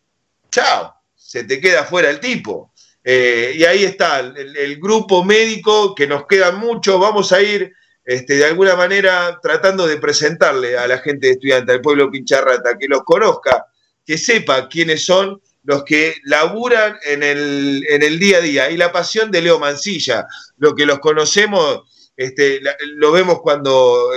chao, 0.50 0.96
se 1.16 1.44
te 1.44 1.62
queda 1.62 1.84
fuera 1.84 2.10
el 2.10 2.20
tipo. 2.20 2.74
Eh, 3.04 3.54
y 3.58 3.64
ahí 3.64 3.84
está 3.84 4.22
el, 4.22 4.58
el 4.58 4.80
grupo 4.80 5.24
médico, 5.24 5.94
que 5.94 6.08
nos 6.08 6.26
queda 6.26 6.52
mucho, 6.54 6.98
vamos 6.98 7.32
a 7.34 7.42
ir 7.44 7.72
este, 8.04 8.38
de 8.38 8.46
alguna 8.46 8.76
manera 8.76 9.40
tratando 9.44 9.86
de 9.86 9.98
presentarle 9.98 10.76
a 10.76 10.88
la 10.88 10.98
gente 10.98 11.28
de 11.28 11.34
estudiante, 11.34 11.72
al 11.72 11.82
pueblo 11.82 12.10
pincharrata, 12.10 12.80
que 12.80 12.88
los 12.88 13.04
conozca, 13.04 13.68
que 14.04 14.18
sepa 14.18 14.68
quiénes 14.68 15.06
son 15.06 15.40
los 15.64 15.84
que 15.84 16.16
laburan 16.24 16.98
en 17.04 17.24
el, 17.24 17.86
en 17.88 18.02
el 18.04 18.18
día 18.20 18.38
a 18.38 18.42
día. 18.42 18.70
Y 18.72 18.78
la 18.78 18.92
pasión 18.92 19.30
de 19.32 19.42
Leo 19.42 19.60
Mancilla, 19.60 20.26
lo 20.58 20.74
que 20.76 20.86
los 20.86 21.00
conocemos, 21.00 21.84
este, 22.18 22.60
la- 22.62 22.76
lo 22.96 23.12
vemos 23.12 23.42
cuando, 23.42 24.10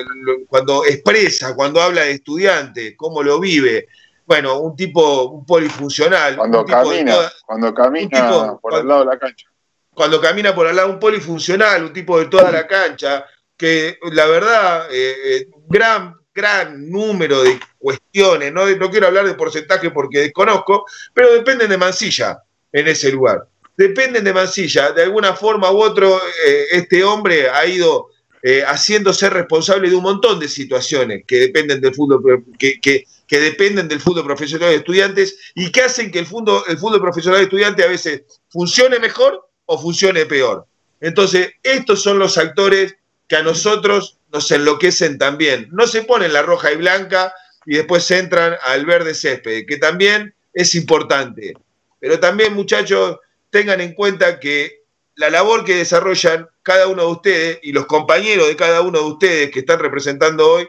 cuando 0.49 0.85
expresa, 0.85 1.55
cuando 1.55 1.81
habla 1.83 2.03
de 2.03 2.13
estudiantes, 2.13 2.95
cómo 2.97 3.23
lo 3.23 3.39
vive. 3.41 3.89
Bueno, 4.27 4.59
un 4.61 4.75
tipo, 4.75 5.25
un 5.31 5.45
polifuncional. 5.45 6.37
Cuando 6.37 6.61
un 6.61 6.67
tipo 6.67 6.79
de 6.79 6.85
camina, 6.97 7.13
toda- 7.15 7.33
cuando 7.47 7.75
camina 7.75 8.09
tipo- 8.11 8.61
por 8.61 8.75
el 8.81 8.89
lado 8.89 9.01
de 9.01 9.07
la 9.07 9.19
cancha. 9.19 9.47
cuando 9.95 10.21
camina 10.21 10.55
por 10.55 10.67
al 10.67 10.75
lado 10.77 10.89
un 10.91 10.99
polifuncional, 10.99 11.85
un 11.85 11.93
tipo 11.93 12.19
de 12.19 12.27
toda 12.27 12.51
la 12.51 12.67
cancha, 12.67 13.25
que 13.57 13.99
la 14.13 14.27
verdad, 14.27 14.89
eh, 14.91 15.15
eh, 15.25 15.47
gran, 15.69 16.17
gran 16.35 16.91
número 16.91 17.43
de 17.43 17.61
cuestiones, 17.79 18.53
no, 18.53 18.69
no 18.69 18.91
quiero 18.91 19.07
hablar 19.07 19.27
de 19.27 19.35
porcentaje 19.35 19.91
porque 19.91 20.19
desconozco, 20.21 20.85
pero 21.13 21.33
dependen 21.33 21.69
de 21.71 21.79
Mancilla 21.79 22.39
en 22.73 22.89
ese 22.89 23.13
lugar. 23.13 23.47
Dependen 23.77 24.25
de 24.25 24.33
Mancilla. 24.33 24.93
De 24.93 25.03
alguna 25.03 25.35
forma 25.35 25.71
u 25.71 25.79
otro, 25.83 26.21
eh, 26.47 26.67
este 26.73 27.05
hombre 27.05 27.49
ha 27.51 27.65
ido 27.67 28.09
eh, 28.43 28.63
haciéndose 28.67 29.31
responsable 29.31 29.89
de 29.89 29.97
un 29.97 30.03
montón 30.03 30.39
de 30.39 30.49
situaciones 30.49 31.23
que 31.27 31.39
dependen 31.41 31.81
del 31.81 31.95
fútbol, 31.95 32.45
que, 32.59 32.81
que- 32.81 33.05
que 33.27 33.41
dependen 33.41 33.89
del 33.89 34.01
fútbol 34.01 34.27
profesional 34.27 34.69
de 34.69 34.77
estudiantes 34.77 35.39
y 35.55 35.73
que 35.73 35.81
hacen 35.81 36.11
que 36.11 36.19
el 36.19 36.27
fútbol, 36.27 36.63
el 36.69 36.77
fútbol 36.77 37.01
profesional 37.01 37.39
de 37.39 37.45
estudiantes 37.45 37.87
a 37.87 37.89
veces 37.89 38.23
funcione 38.51 38.99
mejor 38.99 39.49
o 39.65 39.81
funcione 39.81 40.27
peor. 40.27 40.67
Entonces, 41.01 41.53
estos 41.63 42.03
son 42.03 42.19
los 42.19 42.37
actores 42.37 42.95
que 43.27 43.37
a 43.37 43.43
nosotros 43.43 44.19
nos 44.35 44.51
enloquecen 44.51 45.17
también. 45.17 45.69
No 45.71 45.87
se 45.87 46.03
ponen 46.03 46.33
la 46.33 46.43
roja 46.43 46.73
y 46.73 46.77
blanca 46.77 47.33
y 47.65 47.77
después 47.77 48.11
entran 48.11 48.57
al 48.63 48.85
verde 48.85 49.15
césped, 49.15 49.65
que 49.65 49.77
también 49.77 50.35
es 50.53 50.75
importante. 50.75 51.55
Pero 52.01 52.19
también, 52.19 52.53
muchachos, 52.53 53.19
tengan 53.51 53.81
en 53.81 53.95
cuenta 53.95 54.41
que 54.41 54.83
la 55.15 55.31
labor 55.31 55.65
que 55.65 55.77
desarrollan 55.77 56.49
cada 56.65 56.89
uno 56.89 57.03
de 57.03 57.13
ustedes 57.13 57.59
y 57.63 57.71
los 57.71 57.87
compañeros 57.87 58.49
de 58.49 58.57
cada 58.57 58.81
uno 58.81 58.99
de 58.99 59.05
ustedes 59.05 59.51
que 59.53 59.61
están 59.61 59.79
representando 59.79 60.51
hoy 60.51 60.69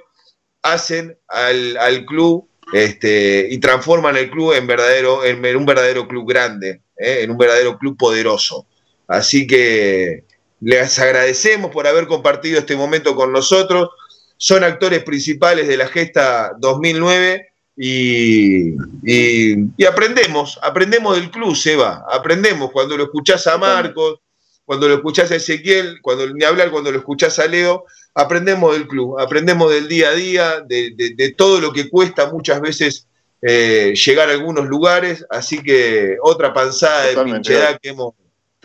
hacen 0.62 1.18
al, 1.28 1.76
al 1.78 2.06
club 2.06 2.48
este, 2.72 3.48
y 3.50 3.58
transforman 3.58 4.16
el 4.16 4.30
club 4.30 4.54
en, 4.54 4.68
verdadero, 4.68 5.26
en, 5.26 5.44
un 5.56 5.66
verdadero 5.66 6.08
club 6.08 6.30
grande, 6.30 6.82
¿eh? 6.98 7.22
en 7.22 7.32
un 7.32 7.38
verdadero 7.38 7.80
club 7.80 7.98
poderoso. 7.98 8.68
Así 9.08 9.48
que 9.48 10.25
les 10.62 10.98
agradecemos 11.00 11.72
por 11.72 11.88
haber 11.88 12.08
compartido 12.08 12.60
este 12.60 12.76
momento 12.76 13.16
con 13.16 13.32
nosotros. 13.32 13.90
Son 14.38 14.64
actores 14.64 15.04
principales 15.04 15.68
de 15.68 15.78
la 15.78 15.88
gesta 15.88 16.54
2009 16.60 17.48
y, 17.78 18.70
y- 19.04 19.56
y 19.78 19.86
aprendemos, 19.86 20.60
aprendemos 20.62 21.16
del 21.18 21.30
club, 21.32 21.56
Seba. 21.56 22.06
Aprendemos 22.12 22.72
cuando 22.72 22.98
lo 22.98 23.04
escuchás 23.06 23.48
a 23.48 23.58
Marcos, 23.58 24.20
cuando 24.66 24.88
lo 24.88 24.96
escuchás 24.96 25.32
a 25.32 25.36
Ezequiel, 25.36 26.00
cuando, 26.02 26.28
ni 26.34 26.44
hablar 26.44 26.72
cuando 26.72 26.92
lo 26.92 26.98
escuchás 26.98 27.38
a 27.40 27.48
Leo, 27.48 27.86
aprendemos 28.14 28.74
del 28.74 28.88
club, 28.88 29.20
aprendemos 29.20 29.72
del 29.72 29.88
día 29.88 30.10
a 30.10 30.14
día, 30.14 30.62
de, 30.62 31.34
todo 31.38 31.60
lo 31.62 31.72
que 31.72 31.90
cuesta 31.90 32.32
muchas 32.32 32.62
veces 32.62 33.08
eh, 33.42 33.94
llegar 34.06 34.30
a 34.30 34.32
algunos 34.34 34.66
lugares, 34.66 35.26
así 35.30 35.62
que 35.62 36.18
otra 36.24 36.54
panzada 36.54 37.04
de 37.08 37.14
pinchedad 37.44 37.80
que 37.82 37.90
hemos 37.90 38.14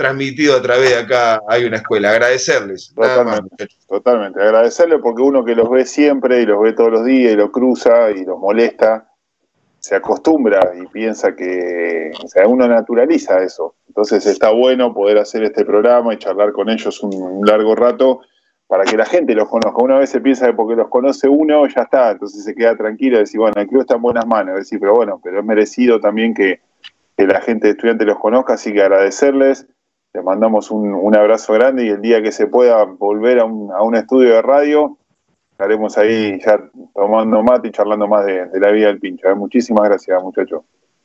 transmitido 0.00 0.56
a 0.56 0.62
través 0.62 0.88
de 0.88 0.96
acá 0.96 1.42
hay 1.46 1.66
una 1.66 1.76
escuela. 1.76 2.10
Agradecerles. 2.12 2.94
Totalmente, 2.94 3.68
totalmente. 3.86 4.42
Agradecerles 4.42 4.98
porque 5.02 5.20
uno 5.20 5.44
que 5.44 5.54
los 5.54 5.68
ve 5.68 5.84
siempre 5.84 6.40
y 6.40 6.46
los 6.46 6.62
ve 6.62 6.72
todos 6.72 6.90
los 6.90 7.04
días 7.04 7.34
y 7.34 7.36
los 7.36 7.50
cruza 7.50 8.10
y 8.10 8.24
los 8.24 8.38
molesta, 8.38 9.06
se 9.78 9.94
acostumbra 9.94 10.72
y 10.74 10.86
piensa 10.86 11.36
que, 11.36 12.12
o 12.24 12.28
sea, 12.28 12.46
uno 12.46 12.66
naturaliza 12.66 13.42
eso. 13.42 13.74
Entonces 13.88 14.24
está 14.24 14.50
bueno 14.50 14.94
poder 14.94 15.18
hacer 15.18 15.42
este 15.42 15.66
programa 15.66 16.14
y 16.14 16.18
charlar 16.18 16.52
con 16.52 16.70
ellos 16.70 17.02
un, 17.02 17.44
largo 17.46 17.74
rato 17.74 18.20
para 18.66 18.84
que 18.84 18.96
la 18.96 19.04
gente 19.04 19.34
los 19.34 19.50
conozca. 19.50 19.82
Una 19.82 19.98
vez 19.98 20.08
se 20.08 20.22
piensa 20.22 20.46
que 20.46 20.54
porque 20.54 20.76
los 20.76 20.88
conoce 20.88 21.28
uno, 21.28 21.66
ya 21.66 21.82
está, 21.82 22.12
entonces 22.12 22.42
se 22.42 22.54
queda 22.54 22.74
tranquilo 22.74 23.16
y 23.16 23.20
decir, 23.20 23.38
bueno, 23.38 23.60
el 23.60 23.68
club 23.68 23.82
está 23.82 23.96
en 23.96 24.02
buenas 24.02 24.26
manos, 24.26 24.56
decir, 24.56 24.80
pero 24.80 24.94
bueno, 24.94 25.20
pero 25.22 25.40
es 25.40 25.44
merecido 25.44 26.00
también 26.00 26.32
que, 26.32 26.60
la 27.18 27.42
gente 27.42 27.66
de 27.66 27.72
estudiantes 27.72 28.06
los 28.06 28.18
conozca, 28.18 28.54
así 28.54 28.72
que 28.72 28.80
agradecerles, 28.80 29.66
les 30.12 30.24
mandamos 30.24 30.70
un, 30.70 31.14
abrazo 31.14 31.52
grande 31.54 31.86
y 31.86 31.88
el 31.88 32.00
día 32.00 32.22
que 32.22 32.32
se 32.32 32.46
pueda 32.46 32.84
volver 32.84 33.38
a 33.38 33.44
un, 33.44 33.72
a 33.72 33.82
un 33.82 33.94
estudio 33.94 34.34
de 34.34 34.42
radio, 34.42 34.98
estaremos 35.52 35.96
ahí 35.98 36.40
ya 36.44 36.58
tomando 36.94 37.42
mate 37.42 37.68
y 37.68 37.70
charlando 37.70 38.08
más 38.08 38.24
de, 38.26 38.48
la 38.54 38.70
vida 38.70 38.88
del 38.88 38.98
pincho. 38.98 39.28
¿eh? 39.28 39.34
Muchísimas 39.34 39.84
gracias, 39.84 40.22
muchachos. 40.22 40.62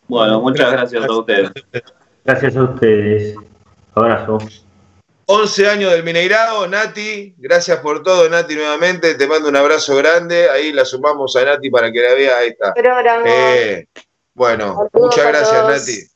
Bueno, 0.07 0.41
muchas 0.41 0.71
gracias 0.71 1.03
a 1.03 1.11
ustedes. 1.11 1.51
Gracias 2.23 2.55
a 2.55 2.63
ustedes. 2.63 3.35
Abrazo. 3.93 4.37
11 5.27 5.69
años 5.69 5.91
del 5.91 6.03
Mineirado, 6.03 6.67
Nati, 6.67 7.33
gracias 7.37 7.79
por 7.79 8.03
todo, 8.03 8.29
Nati, 8.29 8.55
nuevamente, 8.55 9.15
te 9.15 9.27
mando 9.27 9.49
un 9.49 9.55
abrazo 9.55 9.95
grande, 9.95 10.47
ahí 10.51 10.71
la 10.71 10.85
sumamos 10.85 11.35
a 11.35 11.43
Nati 11.43 11.71
para 11.71 11.91
que 11.91 11.99
la 11.99 12.13
vea, 12.13 12.37
ahí 12.37 12.49
está. 12.49 12.73
Eh, 13.25 13.87
bueno, 14.35 14.87
muchas 14.93 15.25
gracias, 15.25 15.67
Nati. 15.67 16.14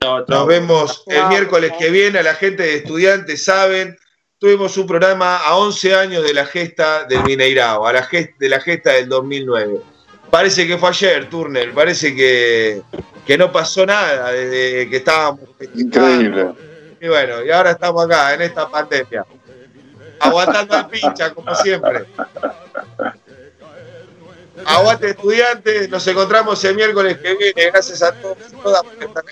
Nos 0.00 0.46
vemos 0.46 1.02
el 1.06 1.26
miércoles 1.26 1.72
que 1.78 1.90
viene, 1.90 2.20
a 2.20 2.22
la 2.22 2.34
gente 2.34 2.62
de 2.62 2.76
estudiantes 2.76 3.44
saben, 3.44 3.98
tuvimos 4.38 4.76
un 4.76 4.86
programa 4.86 5.38
a 5.38 5.56
11 5.56 5.94
años 5.94 6.22
de 6.22 6.34
la 6.34 6.46
gesta 6.46 7.04
del 7.04 7.24
Mineirao, 7.24 7.86
a 7.86 7.92
la 7.92 8.02
gesta, 8.04 8.34
de 8.38 8.48
la 8.48 8.60
gesta 8.60 8.92
del 8.92 9.08
2009. 9.08 9.80
Parece 10.30 10.66
que 10.66 10.78
fue 10.78 10.90
ayer, 10.90 11.28
Turner, 11.28 11.72
parece 11.72 12.14
que, 12.14 12.82
no 13.36 13.50
pasó 13.50 13.84
nada 13.84 14.30
desde 14.30 14.88
que 14.88 14.96
estábamos 14.98 15.48
Increíble. 15.74 16.52
Y 17.00 17.08
bueno, 17.08 17.44
y 17.44 17.50
ahora 17.50 17.72
estamos 17.72 18.04
acá, 18.04 18.34
en 18.34 18.42
esta 18.42 18.68
pandemia. 18.68 19.24
Aguantando 20.20 20.76
al 20.76 20.88
pincha, 20.88 21.32
como 21.32 21.54
siempre. 21.54 22.06
Aguante 24.64 25.10
estudiantes, 25.10 25.88
nos 25.88 26.06
encontramos 26.06 26.62
el 26.64 26.74
miércoles 26.74 27.18
que 27.18 27.34
viene. 27.34 27.70
Gracias 27.70 28.02
a 28.02 28.12
todos 28.12 28.38
y 28.52 28.56
todas 28.56 28.82
por 28.82 29.02
estar 29.02 29.24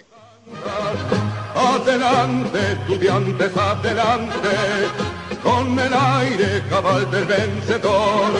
Adelante, 1.54 2.72
estudiantes, 2.72 3.56
adelante, 3.56 4.56
con 5.42 5.78
el 5.78 5.92
aire 5.92 6.62
cabal 6.70 7.10
del 7.10 7.24
vencedor. 7.24 8.30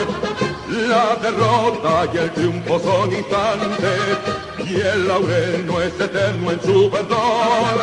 La 0.69 1.15
derrota 1.21 2.07
y 2.13 2.17
el 2.17 2.31
triunfo 2.31 2.79
son 2.79 3.11
instantes, 3.11 4.17
y 4.65 4.75
el 4.75 5.07
laurel 5.07 5.65
no 5.65 5.81
es 5.81 5.99
eterno 5.99 6.51
en 6.51 6.61
su 6.61 6.89
verdor. 6.89 7.77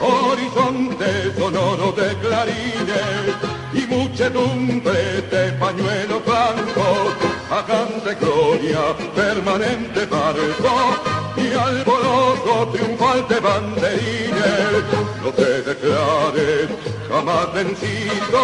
Horizonte 0.00 1.34
sonoro 1.36 1.92
de 1.92 2.14
clarines 2.18 3.34
y 3.72 3.80
muchedumbre 3.86 5.22
de 5.22 5.52
pañuelos 5.52 6.24
blancos, 6.24 7.14
hagan 7.50 8.04
de 8.04 8.14
gloria 8.14 8.96
permanente 9.16 10.06
barco 10.06 11.27
y 11.38 11.54
alboroto 11.54 12.68
triunfal 12.72 13.26
de 13.28 13.40
banderines. 13.40 14.84
No 15.22 15.30
te 15.30 15.62
declares 15.62 16.68
jamás 17.08 17.52
vencido, 17.52 18.40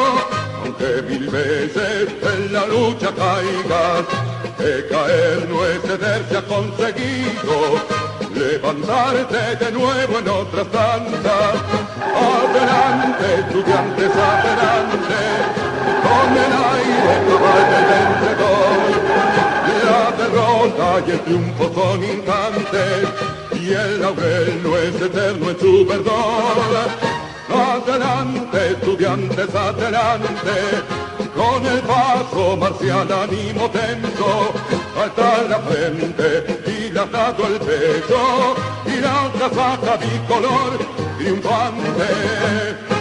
aunque 0.63 1.03
mil 1.03 1.29
veces 1.29 2.09
en 2.23 2.53
la 2.53 2.67
lucha 2.67 3.11
caigas. 3.15 4.05
Que 4.59 4.87
caer 4.89 5.49
no 5.49 5.65
es 5.67 5.83
ceder, 5.83 6.25
se 6.31 6.39
ha 6.39 6.43
conseguido 6.43 7.55
levantarte 8.35 9.65
de 9.65 9.73
nuevo 9.73 10.19
en 10.19 10.29
otras 10.29 10.73
danzas. 10.73 11.55
Adelante, 12.15 13.27
estudiantes, 13.41 14.11
adelante, 14.11 15.21
con 16.05 16.31
el 16.45 16.53
aire 16.73 17.15
cabal 17.29 17.65
la 18.25 18.34
derrota 20.65 21.05
y 21.07 21.11
el 21.11 21.21
triunfo 21.21 21.73
son 21.75 22.05
instantes 22.05 23.09
y 23.61 23.73
el 23.73 24.01
laurel 24.01 24.63
no 24.63 24.77
es 24.77 24.95
eterno 25.01 25.51
en 25.51 25.61
su 25.61 25.87
verdor. 25.87 27.15
Adelante, 27.55 28.71
estudiantes, 28.71 29.55
adelante, 29.55 30.83
con 31.37 31.67
el 31.67 31.81
paso 31.81 32.57
marcial 32.57 33.13
ánimo 33.13 33.71
tenso, 33.71 34.53
alta 35.01 35.43
la 35.49 35.59
frente 35.61 36.61
y 36.67 36.91
dado 36.91 37.47
el 37.47 37.61
pecho, 37.61 38.55
y 38.87 39.01
la 39.01 39.31
casaca 39.39 39.97
bicolor 39.99 40.79
triunfante. 41.19 42.94